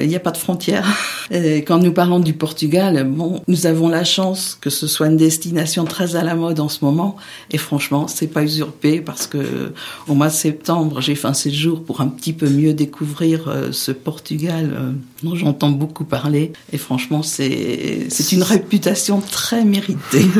il 0.00 0.08
n'y 0.08 0.16
a 0.16 0.20
pas 0.20 0.30
de 0.30 0.38
frontières. 0.38 0.88
Et 1.30 1.58
quand 1.58 1.78
nous 1.78 1.92
parlons 1.92 2.20
du 2.20 2.32
Portugal, 2.32 3.06
bon, 3.08 3.42
nous 3.48 3.66
avons 3.66 3.88
la 3.88 4.04
chance 4.04 4.56
que 4.60 4.70
ce 4.70 4.86
soit 4.86 5.08
une 5.08 5.16
destination 5.16 5.84
très 5.84 6.16
à 6.16 6.22
la 6.22 6.34
mode 6.34 6.53
en 6.60 6.68
ce 6.68 6.84
moment. 6.84 7.16
Et 7.50 7.58
franchement, 7.58 8.08
c'est 8.08 8.26
pas 8.26 8.42
usurpé 8.42 9.00
parce 9.00 9.26
que 9.26 9.72
au 10.08 10.14
mois 10.14 10.28
de 10.28 10.32
septembre, 10.32 11.00
j'ai 11.00 11.14
fait 11.14 11.28
un 11.28 11.34
séjour 11.34 11.82
pour 11.82 12.00
un 12.00 12.08
petit 12.08 12.32
peu 12.32 12.48
mieux 12.48 12.74
découvrir 12.74 13.48
euh, 13.48 13.72
ce 13.72 13.92
Portugal 13.92 14.70
euh, 14.74 14.92
dont 15.22 15.34
j'entends 15.34 15.70
beaucoup 15.70 16.04
parler. 16.04 16.52
Et 16.72 16.78
franchement, 16.78 17.22
c'est 17.22 18.06
c'est 18.08 18.32
une 18.32 18.42
réputation 18.42 19.20
très 19.20 19.64
méritée. 19.64 20.24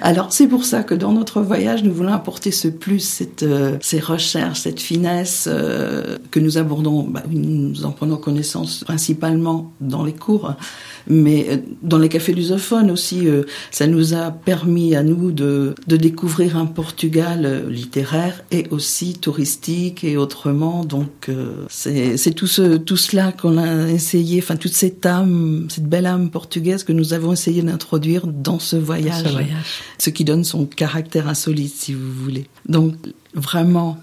Alors 0.00 0.32
c'est 0.32 0.46
pour 0.46 0.64
ça 0.64 0.82
que 0.82 0.94
dans 0.94 1.12
notre 1.12 1.40
voyage, 1.40 1.82
nous 1.82 1.92
voulons 1.92 2.12
apporter 2.12 2.50
ce 2.50 2.68
plus, 2.68 3.00
cette, 3.00 3.42
euh, 3.42 3.76
ces 3.80 4.00
recherches, 4.00 4.60
cette 4.60 4.80
finesse 4.80 5.48
euh, 5.50 6.18
que 6.30 6.40
nous 6.40 6.58
abordons. 6.58 7.02
Bah, 7.02 7.22
nous 7.30 7.84
en 7.84 7.90
prenons 7.90 8.16
connaissance 8.16 8.84
principalement 8.84 9.72
dans 9.80 10.04
les 10.04 10.12
cours, 10.12 10.54
mais 11.08 11.46
euh, 11.50 11.56
dans 11.82 11.98
les 11.98 12.08
cafés 12.08 12.32
lusophones 12.32 12.90
aussi. 12.90 13.26
euh, 13.26 13.44
ça 13.70 13.86
nous 13.86 14.14
a 14.14 14.30
permis 14.30 14.94
à 14.94 15.02
nous 15.02 15.32
de, 15.32 15.74
de 15.86 15.96
découvrir 15.96 16.56
un 16.56 16.66
Portugal 16.66 17.44
euh, 17.44 17.70
littéraire 17.70 18.42
et 18.50 18.66
aussi 18.70 19.14
touristique 19.14 20.04
et 20.04 20.16
autrement. 20.16 20.84
Donc 20.84 21.28
euh, 21.28 21.64
c'est 21.68 22.16
c'est 22.16 22.32
tout 22.32 22.46
ce 22.46 22.76
tout 22.76 22.96
cela 22.96 23.32
qu'on 23.32 23.58
a 23.58 23.88
essayé, 23.88 24.40
enfin 24.42 24.56
toute 24.56 24.72
cette 24.74 25.04
âme, 25.06 25.66
cette 25.70 25.86
belle 25.88 26.06
âme 26.06 26.30
portugaise 26.30 26.84
que 26.84 26.92
nous 26.92 27.12
avons 27.12 27.32
essayé 27.32 27.62
d'introduire 27.62 28.26
dans 28.26 28.58
ce 28.58 28.76
voyage 28.76 29.22
Ce 29.24 29.28
voyage. 29.28 29.82
ce 29.98 30.10
qui 30.10 30.24
donne 30.24 30.44
son 30.44 30.66
caractère 30.66 31.28
insolite, 31.28 31.74
si 31.74 31.94
vous 31.94 32.12
voulez. 32.12 32.46
Donc, 32.68 32.94
vraiment, 33.34 33.98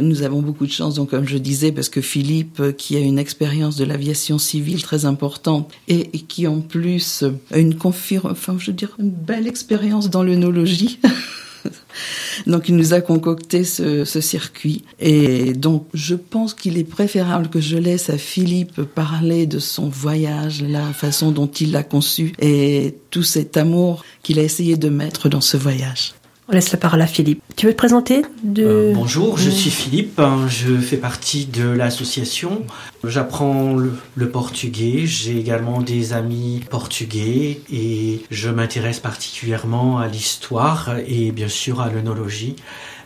nous 0.00 0.22
avons 0.22 0.42
beaucoup 0.42 0.66
de 0.66 0.72
chance, 0.72 0.94
donc 0.94 1.10
comme 1.10 1.26
je 1.26 1.38
disais, 1.38 1.72
parce 1.72 1.88
que 1.88 2.00
Philippe, 2.00 2.60
euh, 2.60 2.72
qui 2.72 2.96
a 2.96 3.00
une 3.00 3.18
expérience 3.18 3.76
de 3.76 3.84
l'aviation 3.84 4.38
civile 4.38 4.82
très 4.82 5.04
importante 5.04 5.70
et, 5.88 6.06
qui 6.20 6.46
en 6.46 6.60
plus 6.60 7.24
a 7.52 7.58
une 7.58 7.74
confir- 7.74 8.30
enfin, 8.30 8.56
je 8.58 8.66
veux 8.66 8.76
dire, 8.76 8.94
une 8.98 9.10
belle 9.10 9.46
expérience 9.46 10.10
dans 10.10 10.22
l'œnologie. 10.22 10.98
donc 12.46 12.68
il 12.68 12.76
nous 12.76 12.92
a 12.94 13.00
concocté 13.00 13.64
ce, 13.64 14.04
ce 14.04 14.20
circuit. 14.20 14.84
Et 15.00 15.52
donc 15.54 15.86
je 15.94 16.14
pense 16.14 16.54
qu'il 16.54 16.78
est 16.78 16.84
préférable 16.84 17.48
que 17.48 17.60
je 17.60 17.76
laisse 17.76 18.10
à 18.10 18.18
Philippe 18.18 18.82
parler 18.82 19.46
de 19.46 19.58
son 19.58 19.88
voyage, 19.88 20.62
la 20.62 20.92
façon 20.92 21.30
dont 21.30 21.46
il 21.46 21.72
l'a 21.72 21.82
conçu 21.82 22.32
et 22.38 22.96
tout 23.10 23.22
cet 23.22 23.56
amour 23.56 24.04
qu'il 24.22 24.38
a 24.38 24.42
essayé 24.42 24.76
de 24.76 24.88
mettre 24.88 25.28
dans 25.28 25.40
ce 25.40 25.56
voyage. 25.56 26.14
On 26.46 26.52
laisse 26.52 26.72
la 26.72 26.78
parole 26.78 27.00
à 27.00 27.06
Philippe. 27.06 27.42
Tu 27.56 27.64
veux 27.64 27.72
te 27.72 27.78
présenter 27.78 28.22
de... 28.42 28.64
Euh, 28.64 28.92
bonjour, 28.94 29.38
je 29.38 29.48
suis 29.48 29.70
Philippe, 29.70 30.20
hein, 30.20 30.46
je 30.46 30.76
fais 30.76 30.98
partie 30.98 31.46
de 31.46 31.66
l'association. 31.66 32.64
J'apprends 33.02 33.74
le, 33.74 33.94
le 34.14 34.28
portugais, 34.28 35.06
j'ai 35.06 35.38
également 35.38 35.80
des 35.80 36.12
amis 36.12 36.62
portugais 36.68 37.60
et 37.72 38.24
je 38.30 38.50
m'intéresse 38.50 39.00
particulièrement 39.00 39.98
à 39.98 40.06
l'histoire 40.06 40.96
et 41.06 41.32
bien 41.32 41.48
sûr 41.48 41.80
à 41.80 41.88
l'œnologie. 41.88 42.56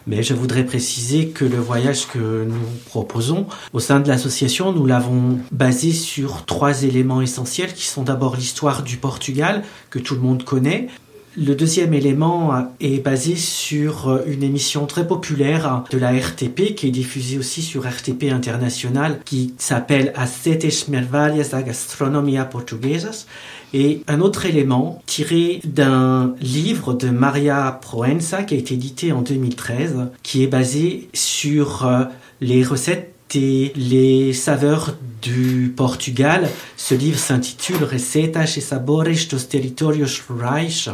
Mais 0.08 0.24
je 0.24 0.34
voudrais 0.34 0.64
préciser 0.64 1.28
que 1.28 1.44
le 1.44 1.58
voyage 1.58 2.08
que 2.08 2.44
nous 2.44 2.66
proposons 2.86 3.46
au 3.72 3.78
sein 3.78 4.00
de 4.00 4.08
l'association, 4.08 4.72
nous 4.72 4.86
l'avons 4.86 5.38
basé 5.52 5.92
sur 5.92 6.44
trois 6.44 6.82
éléments 6.82 7.20
essentiels 7.20 7.72
qui 7.72 7.86
sont 7.86 8.02
d'abord 8.02 8.34
l'histoire 8.34 8.82
du 8.82 8.96
Portugal, 8.96 9.62
que 9.90 9.98
tout 10.00 10.14
le 10.14 10.22
monde 10.22 10.44
connaît, 10.44 10.88
le 11.38 11.54
deuxième 11.54 11.94
élément 11.94 12.68
est 12.80 12.98
basé 12.98 13.36
sur 13.36 14.08
euh, 14.08 14.22
une 14.26 14.42
émission 14.42 14.86
très 14.86 15.06
populaire 15.06 15.84
de 15.90 15.98
la 15.98 16.10
RTP 16.10 16.74
qui 16.74 16.88
est 16.88 16.90
diffusée 16.90 17.38
aussi 17.38 17.62
sur 17.62 17.88
RTP 17.88 18.24
International 18.32 19.20
qui 19.24 19.54
s'appelle 19.56 20.12
As 20.16 20.26
Sete 20.26 20.88
Mervalhas 20.88 21.50
da 21.52 21.62
Gastronomia 21.62 22.44
Portuguesas 22.44 23.26
et 23.72 24.02
un 24.08 24.20
autre 24.20 24.46
élément 24.46 25.00
tiré 25.06 25.60
d'un 25.64 26.34
livre 26.40 26.94
de 26.94 27.10
Maria 27.10 27.78
Proença 27.82 28.42
qui 28.42 28.54
a 28.54 28.58
été 28.58 28.74
édité 28.74 29.12
en 29.12 29.22
2013 29.22 30.08
qui 30.24 30.42
est 30.42 30.48
basé 30.48 31.08
sur 31.14 31.86
euh, 31.86 32.04
les 32.40 32.64
recettes 32.64 33.14
et 33.14 33.17
les 33.34 34.32
saveurs 34.32 34.94
du 35.22 35.72
Portugal. 35.76 36.48
Ce 36.76 36.94
livre 36.94 37.18
s'intitule 37.18 37.84
Recetas 37.84 38.56
e 38.56 38.60
Sabores 38.60 39.28
dos 39.30 39.38
Territórios 39.48 40.22
Rurais. 40.28 40.90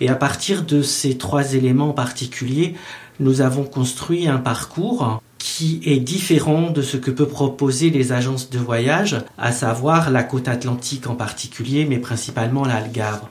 Et 0.00 0.08
à 0.08 0.14
partir 0.14 0.64
de 0.64 0.82
ces 0.82 1.18
trois 1.18 1.54
éléments 1.54 1.92
particuliers, 1.92 2.74
nous 3.20 3.40
avons 3.40 3.64
construit 3.64 4.28
un 4.28 4.38
parcours 4.38 5.20
qui 5.40 5.80
est 5.86 5.98
différent 5.98 6.70
de 6.70 6.82
ce 6.82 6.98
que 6.98 7.10
peut 7.10 7.26
proposer 7.26 7.88
les 7.88 8.12
agences 8.12 8.50
de 8.50 8.58
voyage, 8.58 9.16
à 9.38 9.52
savoir 9.52 10.10
la 10.10 10.22
côte 10.22 10.48
atlantique 10.48 11.08
en 11.08 11.14
particulier, 11.14 11.86
mais 11.86 11.98
principalement 11.98 12.66
l'Algarve. 12.66 13.22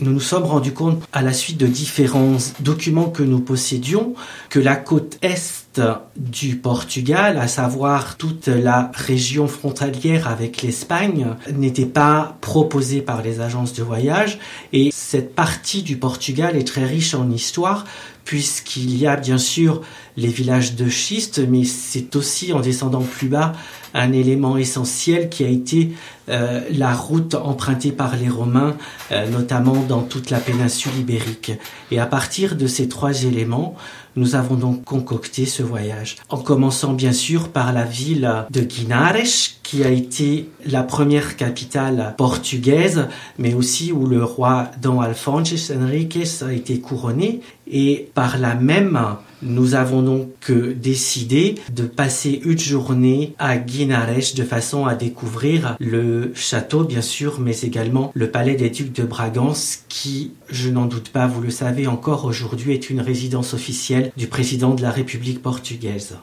Nous 0.00 0.10
nous 0.10 0.20
sommes 0.20 0.44
rendus 0.44 0.72
compte, 0.72 1.02
à 1.12 1.20
la 1.20 1.34
suite 1.34 1.58
de 1.58 1.66
différents 1.66 2.38
documents 2.60 3.10
que 3.10 3.22
nous 3.22 3.40
possédions, 3.40 4.14
que 4.48 4.58
la 4.58 4.76
côte 4.76 5.18
est 5.20 5.68
du 6.16 6.56
Portugal, 6.56 7.38
à 7.38 7.48
savoir 7.48 8.16
toute 8.16 8.46
la 8.48 8.90
région 8.94 9.46
frontalière 9.46 10.26
avec 10.26 10.62
l'Espagne, 10.62 11.26
n'était 11.52 11.86
pas 11.86 12.36
proposée 12.40 13.02
par 13.02 13.22
les 13.22 13.40
agences 13.40 13.74
de 13.74 13.82
voyage 13.82 14.38
et 14.72 14.90
cette 14.92 15.34
partie 15.34 15.82
du 15.82 15.96
Portugal 15.96 16.56
est 16.56 16.66
très 16.66 16.84
riche 16.84 17.14
en 17.14 17.30
histoire 17.30 17.84
puisqu'il 18.24 18.94
y 18.98 19.06
a 19.06 19.16
bien 19.16 19.38
sûr 19.38 19.80
les 20.18 20.28
villages 20.28 20.74
de 20.74 20.88
schiste, 20.88 21.40
mais 21.48 21.64
c'est 21.64 22.16
aussi 22.16 22.52
en 22.52 22.58
descendant 22.60 23.02
plus 23.02 23.28
bas 23.28 23.52
un 23.94 24.12
élément 24.12 24.56
essentiel 24.56 25.28
qui 25.28 25.44
a 25.44 25.48
été 25.48 25.92
euh, 26.28 26.60
la 26.70 26.92
route 26.92 27.34
empruntée 27.34 27.92
par 27.92 28.16
les 28.16 28.28
Romains, 28.28 28.76
euh, 29.12 29.30
notamment 29.30 29.80
dans 29.88 30.02
toute 30.02 30.30
la 30.30 30.40
péninsule 30.40 30.92
ibérique. 30.98 31.52
Et 31.90 32.00
à 32.00 32.06
partir 32.06 32.56
de 32.56 32.66
ces 32.66 32.88
trois 32.88 33.22
éléments, 33.22 33.76
nous 34.16 34.34
avons 34.34 34.56
donc 34.56 34.84
concocté 34.84 35.46
ce 35.46 35.62
voyage, 35.62 36.16
en 36.28 36.38
commençant 36.38 36.92
bien 36.92 37.12
sûr 37.12 37.48
par 37.48 37.72
la 37.72 37.84
ville 37.84 38.44
de 38.50 38.60
Guinares, 38.60 39.54
qui 39.62 39.84
a 39.84 39.90
été 39.90 40.48
la 40.66 40.82
première 40.82 41.36
capitale 41.36 42.14
portugaise, 42.18 43.06
mais 43.38 43.54
aussi 43.54 43.92
où 43.92 44.06
le 44.06 44.24
roi 44.24 44.70
Don 44.82 45.00
Alfonso 45.00 45.54
Henriques 45.72 46.18
a 46.42 46.52
été 46.52 46.80
couronné, 46.80 47.40
et 47.70 48.10
par 48.14 48.38
là 48.38 48.56
même, 48.56 48.98
nous 49.42 49.74
avons 49.74 50.02
donc 50.02 50.50
décidé 50.50 51.56
de 51.72 51.84
passer 51.84 52.40
une 52.44 52.58
journée 52.58 53.34
à 53.38 53.56
Guinares 53.56 54.34
de 54.34 54.42
façon 54.42 54.86
à 54.86 54.94
découvrir 54.94 55.76
le 55.80 56.32
château, 56.34 56.84
bien 56.84 57.02
sûr, 57.02 57.40
mais 57.40 57.58
également 57.60 58.10
le 58.14 58.30
palais 58.30 58.54
des 58.54 58.70
ducs 58.70 58.92
de 58.92 59.04
Bragance, 59.04 59.80
qui, 59.88 60.32
je 60.48 60.70
n'en 60.70 60.86
doute 60.86 61.10
pas, 61.10 61.26
vous 61.26 61.40
le 61.40 61.50
savez 61.50 61.86
encore 61.86 62.24
aujourd'hui, 62.24 62.72
est 62.72 62.90
une 62.90 63.00
résidence 63.00 63.54
officielle 63.54 64.12
du 64.16 64.26
président 64.26 64.74
de 64.74 64.82
la 64.82 64.90
République 64.90 65.42
portugaise. 65.42 66.16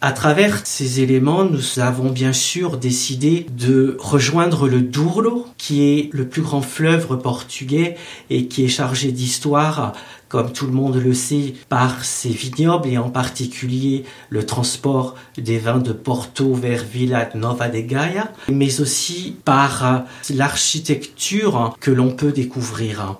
À 0.00 0.12
travers 0.12 0.64
ces 0.64 1.00
éléments, 1.00 1.44
nous 1.44 1.80
avons 1.80 2.10
bien 2.10 2.32
sûr 2.32 2.78
décidé 2.78 3.46
de 3.50 3.96
rejoindre 3.98 4.68
le 4.68 4.80
Douro, 4.80 5.46
qui 5.58 5.82
est 5.82 6.10
le 6.12 6.28
plus 6.28 6.42
grand 6.42 6.62
fleuve 6.62 7.18
portugais 7.18 7.96
et 8.30 8.46
qui 8.46 8.64
est 8.64 8.68
chargé 8.68 9.10
d'histoire, 9.10 9.94
comme 10.28 10.52
tout 10.52 10.66
le 10.66 10.72
monde 10.72 10.96
le 10.96 11.14
sait, 11.14 11.54
par 11.68 12.04
ses 12.04 12.28
vignobles 12.28 12.88
et 12.88 12.98
en 12.98 13.10
particulier 13.10 14.04
le 14.30 14.44
transport 14.44 15.14
des 15.36 15.58
vins 15.58 15.78
de 15.78 15.92
Porto 15.92 16.52
vers 16.52 16.84
Villa 16.84 17.28
Nova 17.34 17.68
de 17.68 17.80
Gaia, 17.80 18.30
mais 18.50 18.80
aussi 18.80 19.36
par 19.44 20.04
l'architecture 20.30 21.76
que 21.80 21.90
l'on 21.90 22.10
peut 22.10 22.32
découvrir. 22.32 23.16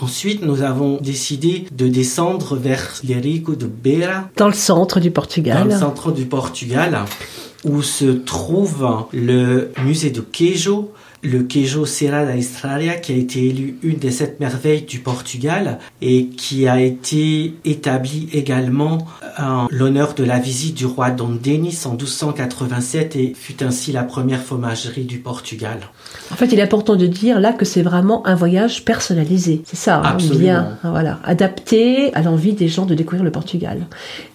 Ensuite, 0.00 0.42
nous 0.42 0.62
avons 0.62 0.98
décidé 1.00 1.66
de 1.72 1.88
descendre 1.88 2.56
vers 2.56 3.00
l'Erico 3.02 3.56
de 3.56 3.66
Beira. 3.66 4.28
Dans 4.36 4.46
le 4.46 4.52
centre 4.52 5.00
du 5.00 5.10
Portugal. 5.10 5.58
Dans 5.58 5.74
le 5.74 5.80
centre 5.80 6.12
du 6.12 6.24
Portugal, 6.24 7.04
où 7.64 7.82
se 7.82 8.04
trouve 8.04 9.06
le 9.12 9.72
musée 9.82 10.10
de 10.10 10.20
Queijo, 10.20 10.92
le 11.22 11.42
Queijo 11.42 11.86
Serra 11.86 12.24
da 12.24 12.36
Estrada, 12.36 12.94
qui 12.94 13.12
a 13.12 13.16
été 13.16 13.46
élu 13.46 13.78
une 13.82 13.96
des 13.96 14.10
sept 14.10 14.40
merveilles 14.40 14.82
du 14.82 15.00
Portugal 15.00 15.78
et 16.00 16.26
qui 16.26 16.68
a 16.68 16.80
été 16.80 17.54
établi 17.64 18.28
également 18.32 19.06
en 19.38 19.66
l'honneur 19.70 20.14
de 20.14 20.24
la 20.24 20.38
visite 20.38 20.74
du 20.74 20.86
roi 20.86 21.10
Dom 21.10 21.38
Denis 21.38 21.78
en 21.84 21.92
1287 21.92 23.16
et 23.16 23.34
fut 23.34 23.62
ainsi 23.62 23.92
la 23.92 24.04
première 24.04 24.42
fromagerie 24.42 25.04
du 25.04 25.18
Portugal. 25.18 25.80
En 26.30 26.36
fait, 26.36 26.46
il 26.46 26.58
est 26.58 26.62
important 26.62 26.96
de 26.96 27.06
dire 27.06 27.40
là 27.40 27.52
que 27.52 27.64
c'est 27.64 27.82
vraiment 27.82 28.26
un 28.26 28.34
voyage 28.34 28.84
personnalisé. 28.84 29.62
C'est 29.64 29.76
ça, 29.76 30.02
hein, 30.04 30.18
bien, 30.36 30.78
voilà, 30.82 31.20
adapté 31.24 32.14
à 32.14 32.22
l'envie 32.22 32.52
des 32.52 32.68
gens 32.68 32.84
de 32.84 32.94
découvrir 32.94 33.24
le 33.24 33.30
Portugal. 33.30 33.86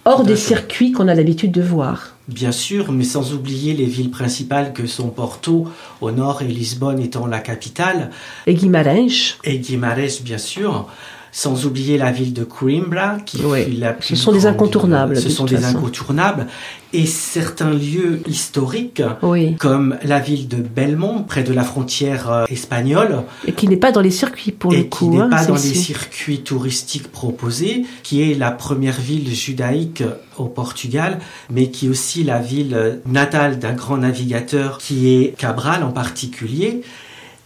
Hors 0.04 0.24
des 0.24 0.36
circuits 0.36 0.92
qu'on 0.92 1.08
a 1.08 1.14
l'habitude 1.14 1.52
de 1.52 1.62
voir. 1.62 2.16
Bien 2.26 2.52
sûr, 2.52 2.90
mais 2.90 3.04
sans 3.04 3.34
oublier 3.34 3.74
les 3.74 3.84
villes 3.84 4.10
principales 4.10 4.72
que 4.72 4.86
sont 4.86 5.08
Porto 5.08 5.68
au 6.00 6.10
nord 6.10 6.42
et 6.42 6.48
Lisbonne 6.48 6.98
étant 7.00 7.26
la 7.26 7.38
capitale. 7.38 8.10
Et 8.46 8.54
Guimarães. 8.54 9.36
Et 9.44 9.58
Guimarães, 9.58 10.22
bien 10.22 10.38
sûr 10.38 10.88
sans 11.36 11.66
oublier 11.66 11.98
la 11.98 12.12
ville 12.12 12.32
de 12.32 12.44
Coimbra, 12.44 13.16
qui 13.26 13.38
oui. 13.44 13.76
la 13.76 13.92
plus 13.92 14.14
Ce 14.14 14.14
sont 14.16 14.30
des 14.30 14.46
incontournables. 14.46 15.16
Ce 15.16 15.24
de 15.24 15.28
sont 15.30 15.44
des 15.46 15.56
façon. 15.56 15.78
incontournables. 15.78 16.46
Et 16.92 17.06
certains 17.06 17.72
lieux 17.72 18.20
historiques, 18.28 19.02
Oui. 19.20 19.56
comme 19.56 19.96
la 20.04 20.20
ville 20.20 20.46
de 20.46 20.58
Belmont, 20.58 21.24
près 21.24 21.42
de 21.42 21.52
la 21.52 21.64
frontière 21.64 22.30
euh, 22.30 22.44
espagnole, 22.48 23.24
Et 23.48 23.52
qui 23.52 23.66
n'est 23.66 23.76
pas 23.76 23.90
dans 23.90 24.00
les 24.00 24.12
circuits 24.12 24.52
pour 24.52 24.72
et 24.72 24.76
le 24.76 24.82
qui 24.84 24.88
coup. 24.90 25.10
n'est 25.16 25.22
hein, 25.22 25.28
pas 25.28 25.44
dans 25.44 25.54
les 25.54 25.58
circuits 25.74 26.42
touristiques 26.42 27.10
proposés, 27.10 27.84
qui 28.04 28.22
est 28.22 28.34
la 28.34 28.52
première 28.52 29.00
ville 29.00 29.34
judaïque 29.34 30.04
au 30.38 30.44
Portugal, 30.44 31.18
mais 31.50 31.68
qui 31.68 31.86
est 31.86 31.88
aussi 31.88 32.22
la 32.22 32.38
ville 32.38 33.00
natale 33.06 33.58
d'un 33.58 33.72
grand 33.72 33.96
navigateur 33.96 34.78
qui 34.78 35.12
est 35.12 35.34
Cabral 35.36 35.82
en 35.82 35.90
particulier. 35.90 36.82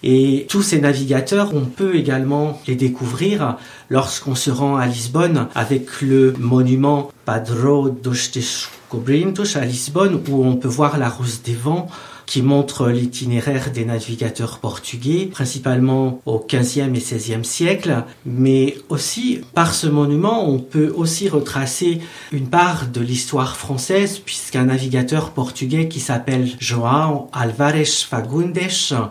Et 0.03 0.47
tous 0.49 0.63
ces 0.63 0.81
navigateurs, 0.81 1.55
on 1.55 1.65
peut 1.65 1.97
également 1.97 2.61
les 2.69 2.77
découvrir 2.77 3.57
lorsqu'on 3.91 4.37
se 4.37 4.51
rend 4.51 4.77
à 4.77 4.87
Lisbonne 4.87 5.49
avec 5.55 6.03
le 6.03 6.35
monument 6.39 7.11
Padro 7.25 7.89
dos 7.89 8.13
Descobrimentos 8.33 9.57
à 9.57 9.65
Lisbonne 9.65 10.23
où 10.29 10.45
on 10.45 10.57
peut 10.57 10.69
voir 10.69 10.99
la 10.99 11.09
Rose 11.09 11.43
des 11.43 11.55
Vents 11.55 11.89
qui 12.29 12.43
montre 12.43 12.91
l'itinéraire 12.91 13.73
des 13.73 13.87
navigateurs 13.87 14.59
portugais, 14.59 15.31
principalement 15.33 16.21
au 16.27 16.39
15e 16.39 16.95
et 16.95 17.01
16e 17.01 17.43
siècle, 17.43 18.05
mais 18.27 18.77
aussi 18.91 19.41
par 19.55 19.75
ce 19.75 19.87
monument, 19.87 20.47
on 20.47 20.59
peut 20.59 20.93
aussi 20.95 21.31
retracer 21.31 22.01
une 22.31 22.49
part 22.49 22.89
de 22.89 23.01
l'histoire 23.01 23.57
française, 23.57 24.19
puisqu'un 24.19 24.67
navigateur 24.67 25.31
portugais 25.31 25.89
qui 25.89 26.01
s'appelle 26.01 26.51
João 26.61 27.29
Alvarez 27.33 27.87
Fagundes, 27.87 28.59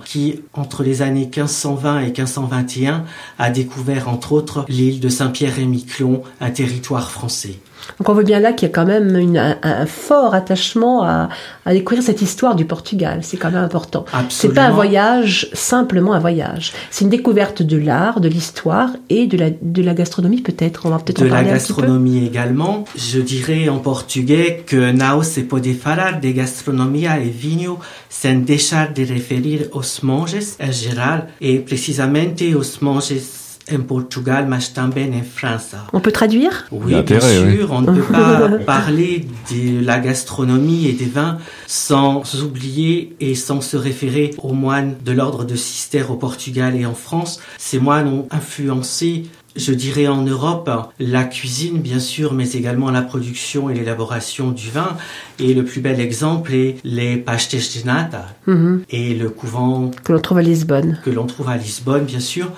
qui 0.05 0.41
entre 0.53 0.83
les 0.83 1.01
années 1.01 1.21
1520 1.21 2.01
et 2.01 2.05
1521 2.05 3.03
a 3.39 3.49
découvert 3.49 4.09
entre 4.09 4.33
autres 4.33 4.63
l'île 4.69 4.99
de 4.99 5.09
Saint-Pierre 5.09 5.57
et 5.57 5.65
Miquelon, 5.65 6.21
un 6.39 6.51
territoire 6.51 7.09
français. 7.09 7.55
Donc 7.97 8.09
on 8.09 8.13
voit 8.13 8.23
bien 8.23 8.39
là 8.39 8.53
qu'il 8.53 8.67
y 8.67 8.71
a 8.71 8.73
quand 8.73 8.85
même 8.85 9.15
une- 9.17 9.37
un, 9.37 9.57
un 9.63 9.85
fort 9.85 10.33
attachement 10.35 11.03
à, 11.03 11.29
à 11.65 11.73
découvrir 11.73 12.03
cette 12.03 12.21
histoire 12.21 12.55
du 12.55 12.65
Portugal. 12.65 13.19
C'est 13.21 13.37
quand 13.37 13.51
même 13.51 13.63
important. 13.63 14.05
C'est 14.29 14.53
pas 14.53 14.63
un 14.63 14.71
voyage 14.71 15.49
simplement 15.53 16.13
un 16.13 16.19
voyage. 16.19 16.73
C'est 16.91 17.05
une 17.05 17.09
découverte 17.11 17.61
de 17.63 17.77
l'art, 17.77 18.19
de 18.19 18.27
l'histoire 18.27 18.89
et 19.09 19.27
de 19.27 19.37
la, 19.37 19.49
de 19.61 19.81
la 19.81 19.93
gastronomie 19.93 20.41
peut-être. 20.41 20.85
On 20.85 20.89
va 20.89 20.99
peut-être 20.99 21.21
De 21.21 21.25
en 21.25 21.29
la 21.29 21.35
parler 21.35 21.51
un 21.51 21.53
petit 21.57 21.73
peu. 21.73 21.81
gastronomie 21.81 22.25
également. 22.25 22.85
Je 22.95 23.19
dirais 23.19 23.69
en 23.69 23.79
portugais 23.79 24.63
que 24.65 24.91
não 24.91 25.23
se 25.23 25.41
pode 25.41 25.73
falar 25.75 26.19
de 26.19 26.31
gastronomia 26.31 27.19
e 27.19 27.29
vinho 27.29 27.79
sem 28.09 28.41
deixar 28.41 28.91
de 28.93 29.03
referir 29.03 29.69
os 29.73 30.01
monges 30.01 30.55
em 30.59 30.71
geral 30.71 31.27
e 31.41 31.59
precisamente 31.59 32.55
os 32.55 32.79
monges 32.81 33.46
em 33.69 33.79
Portugal, 33.79 34.47
também 34.73 35.13
em 35.13 35.23
França. 35.23 35.85
On 35.93 35.99
peut 35.99 36.11
traduire? 36.11 36.65
Oui, 36.71 37.01
bien 37.01 37.19
oui. 37.21 37.55
sûr, 37.57 37.71
on 37.71 37.81
ne 37.81 37.87
peut 37.87 38.13
pas 38.13 38.49
parler 38.65 39.27
de 39.51 39.83
la 39.85 39.99
gastronomie 39.99 40.87
et 40.87 40.93
des 40.93 41.05
vins 41.05 41.37
sans 41.65 42.23
oublier 42.41 43.15
et 43.19 43.35
sans 43.35 43.61
se 43.61 43.77
référer 43.77 44.33
aux 44.41 44.53
moines 44.53 44.95
de 45.03 45.11
l'ordre 45.11 45.43
de 45.45 45.55
Cister 45.55 46.03
au 46.09 46.15
Portugal 46.15 46.75
et 46.75 46.85
en 46.85 46.93
France. 46.93 47.39
Ces 47.57 47.79
moines 47.79 48.07
ont 48.07 48.27
influencé, 48.31 49.25
je 49.57 49.71
dirais 49.73 50.07
en 50.07 50.21
Europe, 50.23 50.69
la 50.99 51.23
cuisine 51.23 51.79
bien 51.81 51.99
sûr, 51.99 52.33
mais 52.33 52.51
également 52.51 52.91
la 52.91 53.01
production 53.01 53.69
et 53.69 53.73
l'élaboration 53.73 54.51
du 54.51 54.69
vin. 54.69 54.95
Et 55.39 55.53
le 55.53 55.63
plus 55.65 55.81
bel 55.81 55.99
exemple 55.99 56.53
est 56.53 56.77
les 56.83 57.17
pastes 57.17 57.55
de 57.55 57.85
nata 57.85 58.25
Mhm. 58.45 58.83
et 58.89 59.13
le 59.13 59.29
couvent 59.29 59.91
que 60.03 60.13
l'on 60.13 60.19
trouve 60.19 60.37
à 60.39 60.41
Lisbonne. 60.41 60.99
que 61.03 61.09
l'on 61.09 61.25
trouve 61.25 61.49
à 61.49 61.57
Lisbonne, 61.57 62.05
bien 62.05 62.19
sûr, 62.19 62.49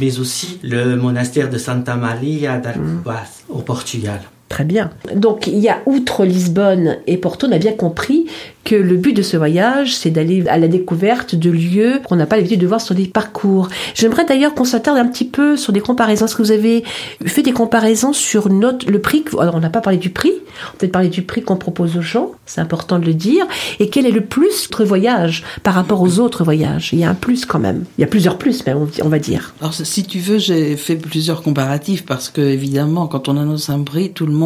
mais 0.00 0.18
aussi 0.18 0.58
le 0.62 0.96
monastère 0.96 1.48
de 1.50 1.58
Santa 1.58 1.96
Maria 1.96 2.58
d'Alcubas 2.58 3.42
au 3.48 3.60
Portugal. 3.60 4.20
Très 4.48 4.64
bien. 4.64 4.90
Donc, 5.14 5.46
il 5.46 5.58
y 5.58 5.68
a, 5.68 5.78
outre 5.86 6.24
Lisbonne 6.24 6.96
et 7.06 7.18
Porto, 7.18 7.46
on 7.46 7.52
a 7.52 7.58
bien 7.58 7.72
compris 7.72 8.26
que 8.64 8.74
le 8.74 8.96
but 8.96 9.12
de 9.14 9.22
ce 9.22 9.36
voyage, 9.36 9.94
c'est 9.96 10.10
d'aller 10.10 10.44
à 10.48 10.58
la 10.58 10.68
découverte 10.68 11.34
de 11.34 11.50
lieux 11.50 12.00
qu'on 12.08 12.16
n'a 12.16 12.26
pas 12.26 12.36
l'habitude 12.36 12.60
de 12.60 12.66
voir 12.66 12.80
sur 12.80 12.94
des 12.94 13.06
parcours. 13.06 13.68
J'aimerais 13.94 14.24
d'ailleurs 14.26 14.54
qu'on 14.54 14.64
s'attarde 14.64 14.98
un 14.98 15.06
petit 15.06 15.24
peu 15.26 15.56
sur 15.56 15.72
des 15.72 15.80
comparaisons. 15.80 16.26
Est-ce 16.26 16.36
que 16.36 16.42
vous 16.42 16.50
avez 16.50 16.82
fait 17.26 17.42
des 17.42 17.52
comparaisons 17.52 18.12
sur 18.12 18.50
notre, 18.50 18.90
le 18.90 19.00
prix 19.00 19.24
Alors, 19.38 19.54
on 19.54 19.60
n'a 19.60 19.70
pas 19.70 19.80
parlé 19.80 19.98
du 19.98 20.10
prix. 20.10 20.32
On 20.74 20.76
peut 20.78 20.88
parler 20.88 21.08
du 21.08 21.22
prix 21.22 21.42
qu'on 21.42 21.56
propose 21.56 21.96
aux 21.96 22.02
gens. 22.02 22.32
C'est 22.46 22.60
important 22.60 22.98
de 22.98 23.04
le 23.06 23.14
dire. 23.14 23.46
Et 23.80 23.88
quel 23.90 24.06
est 24.06 24.10
le 24.10 24.22
plus 24.24 24.68
notre 24.70 24.84
voyage 24.84 25.44
par 25.62 25.74
rapport 25.74 26.00
aux 26.02 26.18
autres 26.18 26.42
voyages? 26.44 26.90
Il 26.92 26.98
y 26.98 27.04
a 27.04 27.10
un 27.10 27.14
plus 27.14 27.44
quand 27.44 27.58
même. 27.58 27.84
Il 27.96 28.00
y 28.02 28.04
a 28.04 28.08
plusieurs 28.08 28.38
plus, 28.38 28.62
on- 28.66 28.88
on 29.04 29.08
va 29.08 29.18
dire. 29.18 29.54
Alors, 29.60 29.74
si 29.74 30.04
tu 30.04 30.18
veux, 30.18 30.38
j'ai 30.38 30.76
fait 30.76 30.96
plusieurs 30.96 31.42
comparatifs 31.42 32.04
parce 32.06 32.28
que, 32.30 32.40
évidemment, 32.40 33.06
quand 33.06 33.28
on 33.28 33.36
annonce 33.36 33.68
un 33.70 33.82
prix, 33.82 34.10
tout 34.12 34.26
le 34.26 34.32
monde 34.32 34.37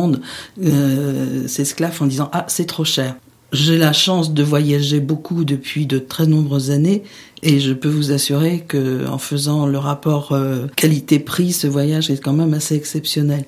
euh, 0.62 1.46
s'esclaffe 1.48 2.02
en 2.02 2.06
disant 2.06 2.28
Ah, 2.32 2.44
c'est 2.48 2.66
trop 2.66 2.84
cher. 2.84 3.16
J'ai 3.52 3.76
la 3.76 3.92
chance 3.92 4.32
de 4.32 4.42
voyager 4.42 5.00
beaucoup 5.00 5.44
depuis 5.44 5.84
de 5.84 5.98
très 5.98 6.26
nombreuses 6.26 6.70
années 6.70 7.02
et 7.42 7.60
je 7.60 7.74
peux 7.74 7.88
vous 7.88 8.10
assurer 8.12 8.64
que 8.66 9.06
en 9.06 9.18
faisant 9.18 9.66
le 9.66 9.76
rapport 9.76 10.32
euh, 10.32 10.66
qualité-prix, 10.74 11.52
ce 11.52 11.66
voyage 11.66 12.08
est 12.10 12.16
quand 12.16 12.32
même 12.32 12.54
assez 12.54 12.74
exceptionnel. 12.76 13.44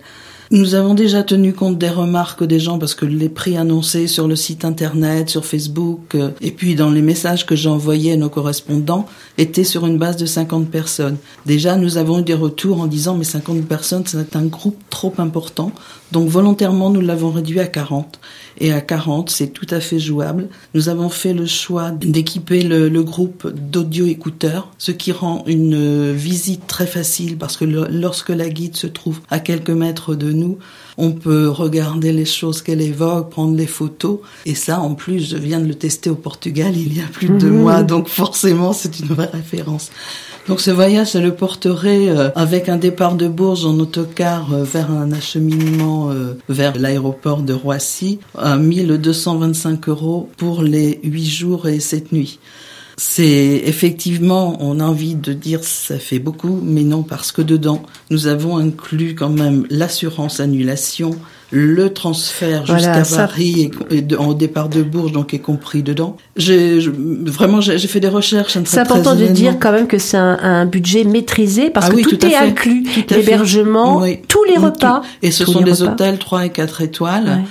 Nous 0.51 0.74
avons 0.74 0.92
déjà 0.92 1.22
tenu 1.22 1.55
compte 1.55 1.78
des 1.78 1.88
remarques 1.88 2.45
des 2.45 2.61
gens 2.61 2.78
parce 2.78 2.95
que 2.95 3.07
les 3.07 3.30
prix 3.30 3.57
annoncés 3.57 4.07
sur 4.07 4.28
le 4.28 4.36
site 4.36 4.66
internet, 4.66 5.30
sur 5.30 5.47
Facebook, 5.47 6.14
euh, 6.14 6.30
et 6.42 6.51
puis 6.51 6.74
dans 6.74 6.90
les 6.90 7.01
messages 7.01 7.47
que 7.47 7.57
j'envoyais 7.57 8.12
à 8.12 8.16
nos 8.16 8.28
correspondants 8.28 9.07
étaient 9.38 9.64
sur 9.64 9.86
une 9.86 9.97
base 9.97 10.16
de 10.16 10.26
50 10.26 10.68
personnes. 10.68 11.16
Déjà, 11.47 11.76
nous 11.76 11.97
avons 11.97 12.20
eu 12.20 12.22
des 12.22 12.34
retours 12.34 12.80
en 12.80 12.86
disant 12.86 13.14
mais 13.16 13.24
50 13.24 13.64
personnes, 13.64 14.05
c'est 14.07 14.36
un 14.36 14.45
groupe 14.45 14.78
trop 14.90 15.14
important. 15.16 15.72
Donc 16.15 16.29
volontairement, 16.29 16.91
nous 16.91 17.01
l'avons 17.01 17.31
réduit 17.33 17.59
à 17.59 17.67
40. 17.67 18.21
Et 18.59 18.73
à 18.73 18.81
40, 18.81 19.31
c'est 19.31 19.49
tout 19.49 19.67
à 19.71 19.81
fait 19.81 19.99
jouable. 19.99 20.49
Nous 20.75 20.89
avons 20.89 21.09
fait 21.09 21.35
le 21.35 21.45
choix 21.45 21.91
d'équiper 21.91 22.62
le, 22.62 22.89
le 22.89 23.03
groupe 23.03 23.49
d'audio-écouteurs, 23.53 24.69
ce 24.79 24.93
qui 24.93 25.11
rend 25.11 25.43
une 25.47 25.75
euh, 25.75 26.12
visite 26.17 26.69
très 26.69 26.87
facile 26.87 27.37
parce 27.37 27.57
que 27.57 27.65
le- 27.65 27.89
lorsque 27.91 28.29
la 28.29 28.49
guide 28.49 28.77
se 28.77 28.87
trouve 28.87 29.21
à 29.29 29.41
quelques 29.41 29.71
mètres 29.71 30.15
de 30.15 30.31
nous, 30.33 30.59
on 30.99 31.11
peut 31.11 31.49
regarder 31.49 32.12
les 32.12 32.25
choses 32.25 32.62
qu'elle 32.62 32.81
évoque, 32.81 33.31
prendre 33.31 33.57
les 33.57 33.67
photos. 33.67 34.21
Et 34.47 34.55
ça, 34.55 34.81
en 34.81 34.95
plus, 34.95 35.29
je 35.29 35.37
viens 35.37 35.59
de 35.59 35.67
le 35.67 35.75
tester 35.75 36.09
au 36.11 36.15
Portugal 36.15 36.77
il 36.77 36.97
y 36.97 37.01
a 37.01 37.07
plus 37.12 37.29
de 37.31 37.37
deux 37.39 37.51
Mhm. 37.51 37.61
mois, 37.62 37.83
donc 37.83 38.07
forcément, 38.07 38.73
c'est 38.73 39.01
une 39.01 39.07
vraie 39.07 39.31
référence. 39.33 39.91
Donc 40.47 40.61
ce 40.61 40.70
voyage, 40.70 41.12
je 41.12 41.18
le 41.18 41.34
porterai 41.34 42.11
euh, 42.11 42.28
avec 42.34 42.68
un 42.68 42.76
départ 42.76 43.14
de 43.14 43.28
Bourges 43.28 43.64
en 43.64 43.78
autocar 43.78 44.53
euh, 44.53 44.62
vers 44.62 44.90
un 44.90 45.11
acheminement 45.12 46.11
euh, 46.11 46.34
vers 46.51 46.76
l'aéroport 46.78 47.40
de 47.40 47.55
Roissy 47.55 48.18
à 48.36 48.59
1225 48.59 49.88
euros 49.88 50.28
pour 50.36 50.62
les 50.62 51.01
huit 51.03 51.24
jours 51.24 51.66
et 51.66 51.80
sept 51.80 52.12
nuits. 52.12 52.38
C'est 52.99 53.62
effectivement, 53.64 54.59
on 54.61 54.80
a 54.80 54.84
envie 54.84 55.14
de 55.14 55.32
dire 55.32 55.64
ça 55.64 55.99
fait 55.99 56.18
beaucoup, 56.18 56.61
mais 56.62 56.82
non 56.82 57.03
parce 57.03 57.32
que 57.32 57.40
dedans, 57.40 57.82
nous 58.11 58.26
avons 58.26 58.59
inclus 58.59 59.14
quand 59.14 59.30
même 59.30 59.66
l'assurance 59.70 60.40
annulation, 60.40 61.12
le 61.51 61.92
transfert 61.92 62.64
Voilà, 62.66 62.78
jusqu'à 62.78 63.05
ça- 63.05 63.16
Paris 63.26 63.70
et, 63.90 63.97
et 63.97 64.03
de- 64.03 64.16
en 64.16 64.32
départ 64.32 64.68
de 64.68 64.82
Bourges, 64.82 65.12
donc 65.12 65.34
est 65.34 65.38
compris 65.38 65.82
dedans. 65.82 66.16
J'ai 66.36 66.80
je- 66.80 66.90
vraiment 66.90 67.61
j'ai 67.61 67.78
fait 67.78 68.01
des 68.01 68.09
recherches. 68.09 68.57
C'est 68.64 68.80
important 68.80 69.14
de 69.14 69.26
dire 69.26 69.59
quand 69.61 69.72
même 69.72 69.86
que 69.86 69.99
c'est 69.99 70.16
un, 70.16 70.38
un 70.42 70.66
budget 70.66 71.05
maîtrisé 71.05 71.70
parce 71.70 71.86
Ah 71.86 71.90
que 71.90 71.97
oui, 71.97 72.03
tout, 72.03 72.24
est 72.26 72.34
inclus. 72.34 72.84
L'hébergement, 73.11 73.99
Oui. 74.01 74.18
tous 74.28 74.42
les 74.45 74.57
repas. 74.59 75.03
Et 75.22 75.30
ce 75.30 75.45
sont 75.45 75.61
des 75.61 75.72
repas. 75.72 75.92
hôtels 75.92 76.18
3 76.18 76.47
et 76.47 76.51
4 76.51 76.80
étoiles. 76.82 77.24
Ouais. 77.24 77.45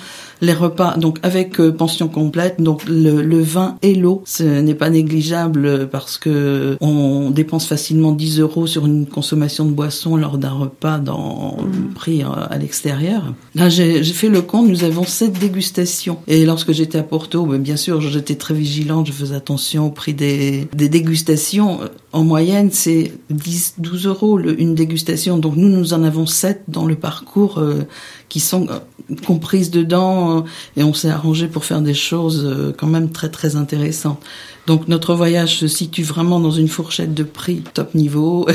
Les 0.43 0.51
repas, 0.51 0.97
donc 0.97 1.19
avec 1.23 1.57
euh, 1.61 1.71
pension 1.71 2.09
complète, 2.09 2.61
donc 2.61 2.83
le, 2.85 3.21
le 3.21 3.41
vin 3.41 3.77
et 3.81 3.95
l'eau, 3.95 4.23
ce 4.25 4.43
n'est 4.43 4.75
pas 4.75 4.89
négligeable 4.89 5.87
parce 5.89 6.17
que 6.17 6.75
on 6.81 7.29
dépense 7.29 7.65
facilement 7.65 8.11
10 8.11 8.41
euros 8.41 8.67
sur 8.67 8.85
une 8.85 9.05
consommation 9.05 9.63
de 9.63 9.71
boisson 9.71 10.17
lors 10.17 10.37
d'un 10.37 10.51
repas 10.51 10.97
dans 10.97 11.59
le 11.63 11.93
prix 11.93 12.23
euh, 12.23 12.27
à 12.49 12.57
l'extérieur. 12.57 13.33
Là, 13.55 13.69
j'ai 13.69 14.03
fait 14.03 14.27
le 14.27 14.41
compte, 14.41 14.67
nous 14.67 14.83
avons 14.83 15.05
sept 15.05 15.31
dégustations. 15.31 16.17
Et 16.27 16.45
lorsque 16.45 16.73
j'étais 16.73 16.97
à 16.97 17.03
Porto, 17.03 17.45
ben, 17.45 17.61
bien 17.61 17.77
sûr, 17.77 18.01
j'étais 18.01 18.35
très 18.35 18.53
vigilante, 18.53 19.07
je 19.07 19.13
faisais 19.13 19.35
attention 19.35 19.87
au 19.87 19.91
prix 19.91 20.13
des, 20.13 20.67
des 20.73 20.89
dégustations. 20.89 21.79
En 22.11 22.25
moyenne, 22.25 22.69
c'est 22.69 23.13
10, 23.29 23.75
12 23.77 24.07
euros 24.07 24.39
une 24.39 24.75
dégustation. 24.75 25.37
Donc 25.37 25.55
nous, 25.55 25.69
nous 25.69 25.93
en 25.93 26.03
avons 26.03 26.25
sept 26.25 26.63
dans 26.67 26.85
le 26.85 26.95
parcours 26.95 27.59
euh, 27.59 27.83
qui 28.33 28.39
sont 28.39 28.67
euh, 28.67 28.79
comprises 29.27 29.69
dedans 29.69 30.39
euh, 30.39 30.41
et 30.75 30.83
on 30.83 30.95
s'est 30.95 31.11
arrangé 31.11 31.47
pour 31.47 31.65
faire 31.65 31.81
des 31.81 31.93
choses 31.93 32.43
euh, 32.43 32.73
quand 32.75 32.87
même 32.87 33.11
très 33.11 33.29
très 33.29 33.55
intéressantes. 33.55 34.19
Donc 34.65 34.87
notre 34.87 35.13
voyage 35.13 35.57
se 35.59 35.67
situe 35.67 36.03
vraiment 36.03 36.39
dans 36.39 36.51
une 36.51 36.69
fourchette 36.69 37.13
de 37.13 37.23
prix 37.23 37.61
top 37.73 37.93
niveau. 37.95 38.47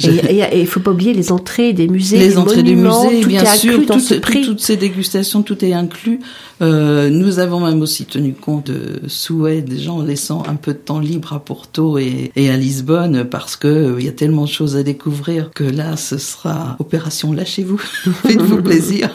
Et 0.00 0.60
il 0.60 0.66
faut 0.66 0.80
pas 0.80 0.92
oublier 0.92 1.12
les 1.12 1.32
entrées 1.32 1.72
des 1.72 1.88
musées, 1.88 2.18
les 2.18 2.28
des 2.28 2.38
entrées 2.38 2.62
des 2.62 2.74
monuments, 2.76 3.04
musées, 3.10 3.20
tout 3.22 3.28
bien 3.28 3.42
est 3.42 3.48
inclus 3.48 3.58
sûr, 3.58 3.78
dans 3.86 3.94
toutes, 3.94 4.02
ce 4.04 4.14
prix. 4.14 4.42
toutes 4.42 4.60
ces 4.60 4.76
dégustations, 4.76 5.42
tout 5.42 5.64
est 5.64 5.72
inclus. 5.72 6.20
Euh, 6.62 7.08
nous 7.10 7.38
avons 7.38 7.58
même 7.60 7.80
aussi 7.82 8.04
tenu 8.04 8.32
compte 8.34 8.66
de 8.66 9.00
souhaits 9.08 9.64
des 9.64 9.78
gens 9.78 9.96
en 9.98 10.02
laissant 10.02 10.42
un 10.46 10.54
peu 10.56 10.72
de 10.72 10.78
temps 10.78 11.00
libre 11.00 11.32
à 11.32 11.40
Porto 11.40 11.98
et, 11.98 12.30
et 12.36 12.50
à 12.50 12.56
Lisbonne 12.56 13.24
parce 13.24 13.56
que 13.56 13.66
euh, 13.66 13.96
il 13.98 14.04
y 14.04 14.08
a 14.08 14.12
tellement 14.12 14.44
de 14.44 14.48
choses 14.50 14.76
à 14.76 14.82
découvrir 14.82 15.50
que 15.54 15.64
là, 15.64 15.96
ce 15.96 16.18
sera 16.18 16.76
opération 16.78 17.32
lâchez-vous, 17.32 17.78
faites-vous 18.22 18.62
plaisir. 18.62 19.08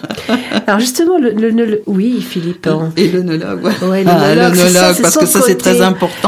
Alors 0.67 0.79
justement, 0.79 1.17
le, 1.19 1.29
le- 1.31 1.49
le- 1.51 1.81
oui, 1.85 2.19
Philippe. 2.21 2.67
Et 2.97 3.09
l'œnologue, 3.09 3.63
ouais. 3.63 3.87
Ouais, 3.89 4.03
Ah, 4.07 4.33
l'œnologue, 4.35 5.01
parce 5.01 5.17
que 5.17 5.25
ça 5.27 5.41
c'est 5.41 5.55
très 5.55 5.81
important. 5.81 6.24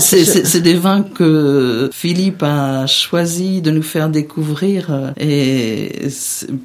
C'est 0.00 0.60
des 0.60 0.74
vins 0.74 1.02
que 1.02 1.90
Philippe 1.92 2.42
a 2.42 2.86
choisi 2.86 3.62
de 3.62 3.70
nous 3.70 3.82
faire 3.82 4.08
découvrir 4.08 4.88
euh, 4.90 5.10
et 5.18 6.08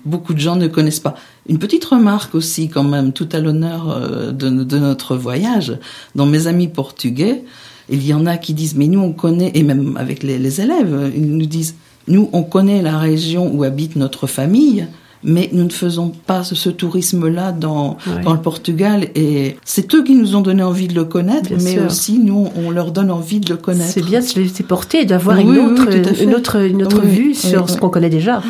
beaucoup 0.06 0.34
de 0.34 0.40
gens 0.40 0.56
ne 0.56 0.68
connaissent 0.68 1.00
pas. 1.00 1.16
Une 1.48 1.60
petite 1.60 1.86
remarque 1.86 2.36
aussi 2.36 2.70
quand 2.70 2.84
même, 2.84 3.14
tout 3.14 3.30
à 3.32 3.40
l'honneur 3.40 3.90
euh, 3.90 4.32
de, 4.32 4.50
de 4.50 4.78
notre 4.78 5.16
voyage. 5.16 5.78
Dans 6.16 6.26
mes 6.26 6.48
amis 6.48 6.68
portugais, 6.68 7.44
il 7.90 8.06
y 8.06 8.14
en 8.14 8.26
a 8.26 8.38
qui 8.38 8.54
disent 8.54 8.76
mais 8.76 8.88
nous 8.88 9.00
on 9.00 9.14
connaît 9.14 9.52
et 9.54 9.64
même 9.64 9.96
avec 9.98 10.24
les, 10.24 10.38
les 10.38 10.62
élèves, 10.62 11.12
ils 11.16 11.38
nous 11.38 11.46
disent 11.46 11.76
nous 12.08 12.30
on 12.34 12.44
connaît 12.44 12.82
la 12.82 12.98
région 12.98 13.50
où 13.54 13.64
habite 13.64 13.96
notre 13.96 14.28
famille. 14.28 14.88
Mais 15.24 15.50
nous 15.52 15.64
ne 15.64 15.70
faisons 15.70 16.12
pas 16.28 16.44
ce, 16.44 16.54
ce 16.56 16.70
tourisme-là 16.70 17.52
dans, 17.52 17.98
Ouais. 18.08 18.22
dans 18.24 18.34
le 18.34 18.40
Portugal 18.42 19.08
et 19.16 19.58
c'est 19.66 19.94
eux 19.96 20.04
qui 20.04 20.16
nous 20.16 20.36
ont 20.36 20.42
donné 20.42 20.62
envie 20.64 20.88
de 20.88 20.94
le 20.94 21.06
connaître, 21.06 21.50
Bien 21.50 21.58
mais 21.64 21.74
sûr. 21.74 21.86
aussi 21.86 22.20
nous 22.20 22.50
on 22.56 22.70
leur 22.70 22.92
donne 22.92 23.10
envie 23.12 23.40
de 23.40 23.50
le 23.50 23.58
connaître. 23.58 23.90
C'est 23.92 24.06
bien 24.06 24.20
de 24.20 24.26
se 24.26 24.40
laisser 24.40 24.64
porter 24.64 25.02
et 25.02 25.06
d'avoir 25.06 25.38
Oui, 25.38 25.44
une 25.44 25.58
autre, 25.58 25.88
oui, 25.90 26.24
une 26.24 26.36
autre, 26.36 26.56
une 26.58 26.84
autre 26.84 27.02
Oui, 27.04 27.10
vue 27.10 27.34
sur 27.34 27.70
ce 27.70 27.78
qu'on 27.78 27.90
connaît 27.90 28.10
déjà. 28.12 28.42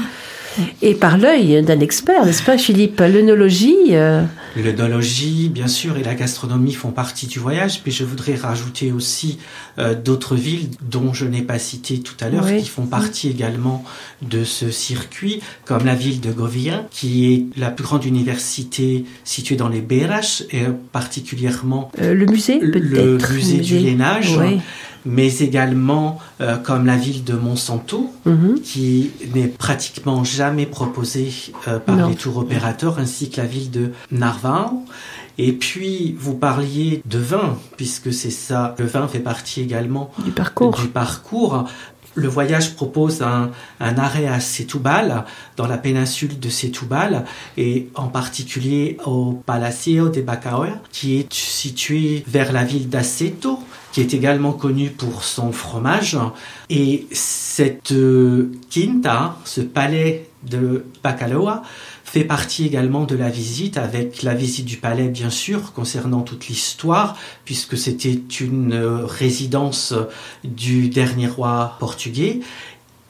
Et 0.82 0.94
par 0.96 1.18
l'œil 1.18 1.62
d'un 1.64 1.80
expert, 1.80 2.26
n'est-ce 2.26 2.42
pas, 2.44 2.58
Philippe? 2.58 3.00
L'œnologie, 3.00 3.76
euh, 3.92 4.24
L'œnologie, 4.56 5.50
bien 5.50 5.68
sûr, 5.68 5.98
et 5.98 6.04
la 6.04 6.16
gastronomie 6.16 6.74
font 6.74 6.92
partie 6.92 7.28
du 7.28 7.40
voyage, 7.40 7.82
mais 7.86 7.92
je 7.92 8.04
voudrais 8.04 8.36
rajouter 8.36 8.92
aussi 8.92 9.38
euh, 9.80 9.94
d'autres 9.96 10.36
villes 10.36 10.70
dont 10.90 11.14
je 11.14 11.26
n'ai 11.26 11.42
pas 11.42 11.60
cité 11.60 12.00
tout 12.00 12.16
à 12.20 12.30
l'heure, 12.30 12.46
Oui. 12.46 12.62
qui 12.64 12.70
font 12.70 12.86
partie 12.86 13.30
également 13.30 13.84
de 14.22 14.44
ce 14.44 14.72
circuit, 14.72 15.42
comme 15.66 15.86
la 15.86 15.96
ville 15.96 16.22
de 16.22 16.32
Govia, 16.32 16.86
qui 16.92 17.34
est 17.34 17.46
la 17.60 17.70
plus 17.72 17.84
grande 17.84 18.06
université 18.06 19.06
située 19.24 19.56
dans 19.56 19.70
les 19.70 19.82
Beraches, 19.82 20.44
et 20.52 20.64
particulièrement 20.92 21.92
Euh, 22.02 22.14
le 22.14 22.26
musée, 22.26 22.60
le 22.60 22.80
peut-être 22.80 23.34
musée 23.34 23.58
du 23.60 23.78
Lénage, 23.80 24.38
Oui. 24.40 24.60
mais 25.06 25.38
également 25.40 26.20
euh, 26.42 26.58
comme 26.58 26.86
la 26.86 26.96
ville 26.98 27.24
de 27.24 27.34
Monsanto, 27.34 28.12
Mhm. 28.26 28.60
qui 28.64 29.10
n'est 29.34 29.48
pratiquement 29.48 30.24
jamais 30.24 30.66
proposée 30.66 31.32
euh, 31.68 31.80
par 31.80 31.96
Non. 31.96 32.10
les 32.10 32.16
tours 32.16 32.38
opérateurs, 32.38 33.00
ainsi 33.00 33.30
que 33.30 33.38
la 33.42 33.48
ville 33.48 33.72
de 33.72 33.92
Et 35.38 35.54
puis, 35.54 36.16
vous 36.18 36.34
parliez 36.34 37.02
de 37.06 37.20
vin, 37.20 37.58
puisque 37.78 38.12
c'est 38.12 38.32
ça, 38.32 38.76
le 38.80 38.86
vin 38.86 39.08
fait 39.08 39.20
partie 39.20 39.62
également 39.62 40.12
Du 40.26 40.32
parcours. 40.32 40.76
du 40.76 40.88
parcours. 40.88 41.66
Le 42.16 42.28
voyage 42.28 42.76
propose 42.76 43.22
un, 43.22 43.52
un 43.80 43.98
arrêt 44.00 44.28
à 44.28 44.40
Setúbal, 44.40 45.26
dans 45.56 45.68
la 45.68 45.78
péninsule 45.78 46.40
de 46.40 46.50
Setúbal, 46.50 47.26
et 47.58 47.90
en 47.94 48.08
particulier 48.08 48.98
au 49.06 49.34
Palacio 49.46 50.10
de 50.10 50.22
Bacaoa, 50.22 50.70
qui 50.92 51.20
est 51.20 51.32
situé 51.32 52.24
vers 52.28 52.52
la 52.52 52.64
ville 52.64 52.90
d'Aceto, 52.90 53.60
qui 53.92 54.02
est 54.02 54.16
également 54.16 54.54
connu 54.54 54.90
pour 54.90 55.24
son 55.24 55.52
fromage. 55.52 56.18
Et 56.72 57.06
cette 57.12 57.92
euh, 57.92 58.52
quinta, 58.72 59.38
ce 59.46 59.62
palais 59.62 60.28
de 60.44 60.86
Bacaloa, 61.04 61.62
fait 62.08 62.24
partie 62.24 62.66
également 62.66 63.04
de 63.04 63.18
la 63.18 63.30
visite, 63.30 63.76
avec 63.76 64.24
la 64.24 64.34
visite 64.34 64.66
du 64.66 64.78
palais 64.78 65.10
bien 65.10 65.30
sûr, 65.30 65.74
concernant 65.74 66.22
toute 66.22 66.48
l'histoire, 66.48 67.18
puisque 67.44 67.78
c'était 67.78 68.20
une 68.40 68.74
euh, 68.74 69.06
résidence 69.06 69.94
du 70.46 70.88
dernier 70.88 71.28
roi 71.28 71.76
portugais. 71.80 72.40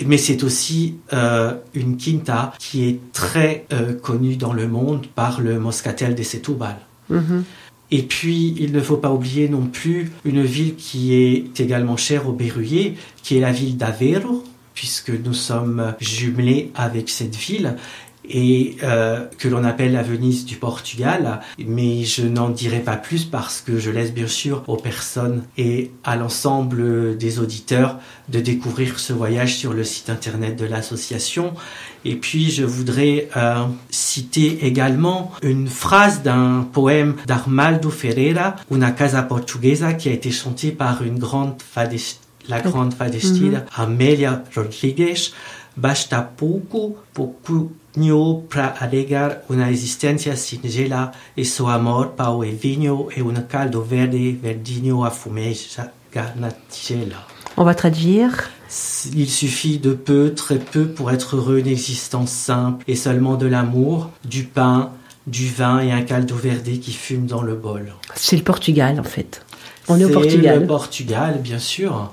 Mais 0.03 0.17
c'est 0.17 0.43
aussi 0.43 0.95
euh, 1.13 1.53
une 1.75 1.97
quinta 1.97 2.53
qui 2.57 2.85
est 2.85 2.99
très 3.13 3.67
euh, 3.71 3.93
connue 3.93 4.35
dans 4.35 4.53
le 4.53 4.67
monde 4.67 5.05
par 5.13 5.41
le 5.41 5.59
Moscatel 5.59 6.15
de 6.15 6.23
Setúbal. 6.23 6.77
Mhm. 7.09 7.43
Et 7.91 8.01
puis, 8.01 8.55
il 8.59 8.73
ne 8.73 8.81
faut 8.81 8.97
pas 8.97 9.11
oublier 9.11 9.47
non 9.47 9.67
plus 9.67 10.11
une 10.25 10.43
ville 10.43 10.75
qui 10.75 11.13
est 11.13 11.59
également 11.59 11.97
chère 11.97 12.27
aux 12.27 12.33
Berruyers, 12.33 12.95
qui 13.21 13.37
est 13.37 13.41
la 13.41 13.51
ville 13.51 13.77
d'Aveiro, 13.77 14.43
puisque 14.73 15.09
nous 15.09 15.33
sommes 15.33 15.95
jumelés 15.99 16.71
avec 16.75 17.09
cette 17.09 17.35
ville 17.35 17.77
et 18.29 18.77
euh, 18.83 19.25
que 19.37 19.47
l'on 19.47 19.63
appelle 19.63 19.93
la 19.93 20.03
Venise 20.03 20.45
du 20.45 20.55
Portugal. 20.55 21.41
Mais 21.65 22.03
je 22.03 22.25
n'en 22.25 22.49
dirai 22.49 22.79
pas 22.79 22.97
plus 22.97 23.25
parce 23.25 23.61
que 23.61 23.79
je 23.79 23.91
laisse 23.91 24.13
bien 24.13 24.27
sûr 24.27 24.63
aux 24.67 24.77
personnes 24.77 25.43
et 25.57 25.91
à 26.03 26.15
l'ensemble 26.15 27.17
des 27.17 27.39
auditeurs 27.39 27.99
de 28.29 28.39
découvrir 28.39 28.99
ce 28.99 29.13
voyage 29.13 29.55
sur 29.55 29.73
le 29.73 29.83
site 29.83 30.09
internet 30.09 30.57
de 30.57 30.65
l'association. 30.65 31.53
Et 32.05 32.15
puis 32.15 32.51
je 32.51 32.63
voudrais 32.63 33.29
euh, 33.35 33.65
citer 33.89 34.65
également 34.65 35.31
une 35.41 35.67
phrase 35.67 36.21
d'un 36.21 36.67
poème 36.71 37.15
d'Armaldo 37.25 37.89
Ferreira, 37.89 38.55
Una 38.71 38.91
casa 38.91 39.23
portuguesa, 39.23 39.93
qui 39.93 40.09
a 40.09 40.11
été 40.11 40.31
chanté 40.31 40.71
par 40.71 41.03
une 41.03 41.19
grande 41.19 41.55
fadeste, 41.61 42.21
la 42.47 42.61
grande 42.61 42.93
fadestida 42.93 43.65
Amélia 43.75 44.43
Rodrigues. 44.55 45.31
Basta 45.77 46.23
pouco, 46.23 46.97
pouquinho 47.13 48.43
para 48.49 48.73
alegar 48.79 49.43
uma 49.47 49.69
existência 49.69 50.35
singela 50.35 51.11
e 51.35 51.45
seu 51.45 51.67
amor 51.67 52.07
para 52.17 52.31
o 52.31 52.41
vinho 52.41 53.09
e 53.15 53.21
um 53.21 53.33
caldo 53.47 53.83
verde 53.83 54.31
verdinho 54.41 55.03
a 55.03 55.11
fumeja 55.11 55.91
na 56.35 56.49
tigela. 56.67 57.27
On 57.55 57.63
va 57.63 57.75
traduire. 57.75 58.49
Il 59.15 59.29
suffit 59.29 59.77
de 59.77 59.93
peu, 59.93 60.33
très 60.35 60.57
peu, 60.57 60.87
pour 60.87 61.11
être 61.11 61.35
heureux 61.35 61.59
une 61.59 61.67
existence 61.67 62.31
simple 62.31 62.83
et 62.87 62.95
seulement 62.95 63.35
de 63.35 63.45
l'amour, 63.45 64.09
du 64.25 64.43
pain, 64.43 64.91
du 65.27 65.47
vin 65.47 65.79
et 65.79 65.91
un 65.91 66.01
caldo 66.01 66.35
verde 66.35 66.79
qui 66.79 66.91
fume 66.91 67.27
dans 67.27 67.43
le 67.43 67.55
bol. 67.55 67.93
C'est 68.15 68.35
le 68.35 68.43
Portugal, 68.43 68.99
en 68.99 69.03
fait. 69.03 69.43
On 69.87 69.99
est 69.99 70.03
au 70.03 70.07
C'est 70.07 70.13
Portugal. 70.13 70.59
le 70.61 70.67
Portugal, 70.67 71.39
bien 71.41 71.59
sûr. 71.59 72.11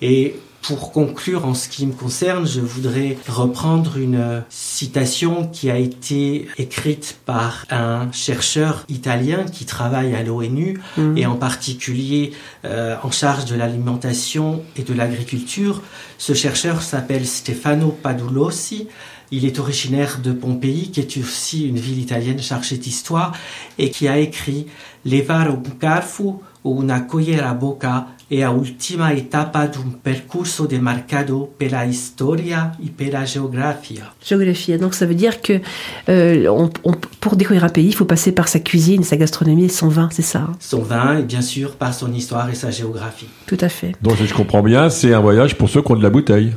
Et 0.00 0.36
pour 0.66 0.90
conclure 0.90 1.46
en 1.46 1.54
ce 1.54 1.68
qui 1.68 1.86
me 1.86 1.92
concerne, 1.92 2.46
je 2.46 2.60
voudrais 2.60 3.16
reprendre 3.28 3.98
une 3.98 4.42
citation 4.48 5.46
qui 5.46 5.70
a 5.70 5.78
été 5.78 6.48
écrite 6.58 7.18
par 7.24 7.64
un 7.70 8.10
chercheur 8.10 8.84
italien 8.88 9.44
qui 9.44 9.64
travaille 9.64 10.14
à 10.14 10.22
l'ONU 10.24 10.80
Mhm. 10.96 11.16
et 11.16 11.26
en 11.26 11.36
particulier 11.36 12.32
euh, 12.64 12.96
en 13.02 13.10
charge 13.10 13.44
de 13.44 13.54
l'alimentation 13.54 14.62
et 14.76 14.82
de 14.82 14.92
l'agriculture. 14.92 15.82
Ce 16.18 16.32
chercheur 16.34 16.82
s'appelle 16.82 17.26
Stefano 17.26 17.88
Padulossi. 18.02 18.88
Il 19.30 19.44
est 19.44 19.58
originaire 19.58 20.20
de 20.22 20.32
Pompéi, 20.32 20.90
qui 20.92 21.00
est 21.00 21.16
aussi 21.18 21.66
une 21.68 21.78
ville 21.78 21.98
italienne 21.98 22.40
chargée 22.40 22.76
d'histoire, 22.78 23.32
et 23.76 23.90
qui 23.90 24.06
a 24.06 24.18
écrit 24.18 24.66
Levare 25.04 25.50
un 25.50 25.70
carfu 25.78 26.34
o 26.64 26.80
una 26.82 27.00
colliera 27.00 27.50
a 27.50 27.54
boca 27.54 28.08
è 28.28 28.42
a 28.42 28.50
ultima 28.50 29.12
etapa 29.12 29.66
d'un 29.66 30.00
percorso 30.02 30.66
demarcado 30.66 31.48
per 31.56 31.70
la 31.70 31.86
storia 31.92 32.76
e 32.84 32.90
per 32.94 33.12
la 33.12 33.22
geografia. 33.22 34.12
Géographie. 34.20 34.78
Donc 34.78 34.94
ça 34.94 35.06
veut 35.06 35.14
dire 35.14 35.40
que 35.40 35.60
euh, 36.08 36.48
on- 36.48 36.70
on- 36.84 36.94
pour 37.20 37.36
découvrir 37.36 37.62
un 37.64 37.68
pays, 37.68 37.86
il 37.86 37.94
faut 37.94 38.04
passer 38.04 38.32
par 38.32 38.48
sa 38.48 38.58
cuisine, 38.58 39.04
sa 39.04 39.16
gastronomie 39.16 39.66
et 39.66 39.68
son 39.68 39.88
vin, 39.88 40.08
c'est 40.10 40.22
ça. 40.22 40.40
hein? 40.40 40.52
Son 40.58 40.82
vin 40.82 41.18
et 41.18 41.22
bien 41.22 41.40
sûr 41.40 41.76
par 41.76 41.94
son 41.94 42.12
histoire 42.12 42.50
et 42.50 42.54
sa 42.56 42.70
géographie. 42.72 43.28
Tout 43.46 43.58
à 43.60 43.68
fait. 43.68 43.92
Donc, 44.02 44.16
si 44.16 44.26
je 44.26 44.34
comprends 44.34 44.62
bien, 44.62 44.90
c'est 44.90 45.14
un 45.14 45.20
voyage 45.20 45.56
pour 45.56 45.68
ceux 45.68 45.82
qui 45.82 45.92
ont 45.92 45.96
de 45.96 46.02
la 46.02 46.10
bouteille. 46.10 46.52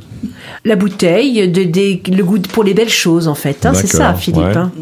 La 0.64 0.74
bouteille, 0.74 1.48
de, 1.48 1.62
le 2.16 2.22
goût 2.24 2.38
pour 2.52 2.64
les 2.64 2.74
belles 2.74 2.88
choses 2.88 3.28
en 3.28 3.34
fait. 3.36 3.64
hein, 3.64 3.74
c'est 3.74 3.86
ça, 3.86 4.14
Philippe. 4.14 4.42
ouais. 4.42 4.56
hein. 4.56 4.72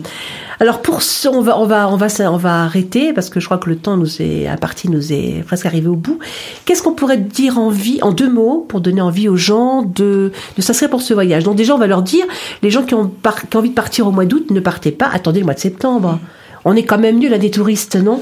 Alors 0.61 0.83
pour 0.83 1.03
ce, 1.03 1.29
on 1.29 1.41
va, 1.41 1.57
on 1.59 1.67
va, 1.67 1.89
on 1.89 1.97
va, 1.97 2.09
on 2.33 2.37
va 2.37 2.65
arrêter 2.65 3.13
parce 3.13 3.31
que 3.31 3.39
je 3.39 3.45
crois 3.45 3.59
que 3.59 3.71
le 3.71 3.77
temps 3.77 3.97
nous 3.97 4.21
est, 4.21 4.49
à 4.49 4.57
partie 4.57 4.89
nous 4.91 5.13
est 5.13 5.45
presque 5.47 5.67
arrivé 5.67 5.87
au 5.89 5.95
bout. 5.95 6.19
Qu'est-ce 6.65 6.83
qu'on 6.83 6.95
pourrait 6.95 7.17
dire 7.19 7.59
en 7.59 7.71
vie, 7.71 8.01
en 8.03 8.11
deux 8.11 8.29
mots, 8.29 8.67
pour 8.69 8.81
donner 8.81 9.01
envie 9.01 9.29
aux 9.29 9.37
gens 9.37 9.83
de, 9.83 10.33
de 10.57 10.63
s'inscrire 10.63 10.91
pour 10.91 11.01
ce 11.01 11.15
voyage? 11.15 11.45
Donc 11.45 11.55
déjà, 11.55 11.75
on 11.75 11.79
va 11.79 11.87
leur 11.87 12.03
dire, 12.03 12.25
les 12.63 12.71
gens 12.71 12.83
qui 12.83 12.95
ont, 12.95 13.07
par- 13.07 13.49
qui 13.49 13.57
ont 13.57 13.61
envie 13.61 13.71
de 13.71 13.75
partir 13.75 14.09
au 14.09 14.11
mois 14.11 14.25
d'août, 14.25 14.51
ne 14.51 14.59
partez 14.61 14.91
pas, 14.91 15.09
attendez 15.13 15.39
le 15.39 15.45
mois 15.45 15.55
de 15.55 15.61
septembre. 15.61 16.19
On 16.65 16.75
est 16.75 16.83
quand 16.83 16.99
même 16.99 17.19
mieux 17.19 17.29
là 17.29 17.39
des 17.39 17.53
touristes, 17.53 17.95
non? 17.95 18.21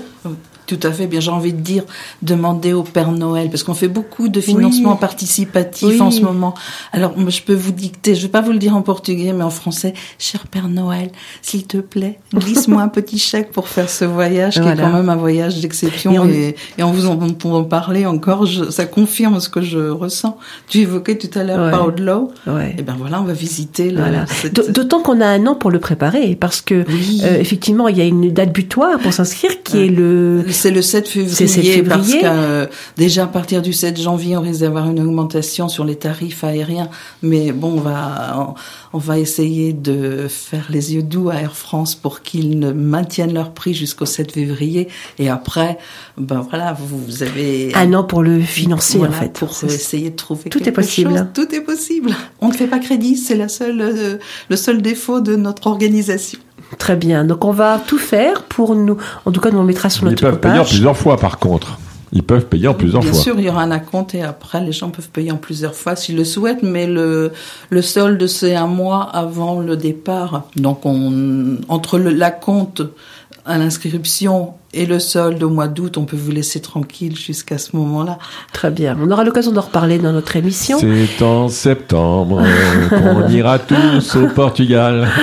Tout 0.67 0.81
à 0.83 0.91
fait, 0.91 1.07
bien 1.07 1.21
j'ai 1.21 1.31
envie 1.31 1.53
de 1.53 1.61
dire, 1.61 1.85
demander 2.23 2.73
au 2.73 2.83
Père 2.83 3.13
Noël, 3.13 3.49
parce 3.51 3.63
qu'on 3.63 3.75
fait 3.75 3.89
beaucoup 3.89 4.29
de 4.29 4.41
financement 4.41 4.93
Oui. 4.93 4.99
participatif 5.01 5.89
Oui. 5.89 6.01
en 6.01 6.11
ce 6.11 6.21
moment. 6.23 6.55
Alors, 6.93 7.13
je 7.29 7.41
peux 7.43 7.55
vous 7.55 7.73
dicter, 7.73 8.15
je 8.15 8.23
vais 8.23 8.29
pas 8.29 8.41
vous 8.41 8.53
le 8.53 8.59
dire 8.59 8.75
en 8.77 8.83
portugais, 8.83 9.33
mais 9.33 9.45
en 9.45 9.51
français, 9.51 9.95
cher 10.19 10.47
Père 10.49 10.69
Noël, 10.69 11.11
s'il 11.43 11.67
te 11.67 11.77
plaît, 11.79 12.19
glisse-moi 12.35 12.83
un 12.83 12.89
petit 12.89 13.19
chèque 13.19 13.53
pour 13.53 13.69
faire 13.69 13.89
ce 13.89 14.05
voyage, 14.05 14.55
qui 14.55 14.61
est 14.69 14.77
quand 14.77 14.93
même 14.93 15.09
un 15.09 15.17
voyage 15.17 15.61
d'exception, 15.61 16.13
Et 16.13 16.19
on- 16.19 16.29
et, 16.29 16.57
et 16.79 16.83
en 16.83 16.91
vous 16.91 17.07
en, 17.07 17.19
en 17.21 17.65
parler 17.65 18.07
encore, 18.07 18.47
je- 18.47 18.71
ça 18.71 18.87
confirme 18.87 19.41
ce 19.41 19.49
que 19.49 19.61
je 19.63 19.79
ressens. 19.91 20.37
Tu 20.69 20.79
évoquais 20.81 21.17
tout 21.19 21.37
à 21.39 21.45
l'heure 21.45 21.67
Ouais. 21.67 21.71
Paolo, 21.71 22.31
Ouais. 22.47 22.75
et 22.79 22.83
ben 22.83 22.97
voilà, 22.99 23.21
on 23.21 23.25
va 23.25 23.33
visiter 23.33 23.93
Voilà. 23.93 24.27
cette- 24.27 24.73
D'autant 24.73 25.01
qu'on 25.01 25.21
a 25.21 25.27
un 25.27 25.47
an 25.47 25.55
pour 25.55 25.71
le 25.71 25.79
préparer, 25.79 26.35
parce 26.35 26.61
que 26.61 26.85
Oui. 26.89 27.21
euh, 27.25 27.39
effectivement, 27.39 27.89
il 27.89 27.97
y 27.97 28.01
a 28.01 28.05
une 28.05 28.33
date 28.33 28.53
butoir 28.53 28.99
pour 28.99 29.13
s'inscrire 29.13 29.63
qui 29.63 29.77
Ouais. 29.77 29.87
est 29.87 29.91
le 29.91 30.45
C'est 30.57 30.71
le 30.71 30.83
7 30.83 31.09
février, 31.09 31.35
C'est 31.35 31.47
7 31.47 31.89
parce 31.89 32.13
que 32.13 32.19
euh, 32.25 32.67
déjà 32.97 33.25
à 33.25 33.27
partir 33.27 33.63
du 33.63 33.73
7 33.73 34.01
janvier, 34.01 34.37
on 34.37 34.41
risque 34.41 34.61
d'avoir 34.61 34.89
une 34.91 35.01
augmentation 35.01 35.69
sur 35.69 35.85
les 35.85 35.97
tarifs 35.97 36.43
aériens. 36.45 36.89
Mais 37.23 37.53
bon, 37.53 37.75
on 37.77 37.81
va, 37.81 38.55
on, 38.93 38.97
on 38.97 38.99
va 38.99 39.19
essayer 39.19 39.73
de 39.73 40.27
faire 40.29 40.67
les 40.71 40.95
yeux 40.95 41.03
doux 41.03 41.31
à 41.31 41.37
Air 41.37 41.55
France 41.57 41.95
pour 41.95 42.23
qu'ils 42.23 42.59
ne 42.59 42.73
maintiennent 42.73 43.35
leur 43.35 43.53
prix 43.53 43.75
jusqu'au 43.75 44.07
7 44.07 44.33
février. 44.33 44.89
Et 45.19 45.29
après, 45.29 45.79
ben 46.19 46.47
voilà, 46.49 46.73
vous, 46.73 46.99
vous 46.99 47.23
avez 47.23 47.75
un 47.75 47.93
an 47.95 48.05
pour 48.05 48.23
le 48.23 48.41
financer 48.41 48.99
voilà, 48.99 49.17
en 49.17 49.21
fait. 49.21 49.33
pour 49.33 49.51
essayer 49.65 50.11
de 50.11 50.17
trouver 50.17 50.51
Tout 50.51 50.67
est 50.67 50.73
possible. 50.73 51.11
chose. 51.11 51.27
Tout 51.35 51.55
est 51.55 51.61
possible. 51.61 52.15
On 52.41 52.49
ne 52.49 52.55
fait 52.55 52.67
pas 52.67 52.79
crédit, 52.79 53.17
c'est 53.17 53.37
la 53.37 53.49
seule, 53.49 53.81
euh, 53.81 54.19
le 54.49 54.57
seul 54.57 54.83
défaut 54.83 55.21
de 55.21 55.37
notre 55.37 55.67
organisation. 55.67 56.39
Très 56.79 56.97
bien. 56.97 57.25
Donc 57.25 57.45
on 57.45 57.53
va 57.53 57.79
tout 57.79 57.99
faire 57.99 58.43
pour 58.43 58.75
nous. 58.75 58.97
En 59.25 59.33
tout 59.33 59.41
cas, 59.41 59.51
nous 59.51 59.59
on 59.59 59.65
mettra 59.65 59.89
sur 59.91 60.05
Ils 60.05 60.11
notre 60.11 60.23
peuvent 60.23 60.41
payer 60.41 60.59
en 60.59 60.65
plusieurs 60.65 60.97
fois, 60.97 61.17
par 61.17 61.39
contre. 61.39 61.79
Ils 62.13 62.23
peuvent 62.23 62.47
payer 62.47 62.69
en 62.69 62.75
plusieurs 62.75 63.03
Bien 63.03 63.13
fois. 63.13 63.21
sûr, 63.21 63.35
il 63.39 63.45
y 63.45 63.49
aura 63.49 63.63
un 63.63 63.71
acompte 63.71 64.15
et 64.15 64.23
après, 64.23 64.61
les 64.61 64.73
gens 64.73 64.91
peuvent 64.91 65.09
payer 65.09 65.33
en 65.33 65.37
plusieurs 65.37 65.75
fois 65.75 65.97
s'ils 65.97 66.17
le 66.17 66.25
souhaitent, 66.25 66.63
mais 66.63 66.87
le, 66.87 67.33
le 67.69 67.83
solde, 67.83 68.27
c'est 68.27 68.55
un 68.55 68.69
mois 68.69 69.03
avant 69.03 69.61
le 69.61 69.77
départ. 69.77 70.45
Donc, 70.55 70.87
on, 70.87 71.59
entre 71.69 71.99
le, 71.99 72.11
l'acompte 72.11 72.83
à 73.45 73.59
l'inscription 73.59 74.55
Et 74.73 74.85
le 74.85 74.99
solde 74.99 75.43
au 75.43 75.49
mois 75.49 75.69
d'août, 75.69 75.97
on 75.97 76.05
peut 76.05 76.17
vous 76.17 76.33
laisser 76.33 76.61
tranquille 76.61 77.17
jusqu'à 77.17 77.57
ce 77.57 77.75
moment-là. 77.77 78.19
Très 78.53 78.71
bien. 78.71 78.97
On 79.01 79.11
aura 79.11 79.25
l'occasion 79.25 79.53
d'en 79.53 79.63
reparler 79.63 79.99
dans 79.99 80.13
notre 80.13 80.37
émission. 80.37 80.79
C'est 80.79 81.23
en 81.23 81.49
septembre 81.49 82.43
qu'on 82.91 83.29
ira 83.29 83.59
tous 83.59 84.17
au 84.17 84.29
Portugal. 84.29 85.09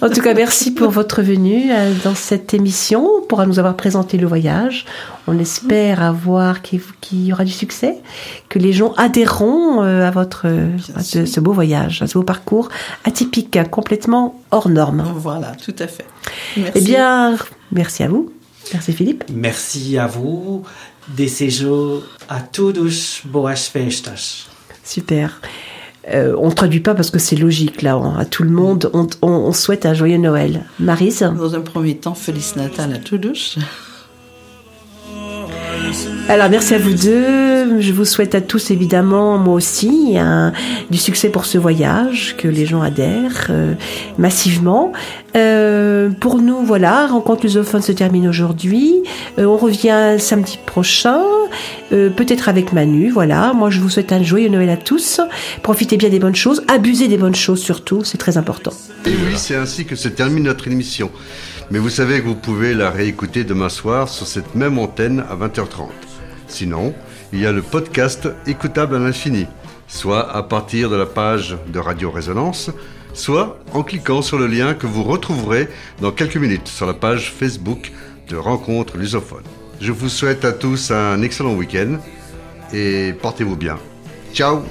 En 0.00 0.10
tout 0.10 0.20
cas, 0.20 0.32
merci 0.32 0.72
pour 0.72 0.90
votre 0.90 1.22
venue 1.22 1.72
euh, 1.72 1.92
dans 2.04 2.14
cette 2.14 2.54
émission, 2.54 3.08
pour 3.28 3.44
nous 3.44 3.58
avoir 3.58 3.74
présenté 3.74 4.16
le 4.16 4.28
voyage. 4.28 4.84
On 5.26 5.36
espère 5.40 6.00
avoir 6.00 6.62
qu'il 6.62 6.80
y 7.10 7.32
aura 7.32 7.44
du 7.44 7.50
succès, 7.50 7.96
que 8.48 8.60
les 8.60 8.72
gens 8.72 8.92
adhéreront 8.96 9.82
euh, 9.82 10.06
à 10.06 10.12
votre 10.12 10.46
à 10.94 11.02
ce, 11.02 11.26
ce 11.26 11.40
beau 11.40 11.52
voyage, 11.52 12.00
à 12.00 12.06
ce 12.06 12.14
beau 12.14 12.22
parcours 12.22 12.68
atypique, 13.04 13.56
hein, 13.56 13.64
complètement 13.64 14.40
hors 14.52 14.68
norme. 14.68 15.02
Voilà, 15.16 15.52
tout 15.64 15.74
à 15.80 15.88
fait. 15.88 16.06
Merci. 16.56 16.72
Eh 16.76 16.80
bien, 16.80 17.36
merci 17.72 18.04
à 18.04 18.08
vous. 18.08 18.30
Merci 18.72 18.92
Philippe. 18.92 19.24
Merci 19.32 19.98
à 19.98 20.06
vous. 20.06 20.62
Desejo 21.16 22.02
a 22.28 22.40
todos 22.40 23.22
boas 23.24 23.54
festas. 23.72 24.46
Super. 24.84 25.40
Euh, 26.10 26.34
on 26.38 26.48
ne 26.48 26.54
traduit 26.54 26.80
pas 26.80 26.94
parce 26.94 27.10
que 27.10 27.18
c'est 27.18 27.36
logique 27.36 27.82
là. 27.82 27.98
on- 27.98 28.16
à 28.16 28.24
tout 28.24 28.42
le 28.42 28.50
monde, 28.50 28.90
on, 28.94 29.06
on- 29.22 29.28
on 29.28 29.52
souhaite 29.52 29.84
un 29.86 29.94
joyeux 29.94 30.16
Noël. 30.18 30.64
Marise? 30.78 31.20
Dans 31.20 31.54
un 31.54 31.60
premier 31.60 31.96
temps, 31.96 32.14
Feliz 32.14 32.54
Natal 32.56 32.92
à 32.94 32.98
tous. 32.98 33.58
Alors 36.28 36.50
merci 36.50 36.74
à 36.74 36.78
vous 36.78 36.92
deux. 36.92 37.80
Je 37.80 37.92
vous 37.92 38.04
souhaite 38.04 38.34
à 38.34 38.40
tous 38.40 38.70
évidemment, 38.70 39.38
moi 39.38 39.54
aussi, 39.54 40.16
du 40.90 40.98
succès 40.98 41.28
pour 41.28 41.46
ce 41.46 41.58
voyage, 41.58 42.36
que 42.36 42.48
les 42.48 42.66
gens 42.66 42.82
adhèrent 42.82 43.46
euh, 43.50 43.74
massivement. 44.18 44.92
Euh, 45.36 46.10
pour 46.10 46.38
nous, 46.38 46.64
voilà, 46.64 47.06
rencontre 47.06 47.42
lusophone 47.44 47.82
se 47.82 47.92
termine 47.92 48.28
aujourd'hui. 48.28 49.02
Euh, 49.38 49.44
on 49.44 49.56
revient 49.56 50.16
samedi 50.18 50.58
prochain, 50.66 51.20
peut-être 51.90 52.48
avec 52.48 52.72
Manu. 52.72 53.10
Voilà, 53.10 53.52
moi 53.54 53.70
je 53.70 53.80
vous 53.80 53.88
souhaite 53.88 54.12
un 54.12 54.22
joyeux 54.22 54.48
Noël 54.48 54.70
à 54.70 54.76
tous. 54.76 55.20
Profitez 55.62 55.96
bien 55.96 56.08
des 56.08 56.18
bonnes 56.18 56.34
choses, 56.34 56.62
abusez 56.68 57.08
des 57.08 57.18
bonnes 57.18 57.34
choses 57.34 57.62
surtout, 57.62 58.04
c'est 58.04 58.18
très 58.18 58.36
important. 58.36 58.72
Et 59.06 59.10
oui, 59.10 59.34
c'est 59.36 59.56
ainsi 59.56 59.84
que 59.84 59.96
se 59.96 60.08
termine 60.08 60.44
notre 60.44 60.68
émission. 60.68 61.10
Mais 61.70 61.78
vous 61.78 61.90
savez 61.90 62.20
que 62.20 62.26
vous 62.26 62.34
pouvez 62.34 62.72
la 62.72 62.90
réécouter 62.90 63.44
demain 63.44 63.68
soir 63.68 64.08
sur 64.08 64.26
cette 64.26 64.54
même 64.54 64.78
antenne 64.78 65.24
à 65.28 65.36
20h30. 65.36 65.88
Sinon, 66.46 66.94
il 67.32 67.40
y 67.40 67.46
a 67.46 67.52
le 67.52 67.60
podcast 67.60 68.28
écoutable 68.46 68.96
à 68.96 68.98
l'infini, 68.98 69.46
soit 69.86 70.34
à 70.34 70.42
partir 70.42 70.88
de 70.88 70.96
la 70.96 71.04
page 71.04 71.56
de 71.66 71.78
Radio 71.78 72.10
Résonance, 72.10 72.70
soit 73.12 73.58
en 73.74 73.82
cliquant 73.82 74.22
sur 74.22 74.38
le 74.38 74.46
lien 74.46 74.74
que 74.74 74.86
vous 74.86 75.02
retrouverez 75.02 75.68
dans 76.00 76.12
quelques 76.12 76.36
minutes 76.36 76.68
sur 76.68 76.86
la 76.86 76.94
page 76.94 77.32
Facebook 77.32 77.92
de 78.28 78.36
Rencontre 78.36 78.96
Lusophone. 78.96 79.44
Je 79.80 79.92
vous 79.92 80.08
souhaite 80.08 80.44
à 80.44 80.52
tous 80.52 80.90
un 80.90 81.20
excellent 81.22 81.54
week-end 81.54 81.98
et 82.72 83.12
portez-vous 83.20 83.56
bien. 83.56 83.78
Ciao 84.32 84.62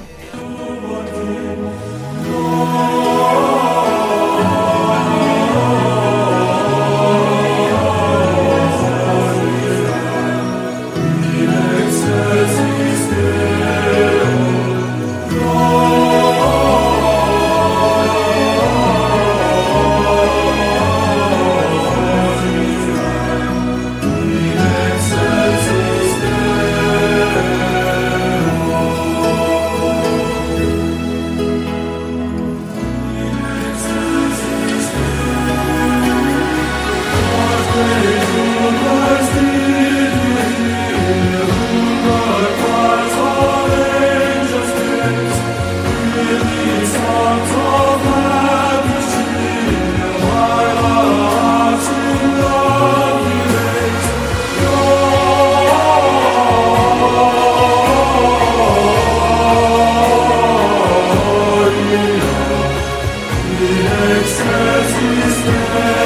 the 63.60 63.66
excess 64.20 64.89
is 65.03 65.45
there. 65.45 65.96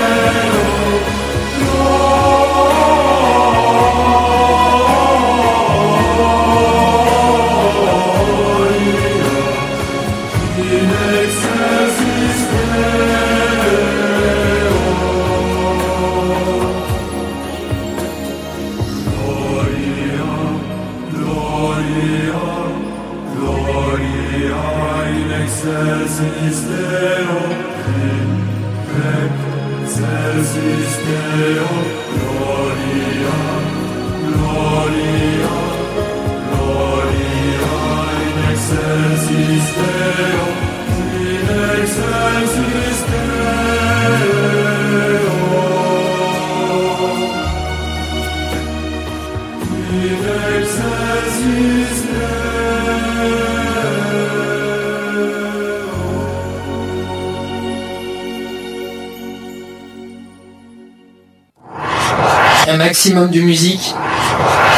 Maximum 63.02 63.32
de 63.32 63.42
musique, 63.42 63.96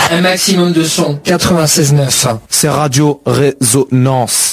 un 0.09 0.21
maximum 0.21 0.71
de 0.71 0.85
son. 0.85 1.19
96.9. 1.25 2.37
C'est 2.47 2.69
Radio 2.69 3.21
Résonance. 3.25 4.52